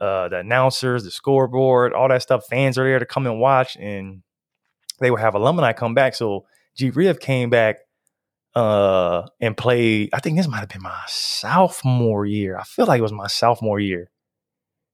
uh, 0.00 0.28
the 0.28 0.38
announcers, 0.38 1.04
the 1.04 1.10
scoreboard, 1.10 1.92
all 1.92 2.08
that 2.08 2.22
stuff. 2.22 2.46
Fans 2.48 2.78
are 2.78 2.84
there 2.84 2.98
to 2.98 3.06
come 3.06 3.26
and 3.26 3.38
watch, 3.40 3.76
and 3.76 4.22
they 5.00 5.10
would 5.10 5.20
have 5.20 5.34
alumni 5.34 5.72
come 5.72 5.94
back. 5.94 6.14
So 6.14 6.46
G 6.76 6.90
Riv 6.90 7.20
came 7.20 7.50
back 7.50 7.76
uh 8.54 9.28
and 9.40 9.56
played. 9.56 10.10
I 10.12 10.20
think 10.20 10.36
this 10.36 10.48
might 10.48 10.60
have 10.60 10.68
been 10.68 10.82
my 10.82 10.98
sophomore 11.06 12.26
year. 12.26 12.56
I 12.56 12.64
feel 12.64 12.86
like 12.86 12.98
it 12.98 13.02
was 13.02 13.12
my 13.12 13.28
sophomore 13.28 13.78
year. 13.78 14.10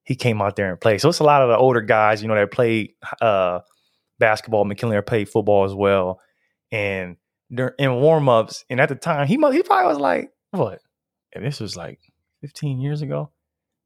He 0.02 0.14
came 0.14 0.42
out 0.42 0.56
there 0.56 0.70
and 0.70 0.80
played. 0.80 1.00
So 1.00 1.08
it's 1.08 1.20
a 1.20 1.24
lot 1.24 1.42
of 1.42 1.48
the 1.48 1.56
older 1.56 1.80
guys, 1.80 2.22
you 2.22 2.28
know, 2.28 2.34
that 2.34 2.50
played 2.50 2.90
uh 3.20 3.60
basketball. 4.18 4.64
McKinley 4.64 5.00
played 5.02 5.28
football 5.28 5.64
as 5.64 5.74
well, 5.74 6.20
and 6.70 7.16
in 7.50 7.94
warm 8.00 8.28
ups, 8.28 8.64
and 8.68 8.80
at 8.80 8.88
the 8.88 8.94
time, 8.94 9.26
he 9.26 9.34
he 9.34 9.62
probably 9.62 9.88
was 9.88 9.98
like 9.98 10.30
what? 10.50 10.80
And 11.34 11.44
this 11.44 11.60
was 11.60 11.76
like 11.76 12.00
15 12.40 12.80
years 12.80 13.02
ago. 13.02 13.30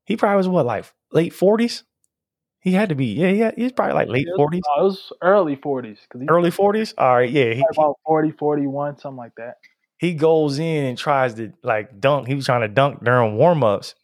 He 0.04 0.16
probably 0.16 0.36
was 0.36 0.48
what, 0.48 0.66
like 0.66 0.86
late 1.12 1.32
40s? 1.32 1.82
He 2.60 2.72
had 2.72 2.90
to 2.90 2.94
be. 2.94 3.06
Yeah, 3.06 3.30
yeah. 3.30 3.50
He's 3.56 3.72
probably 3.72 3.94
like 3.94 4.08
late 4.08 4.26
forties, 4.36 4.62
no, 4.76 4.82
it 4.82 4.84
was 4.84 5.12
early 5.22 5.56
40s. 5.56 5.98
Cause 6.10 6.22
early 6.28 6.50
forties. 6.50 6.94
All 6.98 7.14
right, 7.16 7.30
yeah. 7.30 7.54
He, 7.54 7.64
about 7.72 7.96
40, 8.06 8.32
41, 8.32 8.98
something 8.98 9.16
like 9.16 9.34
that. 9.36 9.56
he 9.98 10.14
goes 10.14 10.58
in 10.58 10.84
and 10.86 10.96
tries 10.98 11.34
to 11.34 11.52
like 11.62 12.00
dunk. 12.00 12.26
He 12.26 12.34
was 12.34 12.46
trying 12.46 12.62
to 12.62 12.68
dunk 12.68 13.04
during 13.04 13.36
warm 13.36 13.62
ups, 13.62 13.94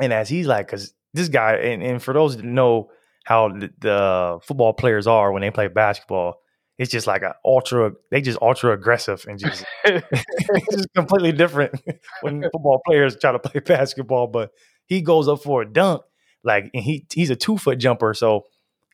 and 0.00 0.12
as 0.12 0.28
he's 0.28 0.46
like, 0.46 0.66
because 0.66 0.94
this 1.14 1.28
guy, 1.28 1.54
and, 1.54 1.82
and 1.82 2.02
for 2.02 2.12
those 2.12 2.36
that 2.36 2.44
know 2.44 2.90
how 3.24 3.48
the, 3.48 3.70
the 3.80 4.38
football 4.42 4.72
players 4.72 5.06
are 5.06 5.32
when 5.32 5.42
they 5.42 5.50
play 5.50 5.68
basketball, 5.68 6.40
it's 6.78 6.90
just 6.90 7.06
like 7.06 7.22
a 7.22 7.34
ultra. 7.44 7.92
They 8.10 8.20
just 8.20 8.38
ultra 8.42 8.72
aggressive 8.72 9.24
and 9.28 9.38
just 9.38 9.64
it's 9.84 10.66
just 10.72 10.88
completely 10.94 11.32
different 11.32 11.80
when 12.20 12.42
football 12.42 12.82
players 12.86 13.16
try 13.16 13.32
to 13.32 13.38
play 13.38 13.60
basketball. 13.60 14.26
But 14.26 14.50
he 14.86 15.00
goes 15.00 15.28
up 15.28 15.42
for 15.42 15.62
a 15.62 15.70
dunk, 15.70 16.02
like 16.44 16.70
and 16.74 16.82
he 16.82 17.06
he's 17.12 17.30
a 17.30 17.36
two 17.36 17.56
foot 17.58 17.78
jumper, 17.78 18.12
so 18.14 18.44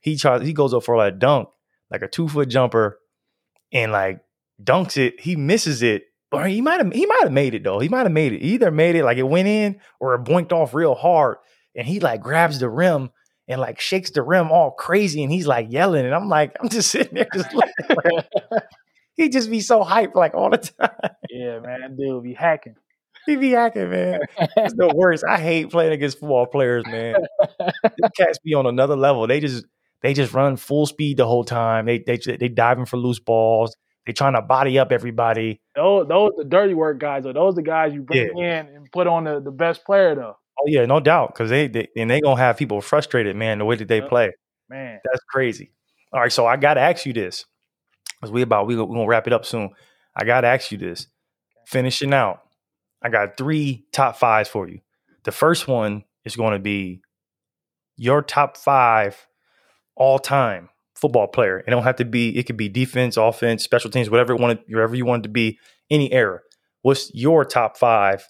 he 0.01 0.17
tries 0.17 0.43
he 0.43 0.53
goes 0.53 0.73
up 0.75 0.85
for 0.85 0.97
like 0.97 1.15
a 1.15 1.17
dunk, 1.17 1.49
like 1.91 2.03
a 2.03 2.09
two 2.09 2.29
foot 2.29 2.49
jumper, 2.49 2.99
and 3.73 3.91
like 3.91 4.21
dunks 4.63 4.97
it. 4.97 5.21
He 5.21 5.35
misses 5.35 5.83
it, 5.83 6.05
or 6.31 6.45
he 6.45 6.61
might 6.61 6.79
have 6.79 6.93
he 6.93 7.07
might 7.07 7.23
have 7.25 7.33
made 7.33 7.55
it 7.55 7.65
though. 7.65 7.81
He 7.81 7.89
might 7.89 8.05
have 8.05 8.13
made 8.13 8.33
it. 8.33 8.43
He 8.43 8.55
either 8.55 8.71
made 8.71 8.95
it 8.95 9.05
like 9.05 9.19
it 9.19 9.25
went 9.25 9.49
in 9.49 9.81
or 9.99 10.15
it 10.15 10.25
boinked 10.25 10.53
off 10.53 10.73
real 10.73 10.95
hard, 10.95 11.39
and 11.75 11.87
he 11.87 11.99
like 11.99 12.21
grabs 12.21 12.61
the 12.61 12.69
rim. 12.69 13.11
And 13.49 13.61
like 13.61 13.81
shakes 13.81 14.11
the 14.11 14.23
rim 14.23 14.51
all 14.51 14.71
crazy, 14.71 15.23
and 15.23 15.33
he's 15.33 15.47
like 15.47 15.67
yelling, 15.71 16.07
and 16.07 16.15
I'm 16.15 16.29
like, 16.29 16.57
I'm 16.61 16.69
just 16.69 16.91
sitting 16.93 17.15
there, 17.15 17.29
just. 17.35 17.53
Like, 17.53 17.73
he 19.17 19.29
just 19.29 19.51
be 19.51 19.61
so 19.61 19.83
hyped 19.83 20.15
like 20.15 20.35
all 20.35 20.51
the 20.51 20.59
time. 20.59 20.91
yeah, 21.31 21.59
man, 21.59 21.97
dude 21.97 22.23
be 22.23 22.35
hacking. 22.35 22.77
He 23.27 23.37
be 23.37 23.51
hacking, 23.51 23.91
man. 23.91 24.21
It's 24.57 24.75
the 24.75 24.93
worst. 24.95 25.25
I 25.29 25.39
hate 25.39 25.71
playing 25.71 25.93
against 25.93 26.19
football 26.19 26.47
players, 26.47 26.85
man. 26.87 27.15
These 27.85 28.11
cats 28.17 28.39
be 28.45 28.55
on 28.55 28.67
another 28.67 28.97
level. 28.97 29.27
They 29.27 29.39
just 29.39 29.65
they 30.03 30.15
just 30.15 30.33
run 30.33 30.57
full 30.57 30.87
speed 30.87 31.19
the 31.19 31.27
whole 31.27 31.45
time. 31.45 31.87
They 31.87 31.99
they 31.99 32.19
they 32.19 32.49
diving 32.49 32.87
for 32.87 32.97
loose 32.97 33.21
balls. 33.21 33.77
They 34.07 34.13
trying 34.13 34.35
to 34.35 34.43
body 34.43 34.79
up 34.79 34.91
everybody. 34.91 35.61
Those 35.77 36.09
those 36.09 36.31
the 36.37 36.45
dirty 36.45 36.75
work 36.75 36.99
guys, 36.99 37.25
or 37.25 37.33
those 37.33 37.55
the 37.55 37.63
guys 37.63 37.95
you 37.95 38.03
bring 38.03 38.37
in 38.39 38.67
and 38.67 38.91
put 38.91 39.07
on 39.07 39.25
the, 39.25 39.41
the 39.41 39.53
best 39.53 39.85
player 39.85 40.17
though. 40.17 40.37
Oh 40.61 40.65
yeah, 40.67 40.85
no 40.87 41.01
doubt. 41.01 41.33
Because 41.35 41.51
they, 41.51 41.69
they 41.69 41.89
and 41.97 42.11
they 42.11 42.21
gonna 42.21 42.41
have 42.41 42.57
people 42.57 42.81
frustrated, 42.81 43.37
man. 43.37 43.59
The 43.59 43.65
way 43.65 43.77
that 43.77 43.89
they 43.89 44.01
Yep. 44.01 44.09
play, 44.09 44.33
Man. 44.69 45.01
that's 45.05 45.23
crazy. 45.29 45.73
All 46.13 46.21
right, 46.21 46.33
so 46.33 46.47
I 46.47 46.57
gotta 46.57 46.81
ask 46.81 47.07
you 47.07 47.13
this, 47.13 47.47
because 48.21 48.31
we 48.33 48.43
about 48.43 48.67
we 48.67 48.77
we 48.77 48.87
gonna 48.87 49.07
wrap 49.07 49.27
it 49.27 49.33
up 49.33 49.45
soon. 49.47 49.71
I 50.15 50.25
gotta 50.25 50.47
ask 50.47 50.71
you 50.71 50.79
this. 50.79 51.07
Finishing 51.67 52.13
out, 52.13 52.43
I 53.03 53.09
got 53.09 53.37
three 53.37 53.87
top 53.93 54.17
fives 54.17 54.49
for 54.49 54.69
you. 54.69 54.81
The 55.25 55.33
first 55.33 55.69
one 55.69 56.05
is 56.25 56.37
going 56.37 56.53
to 56.53 56.59
be 56.59 57.01
your 57.97 58.23
top 58.23 58.57
five 58.57 59.27
all 59.97 60.19
time 60.19 60.69
football 60.95 61.29
player. 61.29 61.61
It 61.61 61.71
don't 61.71 61.85
have 61.85 61.97
to 61.97 62.05
be. 62.05 62.37
It 62.37 62.45
could 62.45 62.57
be 62.57 62.69
defense, 62.69 63.17
offense, 63.17 63.63
special 63.63 63.91
teams, 63.91 64.11
whatever 64.11 64.35
it 64.35 64.41
wanted, 64.41 64.61
wherever 64.69 64.95
you 64.95 65.05
want 65.05 65.21
it 65.25 65.29
to 65.29 65.33
be. 65.33 65.59
Any 65.91 66.13
era. 66.13 66.41
What's 66.83 67.15
your 67.15 67.45
top 67.45 67.77
five? 67.77 68.27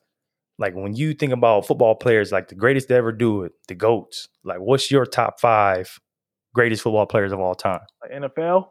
Like 0.63 0.75
when 0.75 0.95
you 0.95 1.13
think 1.13 1.33
about 1.33 1.67
football 1.67 1.97
players, 1.97 2.31
like 2.31 2.47
the 2.47 2.55
greatest 2.55 2.87
to 2.87 2.95
ever 2.95 3.11
do 3.11 3.43
it, 3.43 3.53
the 3.67 3.75
goats. 3.75 4.29
Like, 4.45 4.61
what's 4.61 4.93
your 4.93 5.05
top 5.05 5.41
five 5.41 5.99
greatest 6.55 6.85
football 6.85 7.05
players 7.05 7.33
of 7.33 7.41
all 7.41 7.57
time? 7.57 7.81
Like 8.01 8.13
NFL, 8.13 8.69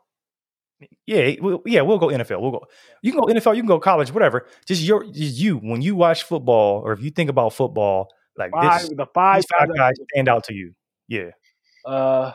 Yeah, 1.05 1.35
we'll, 1.41 1.61
yeah, 1.65 1.81
we'll 1.81 1.97
go 1.97 2.07
NFL. 2.07 2.39
We'll 2.39 2.51
go. 2.51 2.63
You 3.01 3.11
can 3.11 3.19
go 3.19 3.27
NFL. 3.27 3.57
You 3.57 3.61
can 3.61 3.67
go 3.67 3.77
college. 3.77 4.13
Whatever. 4.13 4.47
Just 4.65 4.81
your, 4.83 5.03
just 5.03 5.37
you. 5.37 5.57
When 5.57 5.81
you 5.81 5.97
watch 5.97 6.23
football, 6.23 6.79
or 6.79 6.93
if 6.93 7.01
you 7.03 7.11
think 7.11 7.29
about 7.29 7.51
football, 7.51 8.07
like 8.37 8.51
five, 8.51 8.83
this, 8.83 8.89
the 8.91 9.07
five, 9.13 9.43
five 9.51 9.67
guys 9.67 9.77
guys 9.77 9.95
stand 10.13 10.29
out 10.29 10.45
to 10.45 10.53
you. 10.53 10.73
Yeah, 11.09 11.31
Uh, 11.85 12.31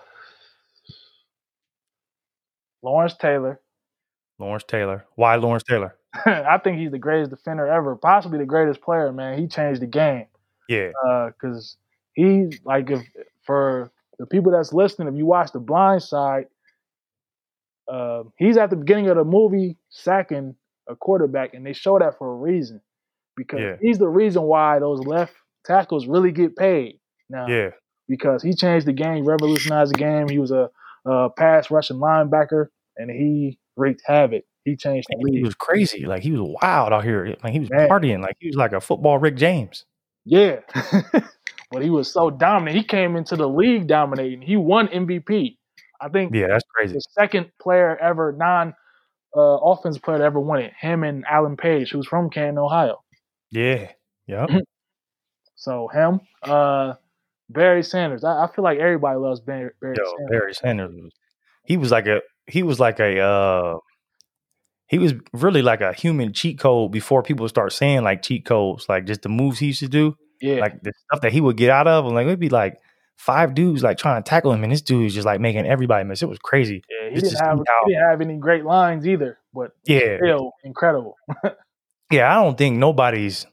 Lawrence 2.83 3.17
Taylor. 3.17 3.59
Lawrence 4.39 4.65
Taylor. 4.67 5.05
Why 5.15 5.37
Lawrence 5.37 5.63
Taylor? 5.65 5.97
I 6.27 6.59
think 6.59 6.79
he's 6.79 6.91
the 6.91 6.99
greatest 6.99 7.31
defender 7.31 7.67
ever, 7.67 7.97
possibly 7.97 8.39
the 8.39 8.47
greatest 8.47 8.81
player. 8.81 9.13
Man, 9.13 9.39
he 9.39 9.47
changed 9.47 9.81
the 9.83 9.87
game. 9.87 10.27
Yeah, 10.69 10.91
because 11.29 11.77
he 12.15 12.47
like 12.65 12.91
if 12.91 13.03
for 13.45 13.91
the 14.19 14.27
people 14.27 14.51
that's 14.53 14.73
listening, 14.73 15.09
if 15.09 15.15
you 15.15 15.27
watch 15.27 15.53
The 15.53 15.61
Blind 15.61 16.03
Side, 16.03 16.47
uh, 17.91 18.25
he's 18.37 18.57
at 18.57 18.71
the 18.71 18.77
beginning 18.77 19.09
of 19.09 19.17
the 19.17 19.25
movie 19.25 19.77
sacking 19.91 20.57
a 20.89 20.97
quarterback, 20.97 21.55
and 21.55 21.65
they 21.65 21.73
show 21.73 21.99
that 21.99 22.19
for 22.19 22.33
a 22.33 22.37
reason 22.37 22.81
because 23.37 23.61
Yeah. 23.61 23.77
he's 23.81 23.99
the 23.99 24.09
reason 24.09 24.43
why 24.43 24.79
those 24.79 25.01
left 25.01 25.35
tackles 25.65 26.07
really 26.07 26.33
get 26.33 26.57
paid 26.57 26.99
now. 27.29 27.47
yeah, 27.47 27.71
because 28.09 28.43
he 28.43 28.55
changed 28.55 28.87
the 28.87 28.93
game, 28.93 29.25
revolutionized 29.25 29.93
the 29.95 29.99
game. 29.99 30.29
He 30.29 30.39
was 30.39 30.51
a, 30.51 30.71
a 31.05 31.31
pass 31.31 31.71
rushing 31.71 31.99
linebacker, 31.99 32.69
and 32.97 33.11
he 33.11 33.59
wreaked 33.77 34.03
havoc. 34.05 34.45
He 34.65 34.75
changed 34.77 35.07
he 35.29 35.43
was 35.43 35.55
crazy. 35.55 36.07
Like 36.07 36.23
he 36.23 36.33
was 36.33 36.57
wild 36.61 36.93
out 36.93 37.05
here. 37.05 37.37
Like 37.45 37.53
he 37.53 37.61
was 37.61 37.71
Man. 37.71 37.89
partying. 37.89 38.21
Like 38.21 38.37
he 38.41 38.49
was 38.49 38.57
like 38.57 38.73
a 38.73 38.81
football 38.81 39.19
Rick 39.19 39.37
James. 39.37 39.85
Yeah. 40.25 40.61
but 41.71 41.83
he 41.83 41.91
was 41.91 42.13
so 42.13 42.31
dominant. 42.31 42.77
He 42.77 42.83
came 42.83 43.15
into 43.15 43.37
the 43.37 43.49
league 43.49 43.87
dominating. 43.87 44.43
He 44.43 44.57
won 44.57 44.89
MVP. 44.89 45.57
I 46.01 46.09
think 46.09 46.35
Yeah, 46.35 46.49
that's 46.49 46.65
crazy. 46.75 46.95
the 46.95 47.01
second 47.13 47.51
player 47.63 47.97
ever, 47.97 48.33
non 48.33 48.75
uh, 49.37 49.41
offensive 49.41 50.03
player 50.03 50.19
to 50.19 50.25
ever 50.25 50.41
won 50.41 50.61
it. 50.61 50.73
Him 50.81 51.05
and 51.05 51.25
Alan 51.27 51.57
Page, 51.57 51.91
who's 51.93 52.07
from 52.07 52.29
Canton, 52.29 52.59
Ohio. 52.59 53.03
Yeah, 53.51 53.91
yep. 54.27 54.51
So 55.59 55.89
him, 55.89 56.21
uh, 56.43 56.95
Barry 57.49 57.83
Sanders. 57.83 58.25
I, 58.25 58.45
I 58.45 58.51
feel 58.55 58.63
like 58.63 58.79
everybody 58.79 59.19
loves 59.19 59.41
Barry, 59.41 59.71
Barry 59.81 59.97
Yo, 59.99 60.05
Sanders. 60.05 60.29
Barry 60.31 60.55
Sanders 60.55 61.13
he 61.67 61.77
was 61.77 61.91
like 61.91 62.07
a 62.07 62.21
he 62.47 62.63
was 62.63 62.79
like 62.81 63.01
a 63.01 63.19
uh 63.21 63.79
he 64.89 64.99
was 64.99 65.15
really 65.33 65.63
like 65.63 65.81
a 65.81 65.93
human 65.93 66.33
cheat 66.33 66.59
code 66.61 66.93
before 66.93 67.23
people 67.23 67.49
start 67.49 67.73
saying 67.73 68.03
like 68.05 68.23
cheat 68.23 68.45
codes, 68.45 68.87
like 68.89 69.05
just 69.05 69.23
the 69.23 69.29
moves 69.29 69.59
he 69.59 69.67
used 69.67 69.81
to 69.81 69.89
do, 69.89 70.17
Yeah. 70.41 70.61
like 70.61 70.81
the 70.83 70.93
stuff 71.07 71.23
that 71.23 71.33
he 71.33 71.41
would 71.41 71.57
get 71.57 71.71
out 71.71 71.89
of, 71.89 72.05
and 72.07 72.15
like 72.15 72.27
it'd 72.27 72.39
be 72.39 72.49
like 72.51 72.79
five 73.17 73.55
dudes 73.55 73.83
like 73.83 73.99
trying 73.99 74.23
to 74.23 74.29
tackle 74.29 74.53
him, 74.53 74.63
and 74.63 74.73
this 74.73 74.83
dude 74.83 75.03
was 75.05 75.15
just 75.15 75.27
like 75.27 75.41
making 75.41 75.67
everybody 75.67 76.05
miss. 76.05 76.23
It 76.23 76.29
was 76.29 76.39
crazy. 76.39 76.83
yeah. 76.89 77.09
He 77.11 77.21
didn't 77.21 77.39
have 77.41 77.59
he 77.87 77.93
didn't 77.95 78.09
have 78.11 78.21
any 78.21 78.37
great 78.39 78.65
lines 78.65 79.07
either, 79.09 79.39
but 79.53 79.73
Yeah, 79.85 80.19
still 80.19 80.53
incredible. 80.63 81.17
yeah. 82.13 82.31
I 82.31 82.43
don't 82.45 82.57
think 82.57 82.77
nobody's 82.77 83.45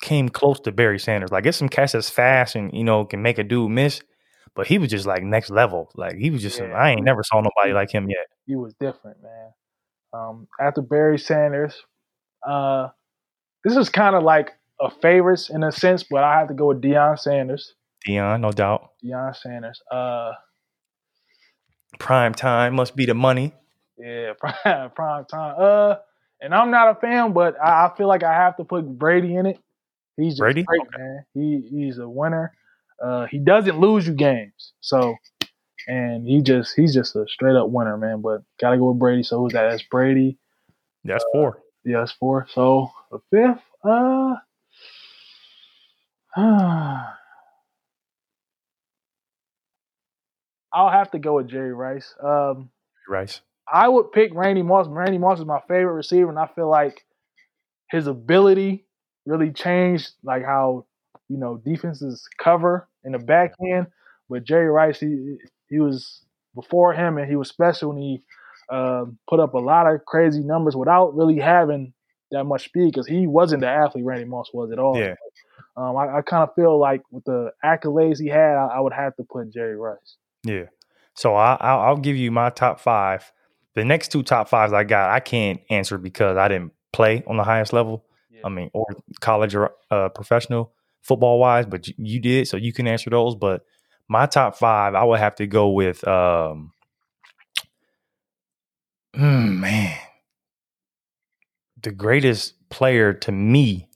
came 0.00 0.28
close 0.30 0.60
to 0.60 0.72
Barry 0.72 0.98
Sanders. 0.98 1.30
Like, 1.30 1.46
it's 1.46 1.56
some 1.58 1.68
cats 1.68 1.92
that's 1.92 2.08
fast 2.10 2.56
and 2.56 2.72
you 2.72 2.84
know 2.84 3.04
can 3.04 3.20
make 3.22 3.38
a 3.38 3.44
dude 3.44 3.70
miss, 3.70 4.00
but 4.54 4.66
he 4.66 4.78
was 4.78 4.90
just 4.90 5.06
like 5.06 5.22
next 5.22 5.50
level. 5.50 5.90
Like 5.94 6.16
he 6.16 6.30
was 6.30 6.42
just 6.42 6.58
Yeah. 6.60 6.66
I 6.72 6.90
ain't 6.90 7.04
never 7.04 7.22
saw 7.22 7.40
nobody 7.40 7.72
like 7.72 7.90
him 7.90 8.08
yet. 8.08 8.26
he 8.46 8.56
was 8.56 8.74
different, 8.80 9.22
man. 9.22 9.50
Um, 10.12 10.48
after 10.60 10.80
Barry 10.82 11.18
Sanders, 11.18 11.74
uh, 12.46 12.88
this 13.64 13.76
is 13.76 13.88
kind 13.88 14.14
of 14.14 14.22
like 14.22 14.52
a 14.80 14.90
favorites 14.90 15.50
in 15.50 15.62
a 15.64 15.72
sense, 15.72 16.04
but 16.04 16.22
I 16.24 16.38
have 16.38 16.48
to 16.48 16.54
go 16.54 16.68
with 16.68 16.80
Deion 16.82 17.18
Sanders. 17.18 17.74
Deion, 18.06 18.40
no 18.40 18.52
doubt. 18.52 18.90
Deion 19.04 19.34
Sanders. 19.36 19.80
Uh, 19.90 20.32
Prime 21.98 22.34
time 22.34 22.74
must 22.74 22.96
be 22.96 23.06
the 23.06 23.14
money. 23.14 23.54
yeah, 23.98 24.32
prime, 24.38 24.90
prime 24.90 25.24
time. 25.26 25.54
Uh, 25.58 25.96
and 26.40 26.54
I'm 26.54 26.70
not 26.70 26.96
a 26.96 27.00
fan, 27.00 27.32
but 27.32 27.54
I, 27.60 27.86
I 27.86 27.96
feel 27.96 28.08
like 28.08 28.22
I 28.24 28.32
have 28.32 28.56
to 28.56 28.64
put 28.64 28.82
Brady 28.98 29.34
in 29.36 29.46
it. 29.46 29.58
He's 30.16 30.32
just 30.32 30.40
Brady? 30.40 30.62
great, 30.64 30.80
Okay. 30.82 30.98
man. 30.98 31.24
He 31.34 31.68
he's 31.70 31.98
a 31.98 32.08
winner. 32.08 32.52
Uh, 33.04 33.26
he 33.26 33.38
doesn't 33.38 33.78
lose 33.78 34.06
you 34.06 34.14
games, 34.14 34.72
so 34.80 35.14
and 35.86 36.26
he 36.26 36.40
just 36.40 36.74
he's 36.74 36.94
just 36.94 37.14
a 37.16 37.26
straight 37.28 37.54
up 37.54 37.68
winner, 37.68 37.98
man. 37.98 38.22
But 38.22 38.42
gotta 38.58 38.78
go 38.78 38.90
with 38.92 38.98
Brady. 38.98 39.22
So 39.22 39.40
who's 39.40 39.52
that? 39.52 39.68
That's 39.68 39.82
Brady. 39.82 40.38
That's 41.04 41.24
four. 41.32 41.62
Yeah, 41.84 41.98
that's 41.98 42.12
four. 42.12 42.46
So 42.50 42.90
the 43.10 43.18
fifth, 43.30 43.62
uh, 43.84 44.36
I'll 50.72 50.90
have 50.90 51.10
to 51.10 51.18
go 51.18 51.36
with 51.36 51.48
Jerry 51.48 51.74
Rice. 51.74 52.14
Um, 52.22 52.70
Rice. 53.06 53.42
I 53.70 53.86
would 53.86 54.12
pick 54.12 54.32
Randy 54.32 54.62
Moss. 54.62 54.86
Randy 54.88 55.18
Moss 55.18 55.40
is 55.40 55.44
my 55.44 55.60
favorite 55.68 55.92
receiver, 55.92 56.30
and 56.30 56.38
I 56.38 56.46
feel 56.46 56.70
like 56.70 57.04
his 57.90 58.06
ability 58.06 58.86
really 59.26 59.52
changed, 59.52 60.12
like 60.22 60.42
how 60.42 60.86
you 61.28 61.36
know 61.36 61.58
defenses 61.58 62.26
cover 62.38 62.88
in 63.04 63.12
the 63.12 63.18
back 63.18 63.54
end. 63.64 63.86
But 64.28 64.44
Jerry 64.44 64.68
Rice, 64.68 65.00
he 65.00 65.36
he 65.68 65.80
was 65.80 66.22
before 66.54 66.92
him, 66.92 67.18
and 67.18 67.28
he 67.28 67.36
was 67.36 67.48
special, 67.48 67.90
and 67.90 68.00
he 68.00 68.22
um, 68.70 69.18
put 69.28 69.40
up 69.40 69.54
a 69.54 69.58
lot 69.58 69.86
of 69.86 70.04
crazy 70.04 70.40
numbers 70.40 70.76
without 70.76 71.14
really 71.14 71.38
having 71.38 71.92
that 72.30 72.44
much 72.44 72.64
speed 72.64 72.86
because 72.86 73.06
he 73.06 73.26
wasn't 73.26 73.60
the 73.60 73.68
athlete 73.68 74.04
Randy 74.04 74.24
Moss 74.24 74.50
was 74.52 74.70
at 74.72 74.78
all. 74.78 74.98
Yeah. 74.98 75.14
Um, 75.76 75.96
I, 75.96 76.18
I 76.18 76.22
kind 76.22 76.48
of 76.48 76.54
feel 76.54 76.78
like 76.78 77.02
with 77.10 77.24
the 77.24 77.50
accolades 77.64 78.20
he 78.20 78.28
had, 78.28 78.54
I, 78.56 78.76
I 78.76 78.80
would 78.80 78.92
have 78.92 79.16
to 79.16 79.24
put 79.24 79.52
Jerry 79.52 79.76
Rice. 79.76 80.16
Yeah. 80.44 80.66
So 81.14 81.34
I, 81.34 81.56
I'll, 81.60 81.80
I'll 81.80 81.96
give 81.96 82.16
you 82.16 82.30
my 82.30 82.50
top 82.50 82.80
five. 82.80 83.30
The 83.74 83.84
next 83.84 84.08
two 84.08 84.22
top 84.22 84.48
fives 84.48 84.72
I 84.72 84.84
got, 84.84 85.10
I 85.10 85.20
can't 85.20 85.60
answer 85.68 85.98
because 85.98 86.36
I 86.36 86.48
didn't 86.48 86.72
play 86.92 87.24
on 87.26 87.36
the 87.36 87.44
highest 87.44 87.72
level. 87.72 88.04
I 88.44 88.50
mean, 88.50 88.70
or 88.74 88.86
college 89.20 89.54
or 89.54 89.72
uh, 89.90 90.10
professional 90.10 90.73
football 91.04 91.38
wise, 91.38 91.66
but 91.66 91.86
you, 91.86 92.20
did, 92.20 92.48
so 92.48 92.56
you 92.56 92.72
can 92.72 92.88
answer 92.88 93.10
those. 93.10 93.36
But 93.36 93.62
my 94.08 94.26
top 94.26 94.56
five, 94.56 94.94
I 94.94 95.04
would 95.04 95.20
have 95.20 95.36
to 95.36 95.46
go 95.46 95.70
with 95.70 96.06
um 96.08 96.72
mm, 99.14 99.58
man. 99.58 99.98
The 101.82 101.92
greatest 101.92 102.54
player 102.70 103.12
to 103.12 103.32
me 103.32 103.88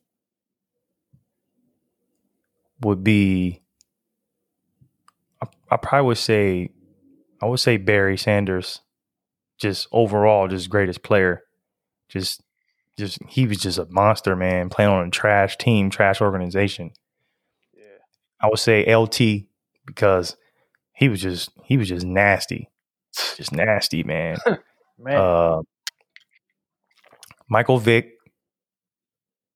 would 2.80 3.02
be 3.02 3.62
I, 5.42 5.46
I 5.70 5.76
probably 5.78 6.06
would 6.06 6.18
say 6.18 6.70
I 7.40 7.46
would 7.46 7.60
say 7.60 7.76
Barry 7.76 8.16
Sanders. 8.16 8.80
Just 9.58 9.88
overall, 9.90 10.46
just 10.46 10.70
greatest 10.70 11.02
player. 11.02 11.42
Just 12.08 12.42
just 12.98 13.18
he 13.28 13.46
was 13.46 13.58
just 13.58 13.78
a 13.78 13.86
monster, 13.90 14.36
man, 14.36 14.68
playing 14.68 14.90
on 14.90 15.06
a 15.06 15.10
trash 15.10 15.56
team, 15.56 15.88
trash 15.90 16.20
organization. 16.20 16.90
Yeah. 17.74 17.82
I 18.40 18.48
would 18.48 18.58
say 18.58 18.84
LT 18.94 19.46
because 19.86 20.36
he 20.92 21.08
was 21.08 21.22
just 21.22 21.50
he 21.64 21.76
was 21.78 21.88
just 21.88 22.04
nasty. 22.06 22.68
Just 23.36 23.52
nasty, 23.52 24.02
man. 24.04 24.36
Man. 24.98 25.16
uh 25.16 25.60
Michael 27.48 27.78
Vick. 27.78 28.12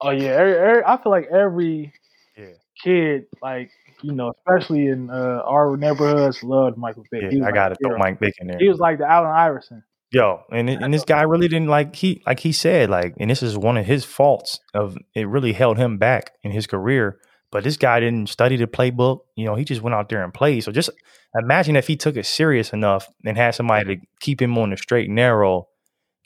oh 0.00 0.10
yeah. 0.10 0.30
Every, 0.30 0.54
every, 0.54 0.84
I 0.84 0.96
feel 1.02 1.12
like 1.12 1.28
every 1.30 1.92
Yeah. 2.36 2.46
kid, 2.82 3.24
like 3.42 3.70
you 4.02 4.12
know, 4.12 4.32
especially 4.38 4.86
in 4.86 5.10
uh, 5.10 5.42
our 5.46 5.76
neighborhoods, 5.76 6.42
loved 6.42 6.76
Michael 6.76 7.04
Vick. 7.12 7.30
Yeah, 7.30 7.42
I 7.42 7.46
like 7.46 7.54
gotta 7.54 7.74
throw 7.76 7.90
hero. 7.90 7.98
Mike 8.00 8.18
Vick 8.18 8.34
in 8.40 8.46
there. 8.48 8.58
He 8.58 8.68
was 8.68 8.78
like 8.78 8.98
the 8.98 9.08
Allen 9.08 9.30
Iverson. 9.30 9.84
Yo, 10.12 10.42
and 10.52 10.68
and 10.68 10.92
this 10.92 11.04
guy 11.04 11.22
really 11.22 11.48
didn't 11.48 11.68
like 11.68 11.96
he 11.96 12.22
like 12.26 12.40
he 12.40 12.52
said 12.52 12.90
like, 12.90 13.14
and 13.18 13.30
this 13.30 13.42
is 13.42 13.56
one 13.56 13.78
of 13.78 13.86
his 13.86 14.04
faults 14.04 14.60
of 14.74 14.96
it 15.14 15.26
really 15.26 15.52
held 15.52 15.78
him 15.78 15.96
back 15.96 16.32
in 16.42 16.50
his 16.50 16.66
career. 16.66 17.18
But 17.50 17.64
this 17.64 17.76
guy 17.76 18.00
didn't 18.00 18.28
study 18.28 18.56
the 18.56 18.66
playbook. 18.66 19.20
You 19.36 19.46
know, 19.46 19.54
he 19.54 19.64
just 19.64 19.82
went 19.82 19.94
out 19.94 20.08
there 20.08 20.22
and 20.22 20.32
played. 20.32 20.64
So 20.64 20.72
just 20.72 20.90
imagine 21.34 21.76
if 21.76 21.86
he 21.86 21.96
took 21.96 22.16
it 22.16 22.26
serious 22.26 22.72
enough 22.72 23.08
and 23.24 23.36
had 23.36 23.54
somebody 23.54 23.96
to 23.96 24.06
keep 24.20 24.40
him 24.40 24.56
on 24.58 24.70
the 24.70 24.76
straight 24.76 25.06
and 25.06 25.16
narrow 25.16 25.68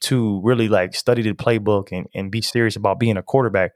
to 0.03 0.41
really 0.43 0.69
like 0.69 0.95
study 0.95 1.23
the 1.23 1.33
playbook 1.33 1.89
and, 1.91 2.07
and 2.15 2.31
be 2.31 2.43
serious 2.43 2.77
about 2.77 3.01
being 3.01 3.17
a 3.17 3.23
quarterback. 3.23 3.73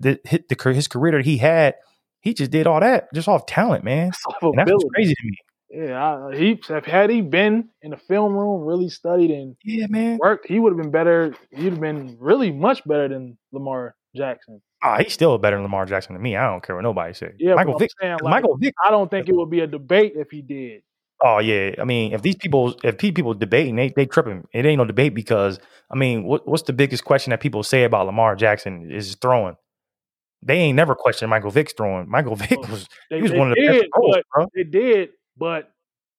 The, 0.00 0.18
hit 0.24 0.48
the 0.48 0.72
his 0.72 0.88
career 0.88 1.12
that 1.12 1.24
he 1.24 1.38
had, 1.38 1.74
he 2.20 2.34
just 2.34 2.50
did 2.50 2.66
all 2.66 2.80
that 2.80 3.12
just 3.14 3.28
off 3.28 3.46
talent, 3.46 3.84
man. 3.84 4.12
And 4.42 4.58
that's 4.58 4.84
crazy 4.94 5.14
to 5.14 5.24
me. 5.26 5.36
Yeah, 5.74 6.26
I, 6.30 6.36
he 6.36 6.60
if 6.68 6.84
had 6.84 7.08
he 7.08 7.22
been 7.22 7.70
in 7.80 7.92
the 7.92 7.96
film 7.96 8.34
room, 8.34 8.62
really 8.66 8.90
studied 8.90 9.30
and 9.30 9.56
Yeah, 9.64 9.86
man. 9.88 10.18
worked, 10.20 10.46
he 10.46 10.58
would 10.58 10.72
have 10.72 10.80
been 10.82 10.90
better. 10.90 11.34
He'd 11.50 11.70
have 11.72 11.80
been 11.80 12.16
really 12.20 12.52
much 12.52 12.84
better 12.84 13.08
than 13.08 13.38
Lamar 13.52 13.94
Jackson. 14.14 14.60
Oh, 14.84 14.96
he's 14.98 15.12
still 15.14 15.38
better 15.38 15.56
than 15.56 15.62
Lamar 15.62 15.86
Jackson 15.86 16.14
to 16.14 16.20
me. 16.20 16.36
I 16.36 16.50
don't 16.50 16.62
care 16.62 16.76
what 16.76 16.82
nobody 16.82 17.14
say. 17.14 17.32
Yeah, 17.38 17.54
Michael 17.54 17.78
Vick. 17.78 17.90
saying, 18.00 18.18
'cause 18.18 18.24
like, 18.24 18.42
Michael 18.42 18.58
Vick. 18.58 18.74
I 18.84 18.90
don't 18.90 19.10
think 19.10 19.28
it 19.28 19.34
would 19.34 19.48
be 19.48 19.60
a 19.60 19.66
debate 19.66 20.12
if 20.16 20.30
he 20.30 20.42
did. 20.42 20.82
Oh 21.24 21.38
yeah. 21.38 21.76
I 21.78 21.84
mean, 21.84 22.12
if 22.12 22.20
these 22.20 22.34
people, 22.36 22.74
if 22.82 22.98
people 22.98 23.32
debating, 23.32 23.76
they 23.76 23.90
they 23.94 24.06
tripping. 24.06 24.44
It 24.52 24.66
ain't 24.66 24.78
no 24.78 24.84
debate 24.84 25.14
because 25.14 25.58
I 25.90 25.94
mean, 25.96 26.24
what 26.24 26.46
what's 26.48 26.64
the 26.64 26.72
biggest 26.72 27.04
question 27.04 27.30
that 27.30 27.40
people 27.40 27.62
say 27.62 27.84
about 27.84 28.06
Lamar 28.06 28.34
Jackson 28.36 28.90
is 28.90 29.14
throwing? 29.14 29.56
They 30.44 30.58
ain't 30.58 30.74
never 30.76 30.96
questioned 30.96 31.30
Michael 31.30 31.52
Vick's 31.52 31.72
throwing. 31.72 32.10
Michael 32.10 32.34
Vick 32.36 32.58
was 32.68 32.88
They, 33.08 33.16
he 33.18 33.22
was 33.22 33.32
one 33.32 33.52
of 33.52 33.54
the 33.56 33.60
did, 33.62 33.80
best 33.82 33.90
throwers, 33.94 34.24
bro. 34.34 34.46
they 34.54 34.64
did, 34.64 35.10
but 35.42 35.72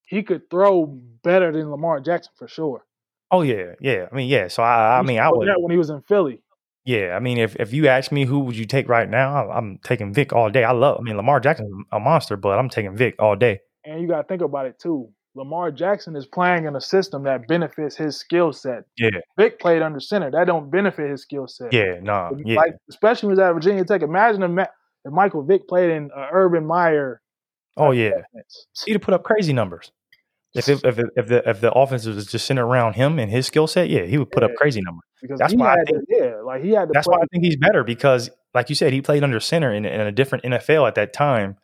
he 0.06 0.22
could 0.22 0.50
throw 0.50 0.86
better 1.24 1.52
than 1.54 1.72
Lamar 1.72 2.02
Jackson 2.02 2.34
for 2.38 2.48
sure. 2.50 2.86
Oh 3.32 3.42
yeah, 3.42 3.74
yeah. 3.80 4.08
I 4.12 4.16
mean, 4.16 4.28
yeah. 4.30 4.50
So 4.50 4.62
I, 4.62 5.00
I 5.00 5.02
mean, 5.02 5.18
I 5.18 5.30
would. 5.32 5.48
that 5.48 5.62
when 5.62 5.72
he 5.72 5.78
was 5.78 5.90
in 5.90 6.02
Philly. 6.02 6.42
Yeah, 6.86 7.16
I 7.16 7.20
mean, 7.22 7.38
if 7.38 7.56
if 7.56 7.72
you 7.74 7.88
ask 7.88 8.12
me 8.12 8.26
who 8.26 8.40
would 8.42 8.58
you 8.58 8.66
take 8.66 8.90
right 8.90 9.10
now, 9.10 9.28
I- 9.50 9.58
I'm 9.58 9.80
taking 9.84 10.14
Vick 10.14 10.34
all 10.34 10.50
day. 10.50 10.66
I 10.66 10.74
love. 10.74 10.98
I 11.00 11.04
mean, 11.04 11.16
Lamar 11.16 11.40
Jackson's 11.40 11.72
a 11.94 12.00
monster, 12.02 12.36
but 12.36 12.60
I'm 12.60 12.68
taking 12.70 12.98
Vick 12.98 13.16
all 13.20 13.38
day. 13.38 13.62
And 13.86 14.02
you 14.02 14.08
got 14.10 14.22
to 14.24 14.28
think 14.28 14.42
about 14.42 14.66
it 14.66 14.78
too. 14.78 15.10
Lamar 15.36 15.72
Jackson 15.72 16.16
is 16.18 16.26
playing 16.28 16.66
in 16.66 16.76
a 16.76 16.82
system 16.82 17.24
that 17.24 17.48
benefits 17.48 17.96
his 17.96 18.18
skill 18.18 18.52
set. 18.52 18.84
Yeah, 18.98 19.20
Vick 19.40 19.58
played 19.60 19.82
under 19.82 20.02
center. 20.02 20.30
That 20.32 20.46
don't 20.48 20.70
benefit 20.70 21.10
his 21.10 21.22
skill 21.22 21.48
set. 21.48 21.72
yeah, 21.74 21.94
nah, 22.02 22.32
yeah. 22.46 22.58
Like 22.58 22.74
especially 22.90 23.28
when 23.28 23.38
he 23.38 23.42
was 23.42 23.48
at 23.50 23.54
Virginia 23.54 23.86
Tech. 23.86 24.02
Imagine 24.02 24.44
if, 24.44 24.52
Ma- 24.52 24.74
if 25.06 25.12
Michael 25.14 25.44
Vick 25.44 25.68
played 25.70 25.90
in 25.90 26.12
uh, 26.16 26.28
Urban 26.34 26.66
Meyer. 26.68 27.22
Oh 27.78 27.92
yeah. 27.92 28.12
have 28.88 29.02
put 29.02 29.14
up 29.14 29.24
crazy 29.24 29.54
numbers. 29.54 29.92
If 30.56 30.70
it, 30.70 30.84
if 30.84 31.00
it, 31.00 31.06
if 31.16 31.28
the 31.28 31.50
if 31.50 31.62
the 31.62 31.72
offense 31.72 32.06
was 32.06 32.28
just 32.28 32.46
centered 32.46 32.66
around 32.66 32.94
him 32.94 33.18
and 33.18 33.32
his 33.32 33.48
skill 33.48 33.66
set, 33.66 33.90
yeah, 33.90 34.04
he 34.04 34.20
would 34.20 34.30
put 34.30 34.44
up 34.44 34.52
crazy 34.56 34.82
numbers. 34.82 35.04
Because 35.20 35.40
That's 35.40 35.56
why 35.56 35.74
I 35.74 35.76
think- 35.78 35.88
to, 35.88 36.04
yeah, 36.10 36.36
like 36.46 36.62
he 36.64 36.72
had 36.72 36.90
to 36.90 36.92
That's 36.94 37.08
play. 37.08 37.18
why 37.18 37.24
I 37.24 37.26
think 37.32 37.44
he's 37.44 37.56
better 37.56 37.84
because, 37.84 38.30
like 38.54 38.70
you 38.70 38.76
said, 38.76 38.94
he 38.94 39.02
played 39.02 39.24
under 39.24 39.40
center 39.40 39.74
in, 39.74 39.86
in 39.86 40.02
a 40.02 40.12
different 40.12 40.44
NFL 40.44 40.88
at 40.88 40.96
that 40.96 41.12
time, 41.14 41.58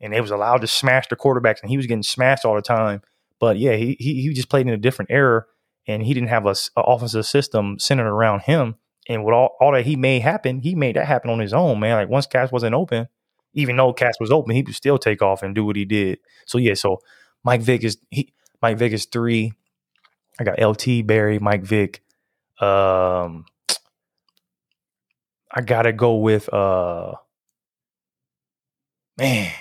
and 0.00 0.12
they 0.12 0.20
was 0.20 0.30
allowed 0.30 0.60
to 0.60 0.66
smash 0.68 1.08
the 1.08 1.16
quarterbacks, 1.16 1.62
and 1.62 1.70
he 1.70 1.76
was 1.76 1.86
getting 1.86 2.02
smashed 2.04 2.44
all 2.44 2.54
the 2.54 2.62
time. 2.62 3.02
But 3.40 3.58
yeah, 3.58 3.74
he 3.74 3.96
he, 3.98 4.22
he 4.22 4.32
just 4.32 4.48
played 4.48 4.68
in 4.68 4.72
a 4.72 4.76
different 4.78 5.10
era, 5.10 5.44
and 5.88 6.04
he 6.04 6.14
didn't 6.14 6.28
have 6.28 6.46
a 6.46 6.54
offensive 6.76 7.26
system 7.26 7.78
centered 7.80 8.08
around 8.08 8.42
him. 8.42 8.76
And 9.08 9.24
with 9.24 9.34
all, 9.34 9.56
all 9.60 9.72
that 9.72 9.86
he 9.86 9.96
made 9.96 10.20
happen, 10.20 10.60
he 10.60 10.74
made 10.74 10.94
that 10.96 11.06
happen 11.06 11.30
on 11.30 11.38
his 11.40 11.54
own, 11.54 11.80
man. 11.80 11.96
Like 11.96 12.08
once 12.10 12.26
Cass 12.26 12.52
wasn't 12.52 12.74
open, 12.74 13.08
even 13.54 13.76
though 13.76 13.92
Cass 13.92 14.16
was 14.20 14.30
open, 14.30 14.54
he 14.54 14.62
would 14.62 14.74
still 14.74 14.98
take 14.98 15.22
off 15.22 15.42
and 15.42 15.54
do 15.54 15.64
what 15.64 15.76
he 15.76 15.84
did. 15.84 16.18
So 16.46 16.58
yeah, 16.58 16.74
so 16.74 17.00
Mike 17.44 17.62
Vick 17.62 17.84
is 17.84 17.98
he 18.10 18.32
Mike 18.60 18.78
Vick 18.78 18.92
is 18.92 19.06
three. 19.06 19.52
I 20.40 20.44
got 20.44 20.60
LT 20.60 21.06
Barry, 21.06 21.38
Mike 21.38 21.64
Vick. 21.64 22.02
Um, 22.60 23.44
I 25.52 25.60
gotta 25.64 25.92
go 25.92 26.16
with 26.16 26.52
uh, 26.52 27.14
man. 29.16 29.52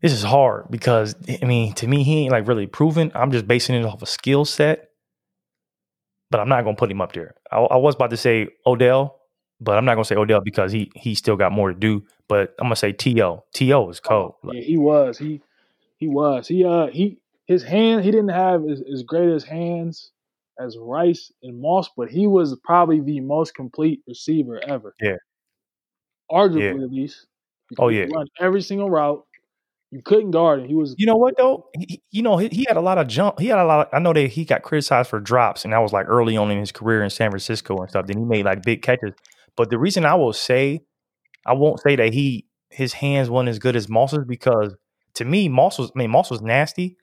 This 0.00 0.12
is 0.12 0.22
hard 0.24 0.66
because 0.68 1.14
I 1.42 1.44
mean, 1.44 1.74
to 1.74 1.86
me, 1.86 2.02
he 2.02 2.24
ain't 2.24 2.32
like 2.32 2.48
really 2.48 2.66
proven. 2.66 3.12
I'm 3.14 3.30
just 3.30 3.46
basing 3.46 3.76
it 3.76 3.84
off 3.84 4.02
a 4.02 4.06
skill 4.06 4.44
set, 4.44 4.90
but 6.30 6.40
I'm 6.40 6.48
not 6.48 6.64
gonna 6.64 6.76
put 6.76 6.90
him 6.90 7.00
up 7.00 7.12
there. 7.12 7.34
I, 7.50 7.58
I 7.58 7.76
was 7.76 7.94
about 7.94 8.10
to 8.10 8.16
say 8.16 8.48
Odell, 8.66 9.21
but 9.62 9.78
I'm 9.78 9.84
not 9.84 9.94
gonna 9.94 10.04
say 10.04 10.16
Odell 10.16 10.40
because 10.40 10.72
he 10.72 10.90
he 10.94 11.14
still 11.14 11.36
got 11.36 11.52
more 11.52 11.72
to 11.72 11.78
do. 11.78 12.04
But 12.28 12.54
I'm 12.58 12.64
gonna 12.64 12.76
say 12.76 12.92
To. 12.92 13.42
T.O. 13.52 13.90
is 13.90 14.00
cold. 14.00 14.34
Like, 14.42 14.56
Yeah, 14.56 14.62
he 14.62 14.76
was. 14.76 15.18
He 15.18 15.40
he 15.98 16.08
was. 16.08 16.48
He 16.48 16.64
uh 16.64 16.88
he 16.88 17.18
his 17.46 17.62
hand 17.62 18.04
he 18.04 18.10
didn't 18.10 18.30
have 18.30 18.64
as, 18.68 18.82
as 18.92 19.02
great 19.02 19.30
as 19.30 19.44
hands 19.44 20.10
as 20.58 20.76
Rice 20.78 21.32
and 21.42 21.60
Moss, 21.60 21.88
but 21.96 22.08
he 22.08 22.26
was 22.26 22.56
probably 22.64 23.00
the 23.00 23.20
most 23.20 23.54
complete 23.54 24.02
receiver 24.06 24.60
ever. 24.66 24.94
Yeah. 25.00 25.16
Arguably 26.30 26.84
at 26.84 26.90
least. 26.90 27.26
Oh, 27.78 27.88
yeah. 27.88 28.06
every 28.38 28.62
single 28.62 28.90
route. 28.90 29.24
You 29.90 30.00
couldn't 30.02 30.30
guard 30.30 30.60
him. 30.60 30.68
He 30.68 30.74
was 30.74 30.94
You 30.96 31.04
know 31.04 31.16
what 31.16 31.36
though? 31.36 31.66
He, 31.78 32.02
you 32.10 32.22
know 32.22 32.38
he, 32.38 32.48
he 32.48 32.64
had 32.66 32.78
a 32.78 32.80
lot 32.80 32.96
of 32.96 33.08
jump. 33.08 33.38
He 33.38 33.48
had 33.48 33.58
a 33.58 33.64
lot. 33.64 33.88
Of, 33.88 33.94
I 33.94 33.98
know 33.98 34.14
that 34.14 34.28
he 34.28 34.46
got 34.46 34.62
criticized 34.62 35.10
for 35.10 35.20
drops, 35.20 35.64
and 35.64 35.72
that 35.74 35.80
was 35.80 35.92
like 35.92 36.06
early 36.08 36.34
on 36.34 36.50
in 36.50 36.58
his 36.58 36.72
career 36.72 37.02
in 37.04 37.10
San 37.10 37.30
Francisco 37.30 37.76
and 37.76 37.90
stuff. 37.90 38.06
Then 38.06 38.16
he 38.16 38.24
made 38.24 38.46
like 38.46 38.62
big 38.62 38.80
catches. 38.80 39.12
But 39.56 39.70
the 39.70 39.78
reason 39.78 40.04
I 40.04 40.14
will 40.14 40.32
say, 40.32 40.80
I 41.46 41.52
won't 41.52 41.80
say 41.80 41.96
that 41.96 42.12
he 42.14 42.46
his 42.70 42.94
hands 42.94 43.28
weren't 43.28 43.48
as 43.48 43.58
good 43.58 43.76
as 43.76 43.88
Moss's 43.88 44.24
because 44.26 44.74
to 45.14 45.24
me 45.24 45.48
Moss 45.48 45.78
was. 45.78 45.90
I 45.94 45.98
mean 45.98 46.10
Moss 46.10 46.30
was 46.30 46.40
nasty, 46.40 46.96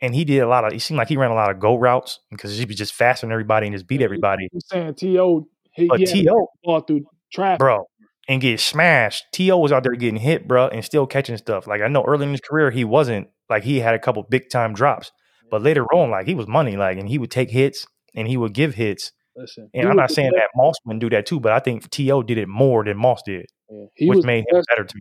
and 0.00 0.14
he 0.14 0.24
did 0.24 0.40
a 0.40 0.48
lot 0.48 0.64
of. 0.64 0.72
He 0.72 0.78
seemed 0.78 0.98
like 0.98 1.08
he 1.08 1.16
ran 1.16 1.30
a 1.30 1.34
lot 1.34 1.50
of 1.50 1.60
go 1.60 1.76
routes 1.76 2.20
because 2.30 2.56
he 2.56 2.64
was 2.64 2.76
just 2.76 2.94
faster 2.94 3.26
than 3.26 3.32
everybody 3.32 3.66
and 3.66 3.74
just 3.74 3.86
beat 3.86 4.02
everybody. 4.02 4.48
was 4.52 4.66
saying 4.68 4.94
T.O. 4.94 5.48
He, 5.72 5.86
But 5.86 6.00
he 6.00 6.24
to 6.24 6.46
ball 6.64 6.80
through 6.86 7.04
traffic. 7.32 7.58
bro, 7.58 7.84
and 8.28 8.40
get 8.40 8.58
smashed. 8.60 9.24
T.O. 9.32 9.58
was 9.58 9.72
out 9.72 9.82
there 9.82 9.92
getting 9.92 10.20
hit, 10.20 10.48
bro, 10.48 10.68
and 10.68 10.84
still 10.84 11.06
catching 11.06 11.36
stuff. 11.36 11.66
Like 11.66 11.80
I 11.82 11.88
know 11.88 12.04
early 12.04 12.24
in 12.24 12.32
his 12.32 12.40
career 12.40 12.70
he 12.70 12.84
wasn't 12.84 13.28
like 13.48 13.62
he 13.62 13.80
had 13.80 13.94
a 13.94 13.98
couple 13.98 14.22
big 14.24 14.50
time 14.50 14.74
drops, 14.74 15.12
but 15.50 15.62
later 15.62 15.84
on, 15.94 16.10
like 16.10 16.26
he 16.26 16.34
was 16.34 16.48
money, 16.48 16.76
like 16.76 16.98
and 16.98 17.08
he 17.08 17.18
would 17.18 17.30
take 17.30 17.50
hits 17.50 17.86
and 18.14 18.26
he 18.26 18.36
would 18.36 18.52
give 18.52 18.74
hits. 18.74 19.12
Listen, 19.36 19.68
And 19.74 19.88
I'm 19.88 19.96
not 19.96 20.10
saying 20.10 20.30
that 20.34 20.48
Moss 20.56 20.76
wouldn't 20.84 21.00
do 21.00 21.10
that 21.10 21.26
too, 21.26 21.40
but 21.40 21.52
I 21.52 21.58
think 21.60 21.88
T.O. 21.90 22.22
did 22.22 22.38
it 22.38 22.48
more 22.48 22.84
than 22.84 22.96
Moss 22.96 23.22
did, 23.24 23.46
yeah, 23.70 23.84
he 23.94 24.08
which 24.08 24.24
made 24.24 24.40
him 24.40 24.56
best, 24.56 24.68
better 24.68 24.84
to 24.84 24.94
me. 24.96 25.00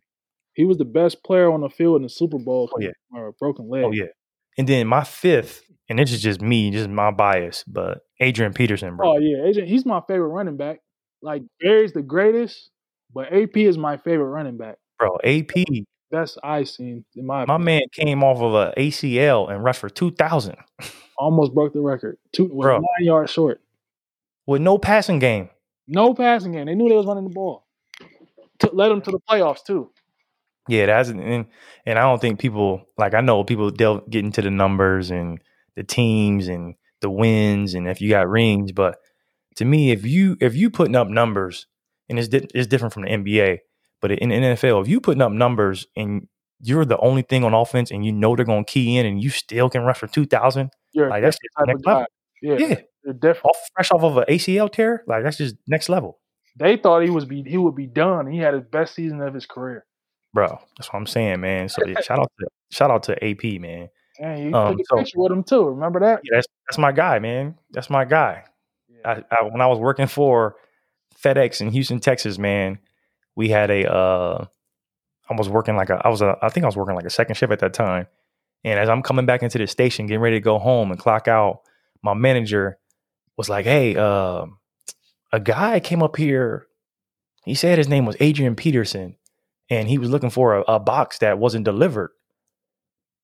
he 0.53 0.65
was 0.65 0.77
the 0.77 0.85
best 0.85 1.23
player 1.23 1.51
on 1.51 1.61
the 1.61 1.69
field 1.69 1.97
in 1.97 2.03
the 2.03 2.09
Super 2.09 2.37
Bowl 2.37 2.69
Oh, 2.73 2.79
yeah. 2.81 2.89
or 3.13 3.27
a 3.27 3.33
broken 3.33 3.65
oh, 3.69 3.73
leg. 3.73 3.83
Oh 3.85 3.91
yeah. 3.91 4.05
And 4.57 4.67
then 4.67 4.87
my 4.87 5.03
fifth, 5.03 5.63
and 5.89 5.99
this 5.99 6.11
is 6.11 6.21
just 6.21 6.41
me, 6.41 6.71
just 6.71 6.89
my 6.89 7.11
bias, 7.11 7.63
but 7.65 7.99
Adrian 8.19 8.53
Peterson, 8.53 8.95
bro. 8.97 9.13
Oh 9.13 9.17
yeah, 9.19 9.45
Agent. 9.45 9.67
He's 9.67 9.85
my 9.85 10.01
favorite 10.07 10.29
running 10.29 10.57
back. 10.57 10.79
Like 11.21 11.43
Barry's 11.61 11.93
the 11.93 12.01
greatest, 12.01 12.69
but 13.13 13.31
AP 13.33 13.57
is 13.57 13.77
my 13.77 13.97
favorite 13.97 14.29
running 14.29 14.57
back. 14.57 14.77
Bro, 14.99 15.17
AP, 15.23 15.51
Best 16.11 16.37
I 16.43 16.63
seen 16.65 17.03
in 17.15 17.25
my. 17.25 17.45
my 17.45 17.55
opinion. 17.55 17.65
man 17.65 17.81
came 17.91 18.23
off 18.23 18.39
of 18.39 18.53
a 18.53 18.73
ACL 18.77 19.49
and 19.51 19.63
rushed 19.63 19.79
for 19.81 19.89
two 19.89 20.11
thousand 20.11 20.55
almost 21.17 21.53
broke 21.53 21.73
the 21.73 21.81
record. 21.81 22.17
Two 22.33 22.49
nine 22.53 22.81
yards 22.99 23.31
short. 23.31 23.59
With 24.45 24.61
no 24.61 24.77
passing 24.77 25.19
game. 25.19 25.49
No 25.87 26.13
passing 26.13 26.51
game. 26.51 26.65
They 26.65 26.75
knew 26.75 26.89
they 26.89 26.95
was 26.95 27.05
running 27.05 27.25
the 27.25 27.29
ball. 27.29 27.65
To, 28.59 28.69
led 28.71 28.89
them 28.89 29.01
to 29.01 29.11
the 29.11 29.19
playoffs 29.29 29.63
too. 29.65 29.91
Yeah, 30.67 30.87
that's 30.87 31.09
and 31.09 31.45
and 31.85 31.99
I 31.99 32.01
don't 32.01 32.21
think 32.21 32.39
people 32.39 32.85
like 32.97 33.13
I 33.13 33.21
know 33.21 33.43
people 33.43 33.71
they'll 33.71 34.01
get 34.01 34.25
into 34.25 34.41
the 34.41 34.51
numbers 34.51 35.11
and 35.11 35.39
the 35.75 35.83
teams 35.83 36.47
and 36.47 36.75
the 37.01 37.09
wins 37.09 37.73
and 37.73 37.87
if 37.87 38.01
you 38.01 38.09
got 38.09 38.29
rings, 38.29 38.71
but 38.71 38.97
to 39.57 39.65
me, 39.65 39.91
if 39.91 40.05
you 40.05 40.37
if 40.39 40.55
you 40.55 40.69
putting 40.69 40.95
up 40.95 41.07
numbers 41.07 41.67
and 42.09 42.17
it's 42.17 42.27
di- 42.27 42.47
it's 42.53 42.67
different 42.67 42.93
from 42.93 43.03
the 43.03 43.09
NBA, 43.09 43.59
but 44.01 44.11
in 44.11 44.29
the 44.29 44.35
NFL, 44.35 44.81
if 44.81 44.87
you 44.87 44.99
putting 45.01 45.21
up 45.21 45.31
numbers 45.31 45.87
and 45.95 46.27
you're 46.61 46.85
the 46.85 46.97
only 46.97 47.21
thing 47.21 47.43
on 47.43 47.53
offense, 47.53 47.91
and 47.91 48.05
you 48.05 48.11
know 48.11 48.35
they're 48.35 48.45
going 48.45 48.65
to 48.65 48.71
key 48.71 48.97
in, 48.97 49.05
and 49.05 49.21
you 49.21 49.29
still 49.29 49.69
can 49.69 49.83
rush 49.83 49.99
for 49.99 50.07
two 50.07 50.25
thousand. 50.25 50.71
Like 51.09 51.21
that's 51.21 51.37
next 51.67 51.85
level. 51.85 52.05
Yeah, 52.41 52.57
Yeah, 52.57 52.75
different. 53.13 53.45
off 53.45 53.69
fresh 53.75 53.91
off 53.91 54.03
of 54.03 54.17
an 54.17 54.25
ACL 54.29 54.71
tear, 54.71 55.03
like 55.07 55.23
that's 55.23 55.37
just 55.37 55.55
next 55.67 55.89
level, 55.89 56.19
They 56.57 56.77
thought 56.77 57.03
he 57.03 57.09
was 57.09 57.25
be 57.25 57.43
he 57.43 57.57
would 57.57 57.75
be 57.75 57.87
done. 57.87 58.27
He 58.27 58.39
had 58.39 58.53
his 58.53 58.63
best 58.63 58.95
season 58.95 59.21
of 59.21 59.33
his 59.33 59.45
career. 59.45 59.85
bro. 60.33 60.59
That's 60.77 60.91
what 60.91 60.99
I'm 60.99 61.07
saying, 61.07 61.41
man. 61.41 61.69
So 61.69 61.85
yeah, 61.85 62.01
shout 62.01 62.19
out 62.19 62.31
to 62.39 62.47
shout 62.71 62.91
out 62.91 63.03
to 63.03 63.23
AP, 63.23 63.59
man. 63.61 63.89
And 64.19 64.43
you 64.45 64.55
Um, 64.55 64.71
took 64.73 64.81
a 64.81 64.83
so- 64.85 64.97
picture 64.97 65.19
with 65.19 65.31
him 65.31 65.43
too. 65.43 65.63
Remember 65.69 65.99
that? 66.01 66.21
Yeah, 66.23 66.37
that's 66.37 66.47
that's 66.67 66.77
my 66.77 66.91
guy, 66.91 67.19
man. 67.19 67.55
That's 67.71 67.89
my 67.89 68.05
guy. 68.05 68.43
Yeah. 68.89 69.21
I, 69.31 69.35
I 69.35 69.43
when 69.43 69.61
I 69.61 69.67
was 69.67 69.79
working 69.79 70.07
for 70.07 70.55
FedEx 71.21 71.61
in 71.61 71.69
Houston, 71.71 71.99
Texas, 71.99 72.37
man, 72.37 72.79
we 73.35 73.49
had 73.49 73.69
a 73.71 73.91
uh 73.91 74.45
I 75.29 75.33
was 75.35 75.49
working 75.49 75.75
like 75.75 75.89
a 75.89 76.01
I 76.03 76.09
was 76.09 76.21
a 76.21 76.37
I 76.41 76.49
think 76.49 76.63
I 76.63 76.67
was 76.67 76.77
working 76.77 76.95
like 76.95 77.05
a 77.05 77.09
second 77.09 77.35
shift 77.35 77.51
at 77.51 77.59
that 77.59 77.73
time. 77.73 78.07
And 78.63 78.79
as 78.79 78.89
I'm 78.89 79.01
coming 79.03 79.25
back 79.25 79.43
into 79.43 79.57
the 79.59 79.67
station, 79.67 80.07
getting 80.07 80.21
ready 80.21 80.37
to 80.37 80.41
go 80.41 80.57
home 80.59 80.89
and 80.91 80.99
clock 80.99 81.27
out, 81.27 81.61
my 82.01 82.13
manager 82.15 82.77
was 83.37 83.49
like, 83.49 83.65
Hey, 83.65 83.95
uh, 83.95 84.45
a 85.31 85.39
guy 85.39 85.79
came 85.79 86.01
up 86.01 86.15
here. 86.15 86.67
He 87.45 87.55
said 87.55 87.77
his 87.77 87.89
name 87.89 88.05
was 88.05 88.15
Adrian 88.19 88.55
Peterson, 88.55 89.17
and 89.69 89.87
he 89.87 89.97
was 89.97 90.09
looking 90.09 90.29
for 90.29 90.57
a, 90.57 90.61
a 90.61 90.79
box 90.79 91.19
that 91.19 91.37
wasn't 91.37 91.65
delivered. 91.65 92.11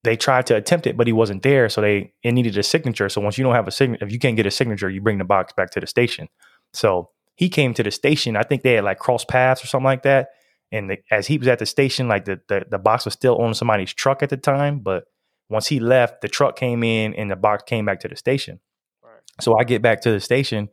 They 0.03 0.15
tried 0.15 0.47
to 0.47 0.55
attempt 0.55 0.87
it, 0.87 0.97
but 0.97 1.07
he 1.07 1.13
wasn't 1.13 1.43
there, 1.43 1.69
so 1.69 1.81
they 1.81 2.13
it 2.23 2.31
needed 2.31 2.57
a 2.57 2.63
signature. 2.63 3.07
So 3.09 3.21
once 3.21 3.37
you 3.37 3.43
don't 3.43 3.55
have 3.55 3.67
a 3.67 3.71
signature, 3.71 4.05
if 4.05 4.11
you 4.11 4.19
can't 4.19 4.35
get 4.35 4.45
a 4.45 4.51
signature, 4.51 4.89
you 4.89 5.01
bring 5.01 5.19
the 5.19 5.23
box 5.23 5.53
back 5.53 5.71
to 5.71 5.79
the 5.79 5.87
station. 5.87 6.27
So 6.73 7.11
he 7.35 7.49
came 7.49 7.73
to 7.75 7.83
the 7.83 7.91
station. 7.91 8.35
I 8.35 8.43
think 8.43 8.63
they 8.63 8.73
had 8.73 8.83
like 8.83 8.99
cross 8.99 9.25
paths 9.25 9.63
or 9.63 9.67
something 9.67 9.85
like 9.85 10.03
that. 10.03 10.29
And 10.71 10.89
the, 10.89 10.97
as 11.11 11.27
he 11.27 11.37
was 11.37 11.47
at 11.47 11.59
the 11.59 11.65
station, 11.65 12.07
like 12.07 12.25
the, 12.25 12.39
the 12.47 12.65
the 12.69 12.79
box 12.79 13.05
was 13.05 13.13
still 13.13 13.37
on 13.37 13.53
somebody's 13.53 13.93
truck 13.93 14.23
at 14.23 14.29
the 14.29 14.37
time. 14.37 14.79
But 14.79 15.05
once 15.49 15.67
he 15.67 15.79
left, 15.79 16.21
the 16.21 16.27
truck 16.27 16.55
came 16.55 16.83
in 16.83 17.13
and 17.13 17.29
the 17.29 17.35
box 17.35 17.63
came 17.65 17.85
back 17.85 17.99
to 18.01 18.07
the 18.07 18.15
station. 18.15 18.59
So 19.39 19.57
I 19.57 19.63
get 19.63 19.81
back 19.81 20.01
to 20.01 20.11
the 20.11 20.19
station, 20.19 20.69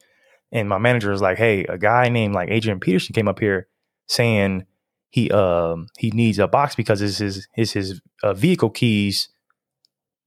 and 0.53 0.69
my 0.69 0.79
manager 0.79 1.13
is 1.13 1.23
like, 1.23 1.39
"Hey, 1.39 1.65
a 1.65 1.79
guy 1.79 2.09
named 2.09 2.35
like 2.35 2.51
Adrian 2.51 2.81
Peterson 2.81 3.15
came 3.15 3.29
up 3.29 3.39
here 3.39 3.69
saying 4.07 4.67
he 5.11 5.31
um 5.31 5.87
he 5.99 6.11
needs 6.11 6.39
a 6.39 6.49
box 6.49 6.75
because 6.75 7.01
it's 7.01 7.19
his 7.19 7.49
his 7.55 7.73
his 7.73 8.01
uh, 8.23 8.35
vehicle 8.35 8.71
keys, 8.71 9.29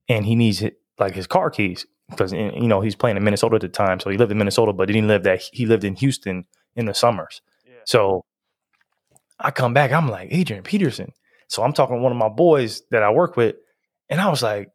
and 0.07 0.25
he 0.25 0.35
needs 0.35 0.61
it, 0.61 0.79
like 0.97 1.13
his 1.13 1.27
car 1.27 1.49
keys 1.49 1.85
because 2.09 2.33
you 2.33 2.67
know 2.67 2.81
he's 2.81 2.95
playing 2.95 3.17
in 3.17 3.23
Minnesota 3.23 3.55
at 3.55 3.61
the 3.61 3.69
time, 3.69 3.99
so 3.99 4.09
he 4.09 4.17
lived 4.17 4.31
in 4.31 4.37
Minnesota, 4.37 4.73
but 4.73 4.89
he 4.89 4.93
didn't 4.93 5.07
live 5.07 5.23
that 5.23 5.41
he 5.51 5.65
lived 5.65 5.83
in 5.83 5.95
Houston 5.95 6.45
in 6.75 6.85
the 6.85 6.93
summers. 6.93 7.41
Yeah. 7.65 7.73
So 7.85 8.25
I 9.39 9.51
come 9.51 9.73
back, 9.73 9.91
I'm 9.91 10.09
like 10.09 10.29
Adrian 10.31 10.63
Peterson. 10.63 11.11
So 11.47 11.63
I'm 11.63 11.73
talking 11.73 11.97
to 11.97 12.01
one 12.01 12.11
of 12.11 12.17
my 12.17 12.29
boys 12.29 12.83
that 12.91 13.03
I 13.03 13.11
work 13.11 13.35
with, 13.35 13.55
and 14.09 14.21
I 14.21 14.29
was 14.29 14.43
like, 14.43 14.69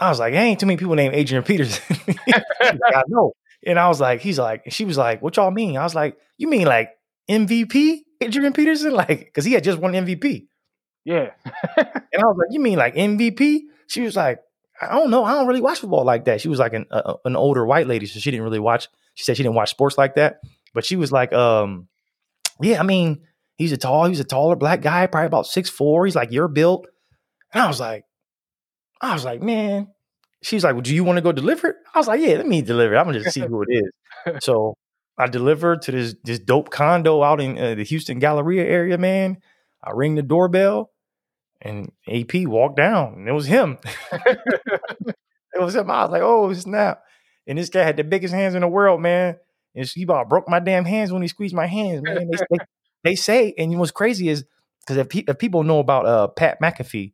I 0.00 0.08
was 0.08 0.18
like, 0.18 0.34
ain't 0.34 0.60
too 0.60 0.66
many 0.66 0.76
people 0.76 0.94
named 0.94 1.14
Adrian 1.14 1.42
Peterson. 1.42 1.96
I 2.60 3.02
know. 3.08 3.32
And 3.66 3.78
I 3.78 3.88
was 3.88 4.00
like, 4.00 4.20
he's 4.20 4.38
like, 4.38 4.62
and 4.64 4.72
she 4.72 4.84
was 4.84 4.96
like, 4.96 5.20
what 5.20 5.36
y'all 5.36 5.50
mean? 5.50 5.76
I 5.76 5.82
was 5.82 5.94
like, 5.94 6.16
you 6.36 6.48
mean 6.48 6.66
like 6.66 6.90
MVP 7.28 8.00
Adrian 8.20 8.52
Peterson? 8.52 8.92
Like, 8.98 9.20
because 9.20 9.44
he 9.44 9.52
had 9.52 9.64
just 9.64 9.78
won 9.78 9.92
MVP. 9.92 10.46
Yeah. 11.04 11.30
And 12.10 12.22
I 12.22 12.26
was 12.26 12.36
like, 12.38 12.48
you 12.50 12.60
mean 12.60 12.78
like 12.78 12.94
MVP? 12.94 13.60
She 13.86 14.00
was 14.00 14.16
like, 14.16 14.40
I 14.80 14.94
don't 14.94 15.10
know. 15.10 15.24
I 15.24 15.32
don't 15.32 15.46
really 15.46 15.60
watch 15.60 15.80
football 15.80 16.04
like 16.04 16.24
that. 16.24 16.40
She 16.40 16.48
was 16.48 16.58
like 16.58 16.72
an 16.72 16.86
uh, 16.90 17.14
an 17.24 17.36
older 17.36 17.66
white 17.66 17.86
lady, 17.86 18.06
so 18.06 18.18
she 18.18 18.30
didn't 18.30 18.44
really 18.44 18.58
watch. 18.58 18.88
She 19.14 19.24
said 19.24 19.36
she 19.36 19.42
didn't 19.42 19.56
watch 19.56 19.70
sports 19.70 19.98
like 19.98 20.14
that. 20.14 20.40
But 20.72 20.84
she 20.84 20.96
was 20.96 21.12
like, 21.12 21.32
um, 21.32 21.88
yeah, 22.60 22.80
I 22.80 22.82
mean, 22.82 23.22
he's 23.56 23.72
a 23.72 23.76
tall, 23.76 24.06
he's 24.06 24.20
a 24.20 24.24
taller 24.24 24.56
black 24.56 24.80
guy, 24.80 25.06
probably 25.06 25.26
about 25.26 25.46
six 25.46 25.68
four. 25.68 26.06
He's 26.06 26.16
like 26.16 26.32
your 26.32 26.48
built. 26.48 26.86
And 27.52 27.62
I 27.62 27.66
was 27.66 27.80
like, 27.80 28.04
I 29.00 29.14
was 29.14 29.24
like, 29.24 29.42
man. 29.42 29.88
She 30.42 30.54
was 30.56 30.62
like, 30.62 30.74
well, 30.74 30.82
do 30.82 30.94
you 30.94 31.02
want 31.02 31.16
to 31.16 31.22
go 31.22 31.32
deliver 31.32 31.68
it? 31.68 31.76
I 31.94 31.98
was 31.98 32.06
like, 32.06 32.20
yeah, 32.20 32.34
let 32.34 32.46
me 32.46 32.62
deliver 32.62 32.94
it. 32.94 32.98
I'm 32.98 33.06
gonna 33.06 33.20
just 33.20 33.34
see 33.34 33.40
who 33.40 33.62
it 33.62 33.68
is. 33.70 34.34
so 34.44 34.76
I 35.18 35.26
delivered 35.26 35.82
to 35.82 35.92
this 35.92 36.14
this 36.22 36.38
dope 36.38 36.70
condo 36.70 37.22
out 37.22 37.40
in 37.40 37.58
uh, 37.58 37.74
the 37.74 37.82
Houston 37.82 38.20
Galleria 38.20 38.64
area, 38.64 38.98
man. 38.98 39.38
I 39.82 39.90
ring 39.90 40.14
the 40.14 40.22
doorbell, 40.22 40.90
and 41.60 41.90
AP 42.06 42.46
walked 42.46 42.76
down, 42.76 43.14
and 43.14 43.28
it 43.28 43.32
was 43.32 43.46
him. 43.46 43.78
it 44.12 45.58
was 45.58 45.74
him. 45.74 45.90
I 45.90 46.02
was 46.02 46.12
like, 46.12 46.22
oh 46.22 46.52
snap! 46.52 47.02
And 47.48 47.58
this 47.58 47.68
guy 47.68 47.82
had 47.82 47.96
the 47.96 48.04
biggest 48.04 48.32
hands 48.32 48.54
in 48.54 48.60
the 48.60 48.68
world, 48.68 49.00
man. 49.00 49.38
And 49.74 49.86
he 49.86 50.04
about 50.04 50.28
broke 50.28 50.48
my 50.48 50.60
damn 50.60 50.84
hands 50.84 51.12
when 51.12 51.22
he 51.22 51.28
squeezed 51.28 51.54
my 51.54 51.66
hands, 51.66 52.02
man. 52.02 52.28
They, 52.30 52.38
they, 52.50 52.58
they 53.04 53.14
say, 53.16 53.54
and 53.58 53.76
what's 53.78 53.90
crazy 53.90 54.28
is 54.28 54.44
because 54.80 54.96
if, 54.98 55.08
pe- 55.08 55.24
if 55.26 55.38
people 55.38 55.62
know 55.64 55.78
about 55.78 56.06
uh, 56.06 56.28
Pat 56.28 56.60
McAfee, 56.60 57.12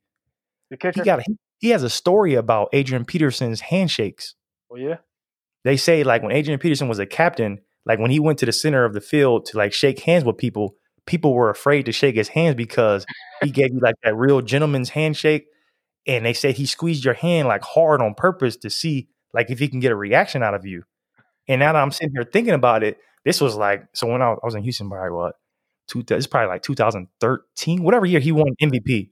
The 0.71 0.77
kicker. 0.77 1.01
he 1.01 1.05
got 1.05 1.23
he, 1.23 1.37
he 1.59 1.71
has 1.71 1.83
a 1.83 1.91
story 1.91 2.35
about 2.35 2.69
Adrian 2.73 3.05
Peterson's 3.05 3.61
handshakes. 3.61 4.35
oh 4.71 4.77
yeah. 4.77 4.97
They 5.65 5.77
say 5.79 6.05
like 6.05 6.23
when 6.23 6.33
Adrian 6.33 6.61
Peterson 6.61 6.89
was 6.89 6.99
a 6.99 7.07
captain, 7.07 7.61
like 7.87 7.99
when 7.99 8.11
he 8.11 8.21
went 8.21 8.39
to 8.41 8.47
the 8.47 8.53
center 8.53 8.85
of 8.85 8.93
the 8.93 9.01
field 9.01 9.47
to 9.47 9.57
like 9.57 9.73
shake 9.73 10.01
hands 10.01 10.25
with 10.25 10.37
people, 10.37 10.77
people 11.07 11.33
were 11.33 11.51
afraid 11.51 11.87
to 11.87 11.93
shake 11.93 12.17
his 12.17 12.29
hands 12.29 12.55
because 12.55 13.07
he 13.43 13.51
gave 13.51 13.73
you 13.73 13.81
like 13.81 13.95
that 14.03 14.15
real 14.15 14.43
gentleman's 14.43 14.91
handshake. 14.91 15.47
And 16.07 16.27
they 16.27 16.35
said 16.35 16.57
he 16.57 16.67
squeezed 16.67 17.05
your 17.05 17.15
hand 17.15 17.49
like 17.49 17.63
hard 17.63 18.03
on 18.03 18.15
purpose 18.15 18.57
to 18.59 18.71
see 18.71 19.09
like 19.33 19.51
if 19.51 19.59
he 19.59 19.69
can 19.69 19.81
get 19.81 19.93
a 19.93 19.97
reaction 19.97 20.43
out 20.43 20.55
of 20.55 20.67
you. 20.67 20.83
And 21.49 21.61
now 21.61 21.73
that 21.73 21.83
I'm 21.83 21.91
sitting 21.91 22.15
here 22.15 22.25
thinking 22.25 22.55
about 22.55 22.83
it, 22.83 22.99
this 23.25 23.41
was 23.41 23.57
like 23.57 23.87
so 23.95 24.07
when 24.07 24.21
I, 24.21 24.33
I 24.33 24.39
was 24.43 24.55
in 24.55 24.63
Houston, 24.63 24.91
probably 24.91 25.17
what 25.17 25.35
two? 25.89 26.05
It's 26.09 26.27
probably 26.27 26.49
like 26.49 26.63
2013, 26.63 27.83
whatever 27.83 28.07
year 28.07 28.21
he 28.21 28.33
won 28.33 28.55
MVP. 28.63 29.11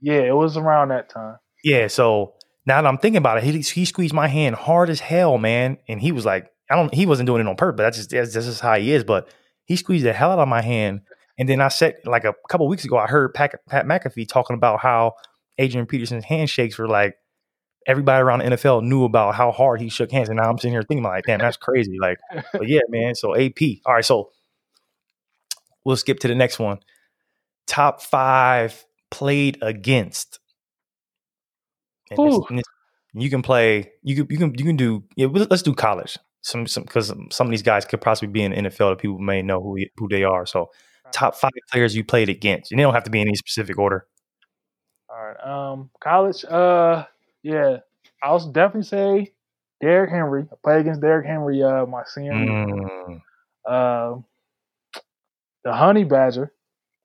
Yeah, 0.00 0.20
it 0.20 0.34
was 0.34 0.56
around 0.56 0.88
that 0.88 1.08
time. 1.08 1.38
Yeah, 1.64 1.88
so 1.88 2.34
now 2.66 2.80
that 2.80 2.88
I'm 2.88 2.98
thinking 2.98 3.18
about 3.18 3.38
it, 3.38 3.44
he, 3.44 3.60
he 3.60 3.84
squeezed 3.84 4.14
my 4.14 4.28
hand 4.28 4.54
hard 4.54 4.90
as 4.90 5.00
hell, 5.00 5.38
man. 5.38 5.78
And 5.88 6.00
he 6.00 6.12
was 6.12 6.24
like, 6.24 6.50
I 6.70 6.76
don't, 6.76 6.92
he 6.92 7.06
wasn't 7.06 7.26
doing 7.26 7.40
it 7.40 7.48
on 7.48 7.56
purpose. 7.56 7.78
But 7.78 7.82
that's 7.84 7.96
just, 7.96 8.10
that's, 8.10 8.34
that's 8.34 8.46
just 8.46 8.60
how 8.60 8.76
he 8.76 8.92
is. 8.92 9.04
But 9.04 9.28
he 9.64 9.76
squeezed 9.76 10.04
the 10.04 10.12
hell 10.12 10.30
out 10.32 10.38
of 10.38 10.48
my 10.48 10.62
hand. 10.62 11.00
And 11.38 11.48
then 11.48 11.60
I 11.60 11.68
said, 11.68 11.96
like 12.04 12.24
a 12.24 12.34
couple 12.48 12.68
weeks 12.68 12.84
ago, 12.84 12.98
I 12.98 13.06
heard 13.06 13.32
Pat, 13.32 13.54
Pat 13.68 13.86
McAfee 13.86 14.28
talking 14.28 14.54
about 14.54 14.80
how 14.80 15.14
Adrian 15.56 15.86
Peterson's 15.86 16.24
handshakes 16.24 16.78
were 16.78 16.88
like, 16.88 17.16
everybody 17.86 18.20
around 18.20 18.40
the 18.40 18.56
NFL 18.56 18.82
knew 18.82 19.04
about 19.04 19.34
how 19.34 19.50
hard 19.50 19.80
he 19.80 19.88
shook 19.88 20.12
hands. 20.12 20.28
And 20.28 20.36
now 20.36 20.50
I'm 20.50 20.58
sitting 20.58 20.72
here 20.72 20.82
thinking, 20.82 21.04
like, 21.04 21.24
damn, 21.24 21.38
that's 21.38 21.56
crazy. 21.56 21.96
Like, 21.98 22.18
but 22.52 22.68
yeah, 22.68 22.80
man. 22.88 23.14
So 23.14 23.34
AP. 23.34 23.60
All 23.86 23.94
right. 23.94 24.04
So 24.04 24.30
we'll 25.84 25.96
skip 25.96 26.18
to 26.20 26.28
the 26.28 26.34
next 26.34 26.58
one. 26.58 26.80
Top 27.66 28.02
five 28.02 28.84
played 29.10 29.58
against. 29.62 30.38
And 32.10 32.18
Ooh. 32.20 32.44
and 32.48 32.58
this- 32.58 32.64
you 33.14 33.30
can 33.30 33.42
play. 33.42 33.90
You 34.02 34.16
can. 34.16 34.26
You 34.30 34.38
can. 34.38 34.54
You 34.58 34.64
can 34.64 34.76
do. 34.76 35.02
Yeah, 35.16 35.26
let's 35.32 35.62
do 35.62 35.74
college. 35.74 36.18
Some. 36.42 36.66
Some. 36.66 36.84
Because 36.84 37.12
some 37.30 37.46
of 37.46 37.50
these 37.50 37.62
guys 37.62 37.84
could 37.84 38.00
possibly 38.00 38.28
be 38.30 38.42
in 38.42 38.52
the 38.52 38.58
NFL 38.68 38.90
that 38.90 38.98
people 38.98 39.18
may 39.18 39.40
know 39.42 39.60
who 39.62 39.78
who 39.96 40.08
they 40.08 40.24
are. 40.24 40.44
So, 40.46 40.70
top 41.10 41.34
five 41.34 41.50
players 41.72 41.96
you 41.96 42.04
played 42.04 42.28
against. 42.28 42.70
And 42.70 42.78
they 42.78 42.82
don't 42.82 42.94
have 42.94 43.04
to 43.04 43.10
be 43.10 43.20
in 43.20 43.26
any 43.28 43.34
specific 43.36 43.78
order. 43.78 44.06
All 45.08 45.16
right. 45.24 45.40
Um, 45.72 45.90
college. 46.00 46.44
Uh, 46.44 47.06
yeah, 47.42 47.78
I'll 48.22 48.46
definitely 48.52 48.82
say 48.86 49.32
Derrick 49.80 50.10
Henry. 50.10 50.46
I 50.52 50.54
played 50.62 50.80
against 50.80 51.00
Derrick 51.00 51.26
Henry. 51.26 51.62
Uh, 51.62 51.86
my 51.86 52.02
senior. 52.06 52.32
Mm, 52.34 53.20
Uh, 53.66 54.16
the 55.64 55.72
Honey 55.72 56.04
Badger. 56.04 56.52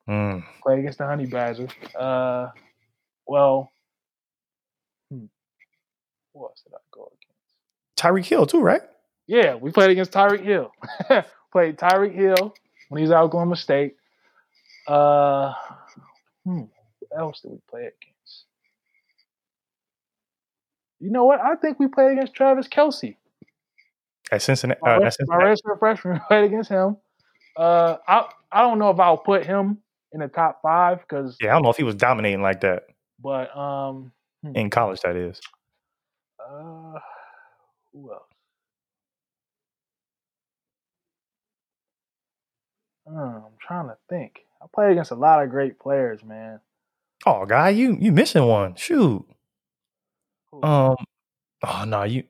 Mm. 0.10 0.44
Played 0.62 0.80
against 0.80 0.98
the 0.98 1.06
Honey 1.06 1.26
Badger. 1.26 1.68
Uh, 1.98 2.50
well, 3.26 3.72
hmm, 5.10 5.26
who 6.34 6.44
else 6.44 6.62
did 6.64 6.74
I 6.74 6.80
go 6.92 7.12
against? 7.14 7.34
Tyreek 7.98 8.26
Hill 8.26 8.46
too, 8.46 8.62
right? 8.62 8.82
Yeah, 9.28 9.56
we 9.56 9.72
played 9.72 9.92
against 9.92 10.12
Tyreek 10.12 10.44
Hill. 10.44 10.72
played 11.52 11.78
Tyreek 11.78 12.14
Hill 12.14 12.54
when 12.90 13.00
he 13.00 13.04
was 13.04 13.12
out 13.12 13.24
Oklahoma 13.26 13.56
State. 13.56 13.96
Uh, 14.88 15.54
hmm, 16.44 16.64
who 17.00 17.08
else 17.18 17.40
did 17.42 17.52
we 17.52 17.60
play 17.70 17.82
against? 17.82 18.46
You 21.00 21.12
know 21.12 21.24
what? 21.26 21.40
I 21.40 21.56
think 21.56 21.80
we 21.80 21.88
played 21.88 22.12
against 22.14 22.34
Travis 22.34 22.68
Kelce. 22.68 23.16
At 24.32 24.42
Cincinnati. 24.42 24.80
My 24.82 24.96
Uh, 24.96 25.00
red- 25.00 25.04
that's 25.04 25.18
my 25.28 25.38
redshirt 25.38 25.80
freshman 25.80 26.14
we 26.16 26.20
played 26.28 26.46
against 26.46 26.70
him. 26.70 26.98
Uh, 27.56 27.98
I 28.08 28.30
I 28.52 28.62
don't 28.62 28.80
know 28.80 28.90
if 28.90 29.00
I'll 29.00 29.18
put 29.18 29.46
him 29.46 29.78
in 30.14 30.20
the 30.20 30.28
top 30.28 30.62
five 30.62 31.00
because, 31.00 31.36
yeah, 31.42 31.50
I 31.50 31.54
don't 31.54 31.64
know 31.64 31.70
if 31.72 31.78
he 31.78 31.84
was 31.84 31.96
dominating 31.96 32.42
like 32.42 32.62
that 32.62 32.84
but 33.20 33.56
um, 33.58 34.12
in 34.54 34.70
college. 34.70 35.02
That 35.02 35.16
is. 35.16 35.40
uh, 36.40 37.00
who 37.94 38.12
else? 38.12 38.24
Uh, 43.10 43.20
I'm 43.20 43.44
trying 43.60 43.88
to 43.88 43.98
think. 44.10 44.40
I 44.62 44.66
played 44.74 44.92
against 44.92 45.12
a 45.12 45.16
lot 45.16 45.44
of 45.44 45.50
great 45.50 45.80
players, 45.80 46.24
man. 46.24 46.60
Oh, 47.26 47.46
guy, 47.46 47.70
you 47.70 47.98
you 48.00 48.12
missing 48.12 48.46
one? 48.46 48.76
Shoot. 48.76 49.26
Who- 50.52 50.64
Um. 50.64 50.96
Oh 51.66 51.84
no, 51.88 52.04
you. 52.04 52.24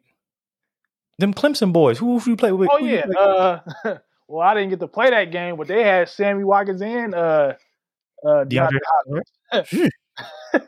Them 1.19 1.33
Clemson 1.33 1.71
boys. 1.73 1.97
Who, 1.99 2.19
who 2.19 2.31
you 2.31 2.35
play 2.37 2.51
with? 2.51 2.69
oh 2.71 2.77
yeah. 2.79 3.05
Uh, 3.17 3.59
well, 4.27 4.47
I 4.47 4.53
didn't 4.55 4.71
get 4.71 4.79
to 4.79 4.87
play 4.87 5.09
that 5.11 5.31
game, 5.31 5.57
but 5.57 5.67
they 5.67 5.83
had 5.83 6.09
Sammy 6.09 6.43
Watkins 6.43 6.81
and 6.81 7.13
uh, 7.15 7.53
Uh, 8.25 8.45
DeAndre 8.45 8.79
DeAndre 9.53 9.89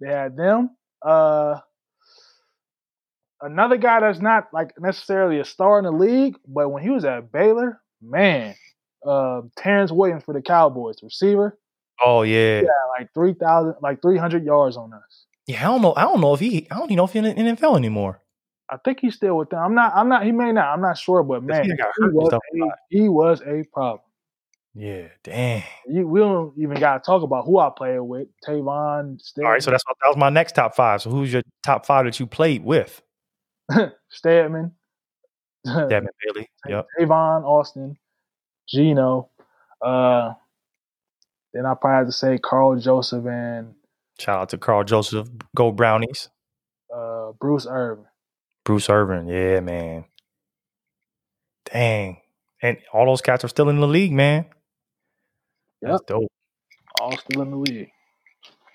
they 0.00 0.08
had 0.08 0.36
them. 0.36 0.70
Uh, 1.02 1.58
another 3.40 3.76
guy 3.76 4.00
that's 4.00 4.20
not 4.20 4.48
like 4.52 4.72
necessarily 4.78 5.40
a 5.40 5.44
star 5.44 5.78
in 5.78 5.84
the 5.84 5.92
league, 5.92 6.36
but 6.46 6.68
when 6.70 6.82
he 6.82 6.90
was 6.90 7.04
at 7.04 7.32
Baylor, 7.32 7.80
man, 8.02 8.54
uh, 9.06 9.42
Terrance 9.56 9.90
Williams 9.90 10.24
for 10.24 10.34
the 10.34 10.42
Cowboys, 10.42 10.96
receiver, 11.02 11.58
Oh 12.04 12.22
yeah. 12.22 12.60
yeah, 12.60 12.68
like 12.98 13.12
three 13.12 13.34
thousand, 13.34 13.74
like 13.82 14.00
three 14.02 14.18
hundred 14.18 14.44
yards 14.44 14.76
on 14.76 14.92
us. 14.92 15.26
Yeah, 15.46 15.60
I 15.60 15.72
don't 15.72 15.82
know. 15.82 15.94
I 15.96 16.02
don't 16.02 16.20
know 16.20 16.34
if 16.34 16.40
he. 16.40 16.68
I 16.70 16.76
don't 16.76 16.86
even 16.86 16.96
know 16.96 17.04
if 17.04 17.12
he's 17.12 17.24
in 17.24 17.46
the 17.46 17.56
NFL 17.56 17.76
anymore. 17.76 18.22
I 18.70 18.76
think 18.84 19.00
he's 19.00 19.14
still 19.14 19.36
with 19.36 19.50
them. 19.50 19.60
I'm 19.60 19.74
not. 19.74 19.92
I'm 19.96 20.08
not. 20.08 20.24
He 20.24 20.32
may 20.32 20.52
not. 20.52 20.66
I'm 20.72 20.80
not 20.80 20.98
sure, 20.98 21.22
but 21.22 21.42
man, 21.42 21.64
he 21.64 21.70
he, 21.70 21.76
got 21.76 21.88
hurt 21.96 22.08
and 22.10 22.14
was 22.14 22.28
stuff 22.28 22.42
a 22.54 22.64
a, 22.64 22.70
he 22.90 23.08
was 23.08 23.40
a 23.42 23.64
problem. 23.72 24.02
Yeah, 24.80 25.08
dang. 25.24 25.64
You, 25.88 26.06
we 26.06 26.20
don't 26.20 26.54
even 26.56 26.78
got 26.78 27.02
to 27.02 27.06
talk 27.06 27.24
about 27.24 27.44
who 27.46 27.58
I 27.58 27.68
played 27.76 27.98
with. 27.98 28.28
Tavon, 28.46 29.18
All 29.38 29.44
right, 29.44 29.60
so 29.60 29.72
that's 29.72 29.82
that 29.84 30.06
was 30.06 30.16
my 30.16 30.30
next 30.30 30.52
top 30.52 30.76
five. 30.76 31.02
So 31.02 31.10
who's 31.10 31.32
your 31.32 31.42
top 31.64 31.84
five 31.84 32.04
that 32.04 32.20
you 32.20 32.28
played 32.28 32.62
with? 32.64 33.02
Stedman, 34.08 34.70
Devin 35.66 36.08
Bailey. 36.34 36.48
Yep. 36.68 36.86
Tavon, 37.00 37.42
Austin, 37.42 37.98
Geno. 38.68 39.30
Uh, 39.84 40.34
then 41.52 41.66
I 41.66 41.74
probably 41.74 41.96
have 41.98 42.06
to 42.06 42.12
say 42.12 42.38
Karl 42.38 42.78
Joseph 42.78 43.26
and 43.26 43.74
Shout 44.20 44.42
out 44.42 44.48
to 44.50 44.58
Karl 44.58 44.84
Joseph. 44.84 45.28
Go 45.56 45.72
Brownies. 45.72 46.28
uh, 46.94 47.32
Bruce 47.40 47.66
Irvin. 47.68 48.04
Bruce 48.64 48.88
Irvin. 48.88 49.26
Yeah, 49.26 49.58
man. 49.58 50.04
Dang. 51.72 52.18
And 52.62 52.78
all 52.92 53.06
those 53.06 53.22
cats 53.22 53.44
are 53.44 53.48
still 53.48 53.68
in 53.68 53.80
the 53.80 53.86
league, 53.88 54.12
man. 54.12 54.46
That's 55.80 56.02
dope. 56.02 56.30
All 57.00 57.16
still 57.16 57.42
in 57.42 57.50
the 57.50 57.56
league. 57.56 57.90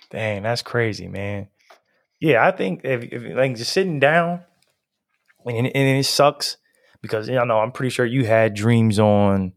Dang, 0.09 0.43
that's 0.43 0.61
crazy, 0.61 1.07
man. 1.07 1.47
Yeah, 2.19 2.45
I 2.45 2.51
think 2.51 2.81
if, 2.83 3.03
if 3.03 3.35
like 3.35 3.55
just 3.57 3.73
sitting 3.73 3.99
down, 3.99 4.43
and, 5.45 5.67
and 5.67 5.97
it 5.97 6.05
sucks 6.05 6.57
because 7.01 7.27
you 7.27 7.43
know 7.43 7.59
I'm 7.59 7.71
pretty 7.71 7.89
sure 7.89 8.05
you 8.05 8.25
had 8.25 8.53
dreams 8.53 8.99
on, 8.99 9.53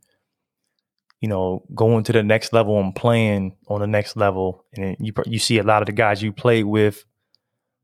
you 1.21 1.29
know, 1.29 1.65
going 1.75 2.05
to 2.05 2.13
the 2.13 2.23
next 2.23 2.53
level 2.53 2.81
and 2.81 2.95
playing 2.95 3.57
on 3.69 3.81
the 3.81 3.87
next 3.87 4.17
level, 4.17 4.65
and 4.75 4.97
you 4.99 5.13
you 5.27 5.39
see 5.39 5.59
a 5.59 5.63
lot 5.63 5.83
of 5.83 5.87
the 5.87 5.93
guys 5.93 6.23
you 6.23 6.33
played 6.33 6.65
with 6.65 7.05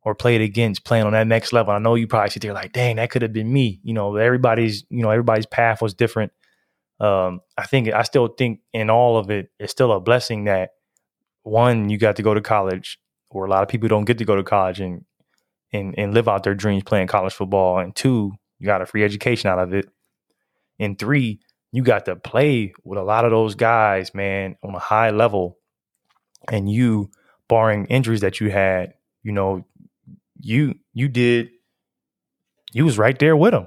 or 0.04 0.14
played 0.14 0.40
against 0.40 0.84
playing 0.84 1.04
on 1.04 1.12
that 1.12 1.28
next 1.28 1.52
level. 1.52 1.72
I 1.72 1.78
know 1.78 1.94
you 1.94 2.08
probably 2.08 2.30
sit 2.30 2.42
there 2.42 2.52
like, 2.52 2.72
dang, 2.72 2.96
that 2.96 3.10
could 3.10 3.22
have 3.22 3.32
been 3.32 3.52
me. 3.52 3.80
You 3.84 3.94
know, 3.94 4.16
everybody's 4.16 4.84
you 4.90 5.02
know 5.02 5.10
everybody's 5.10 5.46
path 5.46 5.80
was 5.80 5.94
different. 5.94 6.32
Um, 7.02 7.40
I 7.58 7.66
think 7.66 7.88
I 7.92 8.02
still 8.02 8.28
think 8.28 8.60
in 8.72 8.88
all 8.88 9.16
of 9.18 9.28
it, 9.28 9.50
it's 9.58 9.72
still 9.72 9.90
a 9.90 10.00
blessing 10.00 10.44
that 10.44 10.70
one 11.42 11.88
you 11.90 11.98
got 11.98 12.14
to 12.16 12.22
go 12.22 12.32
to 12.32 12.40
college, 12.40 12.98
or 13.28 13.44
a 13.44 13.50
lot 13.50 13.64
of 13.64 13.68
people 13.68 13.88
don't 13.88 14.04
get 14.04 14.18
to 14.18 14.24
go 14.24 14.36
to 14.36 14.44
college 14.44 14.80
and 14.80 15.04
and 15.72 15.94
and 15.98 16.14
live 16.14 16.28
out 16.28 16.44
their 16.44 16.54
dreams 16.54 16.84
playing 16.84 17.08
college 17.08 17.34
football, 17.34 17.78
and 17.78 17.94
two 17.96 18.30
you 18.60 18.66
got 18.66 18.82
a 18.82 18.86
free 18.86 19.02
education 19.02 19.50
out 19.50 19.58
of 19.58 19.74
it, 19.74 19.88
and 20.78 20.96
three 20.96 21.40
you 21.72 21.82
got 21.82 22.04
to 22.04 22.14
play 22.14 22.72
with 22.84 22.98
a 22.98 23.02
lot 23.02 23.24
of 23.24 23.32
those 23.32 23.56
guys, 23.56 24.14
man, 24.14 24.56
on 24.62 24.74
a 24.74 24.78
high 24.78 25.10
level, 25.10 25.58
and 26.48 26.70
you, 26.70 27.10
barring 27.48 27.86
injuries 27.86 28.20
that 28.20 28.40
you 28.40 28.48
had, 28.50 28.94
you 29.24 29.32
know, 29.32 29.66
you 30.38 30.76
you 30.92 31.08
did, 31.08 31.50
you 32.72 32.84
was 32.84 32.96
right 32.96 33.18
there 33.18 33.36
with 33.36 33.52
them, 33.52 33.66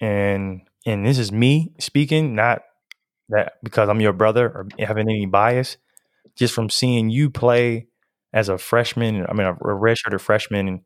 and 0.00 0.62
and 0.86 1.06
this 1.06 1.18
is 1.18 1.32
me 1.32 1.72
speaking, 1.78 2.34
not 2.34 2.62
that 3.28 3.54
because 3.62 3.88
I'm 3.88 4.00
your 4.00 4.12
brother 4.12 4.46
or 4.46 4.68
having 4.78 5.08
any 5.08 5.26
bias, 5.26 5.76
just 6.36 6.54
from 6.54 6.70
seeing 6.70 7.10
you 7.10 7.30
play 7.30 7.86
as 8.32 8.48
a 8.48 8.58
freshman, 8.58 9.26
I 9.28 9.32
mean 9.34 9.46
a, 9.46 9.54
redshirted 9.54 10.20
freshman, 10.20 10.68
and 10.68 10.80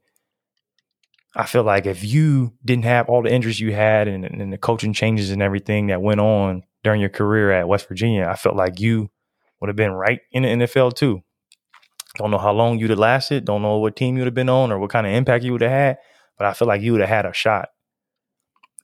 I 1.35 1.47
feel 1.47 1.63
like 1.63 1.87
if 1.87 2.03
you 2.03 2.55
didn't 2.65 2.85
have 2.85 3.09
all 3.09 3.23
the 3.23 3.33
injuries 3.33 3.61
you 3.61 3.75
had 3.75 4.09
and, 4.09 4.25
and 4.25 4.53
the 4.53 4.59
coaching 4.59 4.93
changes 4.93 5.31
and 5.31 5.43
everything 5.43 5.89
that 5.89 6.03
went 6.03 6.21
on 6.21 6.63
during 6.83 7.01
your 7.01 7.11
career 7.11 7.53
at 7.53 7.69
West 7.69 7.89
Virginia, 7.89 8.27
I 8.27 8.37
felt 8.37 8.57
like 8.57 8.81
you 8.81 9.11
would 9.61 9.69
have 9.69 9.77
been 9.77 9.93
right 9.93 10.21
in 10.33 10.43
the 10.43 10.49
NFL 10.49 10.95
too. 10.95 11.23
Don't 12.17 12.31
know 12.31 12.39
how 12.39 12.53
long 12.53 12.79
you'd 12.79 12.91
have 12.91 12.99
lasted. 12.99 13.45
Don't 13.45 13.63
know 13.63 13.79
what 13.79 13.97
team 13.97 14.17
you'd 14.17 14.27
have 14.27 14.35
been 14.35 14.49
on 14.49 14.73
or 14.73 14.79
what 14.79 14.91
kind 14.91 15.07
of 15.07 15.13
impact 15.13 15.45
you 15.45 15.53
would 15.53 15.61
have 15.61 15.71
had, 15.71 15.99
but 16.39 16.47
I 16.47 16.55
feel 16.55 16.69
like 16.69 16.81
you 16.81 16.93
would 16.93 17.03
have 17.03 17.11
had 17.11 17.27
a 17.27 17.33
shot. 17.33 17.69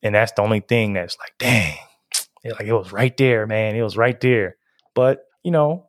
And 0.03 0.15
that's 0.15 0.33
the 0.33 0.43
only 0.43 0.61
thing 0.61 0.95
that's 0.95 1.17
like, 1.19 1.33
dang, 1.39 1.77
it, 2.45 2.53
like 2.53 2.67
it 2.67 2.73
was 2.73 2.93
right 2.93 3.17
there, 3.17 3.47
man. 3.47 3.77
It 3.77 3.83
was 3.83 3.97
right 3.97 4.19
there. 4.21 4.57
But 4.95 5.25
you 5.43 5.51
know, 5.51 5.89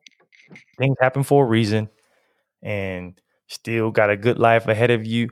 things 0.77 0.97
happen 0.99 1.23
for 1.23 1.45
a 1.45 1.47
reason, 1.47 1.89
and 2.61 3.19
still 3.47 3.91
got 3.91 4.09
a 4.09 4.17
good 4.17 4.39
life 4.39 4.67
ahead 4.67 4.91
of 4.91 5.05
you. 5.05 5.29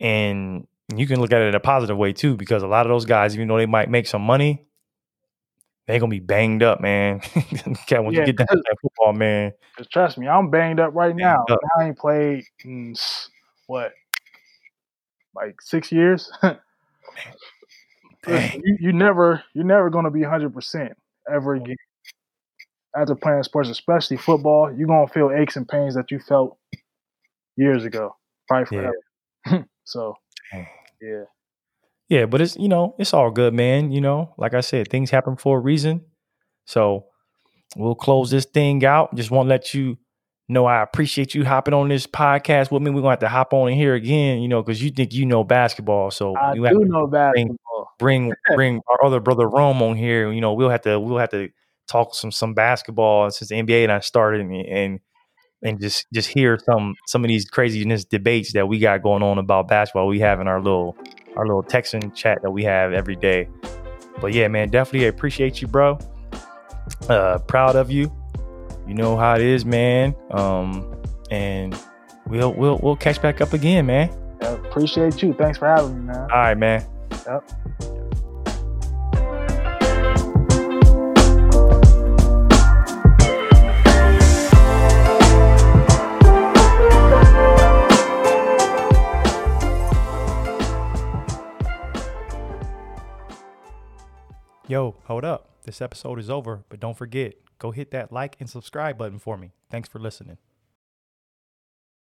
And 0.00 0.66
you 0.94 1.06
can 1.06 1.20
look 1.20 1.32
at 1.32 1.40
it 1.40 1.48
in 1.48 1.54
a 1.54 1.60
positive 1.60 1.96
way 1.96 2.12
too, 2.12 2.36
because 2.36 2.62
a 2.62 2.66
lot 2.68 2.86
of 2.86 2.90
those 2.90 3.04
guys, 3.04 3.34
even 3.34 3.48
though 3.48 3.56
they 3.58 3.66
might 3.66 3.88
make 3.90 4.06
some 4.06 4.22
money, 4.22 4.66
they're 5.86 5.98
gonna 6.00 6.10
be 6.10 6.20
banged 6.20 6.62
up, 6.62 6.80
man. 6.80 7.20
okay, 7.68 7.98
when 8.00 8.12
Yeah, 8.14 8.20
you 8.20 8.26
get 8.26 8.36
down 8.36 8.46
to 8.50 8.62
that 8.68 8.76
football, 8.80 9.12
man, 9.12 9.52
Cause 9.76 9.88
trust 9.88 10.18
me, 10.18 10.28
I'm 10.28 10.50
banged 10.50 10.78
up 10.78 10.94
right 10.94 11.14
now. 11.16 11.44
up. 11.50 11.58
I 11.78 11.86
ain't 11.86 11.98
played 11.98 12.44
in 12.64 12.94
what, 13.66 13.92
like 15.34 15.60
six 15.60 15.90
years. 15.90 16.30
Listen, 18.26 18.62
you, 18.64 18.76
you 18.80 18.92
never, 18.92 19.42
you're 19.54 19.64
never 19.64 19.90
gonna 19.90 20.10
be 20.10 20.22
100 20.22 20.52
percent 20.52 20.92
ever 21.32 21.54
again. 21.54 21.76
After 22.96 23.14
playing 23.14 23.42
sports, 23.42 23.68
especially 23.68 24.16
football, 24.16 24.72
you're 24.72 24.86
gonna 24.86 25.08
feel 25.08 25.30
aches 25.32 25.56
and 25.56 25.68
pains 25.68 25.94
that 25.94 26.10
you 26.10 26.18
felt 26.18 26.56
years 27.56 27.84
ago, 27.84 28.16
probably 28.48 28.76
Yeah. 28.76 28.90
forever. 29.46 29.66
so, 29.84 30.14
yeah, 31.00 31.24
yeah, 32.08 32.26
but 32.26 32.40
it's 32.40 32.56
you 32.56 32.68
know 32.68 32.94
it's 32.98 33.12
all 33.14 33.30
good, 33.30 33.54
man. 33.54 33.90
You 33.90 34.00
know, 34.00 34.34
like 34.38 34.54
I 34.54 34.60
said, 34.60 34.88
things 34.88 35.10
happen 35.10 35.36
for 35.36 35.58
a 35.58 35.60
reason. 35.60 36.02
So 36.66 37.06
we'll 37.76 37.94
close 37.94 38.30
this 38.30 38.44
thing 38.44 38.84
out. 38.84 39.14
Just 39.14 39.30
want 39.30 39.46
to 39.46 39.50
let 39.50 39.74
you 39.74 39.98
know 40.48 40.66
I 40.66 40.82
appreciate 40.82 41.34
you 41.34 41.44
hopping 41.44 41.74
on 41.74 41.88
this 41.88 42.06
podcast 42.06 42.70
with 42.70 42.82
me. 42.82 42.90
We're 42.90 43.00
gonna 43.00 43.12
have 43.12 43.18
to 43.20 43.28
hop 43.28 43.52
on 43.52 43.70
in 43.70 43.76
here 43.76 43.94
again, 43.94 44.42
you 44.42 44.48
know, 44.48 44.62
because 44.62 44.82
you 44.82 44.90
think 44.90 45.12
you 45.12 45.26
know 45.26 45.42
basketball. 45.44 46.10
So 46.10 46.36
I 46.36 46.54
do 46.54 46.84
know 46.84 47.06
basketball. 47.06 47.56
Bring 47.98 48.32
bring 48.54 48.80
our 48.90 49.04
other 49.04 49.20
brother 49.20 49.48
Rome 49.48 49.82
on 49.82 49.96
here. 49.96 50.32
You 50.32 50.40
know, 50.40 50.54
we'll 50.54 50.70
have 50.70 50.82
to 50.82 50.98
we'll 50.98 51.18
have 51.18 51.30
to 51.30 51.48
talk 51.88 52.14
some 52.14 52.32
some 52.32 52.54
basketball 52.54 53.30
since 53.30 53.50
the 53.50 53.56
NBA 53.56 53.84
and 53.84 53.92
I 53.92 54.00
started 54.00 54.40
and 54.40 54.54
and, 54.54 55.00
and 55.62 55.80
just 55.80 56.06
just 56.12 56.28
hear 56.28 56.58
some 56.58 56.94
some 57.06 57.24
of 57.24 57.28
these 57.28 57.48
craziness 57.48 58.04
debates 58.04 58.52
that 58.54 58.68
we 58.68 58.78
got 58.78 59.02
going 59.02 59.22
on 59.22 59.38
about 59.38 59.68
basketball. 59.68 60.06
We 60.06 60.20
have 60.20 60.40
in 60.40 60.48
our 60.48 60.60
little 60.60 60.96
our 61.36 61.46
little 61.46 61.62
Texan 61.62 62.12
chat 62.12 62.38
that 62.42 62.50
we 62.50 62.64
have 62.64 62.92
every 62.92 63.16
day. 63.16 63.48
But 64.20 64.32
yeah, 64.32 64.48
man, 64.48 64.70
definitely 64.70 65.08
appreciate 65.08 65.60
you, 65.60 65.68
bro. 65.68 65.98
Uh, 67.08 67.38
proud 67.38 67.76
of 67.76 67.90
you. 67.90 68.12
You 68.86 68.94
know 68.94 69.16
how 69.16 69.34
it 69.34 69.42
is, 69.42 69.64
man. 69.64 70.14
Um, 70.30 70.94
and 71.30 71.78
we'll 72.26 72.52
we'll 72.52 72.78
we'll 72.82 72.96
catch 72.96 73.20
back 73.20 73.40
up 73.40 73.52
again, 73.52 73.86
man. 73.86 74.10
Appreciate 74.40 75.22
you. 75.22 75.32
Thanks 75.34 75.58
for 75.58 75.66
having 75.66 75.94
me, 75.94 76.12
man. 76.12 76.20
All 76.22 76.38
right, 76.38 76.58
man. 76.58 76.84
Yep. 77.26 77.50
Yo, 94.66 94.94
hold 95.04 95.24
up. 95.24 95.48
This 95.64 95.80
episode 95.80 96.18
is 96.18 96.28
over, 96.28 96.64
but 96.68 96.80
don't 96.80 96.96
forget, 96.96 97.34
go 97.58 97.70
hit 97.70 97.90
that 97.92 98.12
like 98.12 98.36
and 98.40 98.50
subscribe 98.50 98.98
button 98.98 99.18
for 99.18 99.38
me. 99.38 99.52
Thanks 99.70 99.88
for 99.88 99.98
listening. 99.98 100.36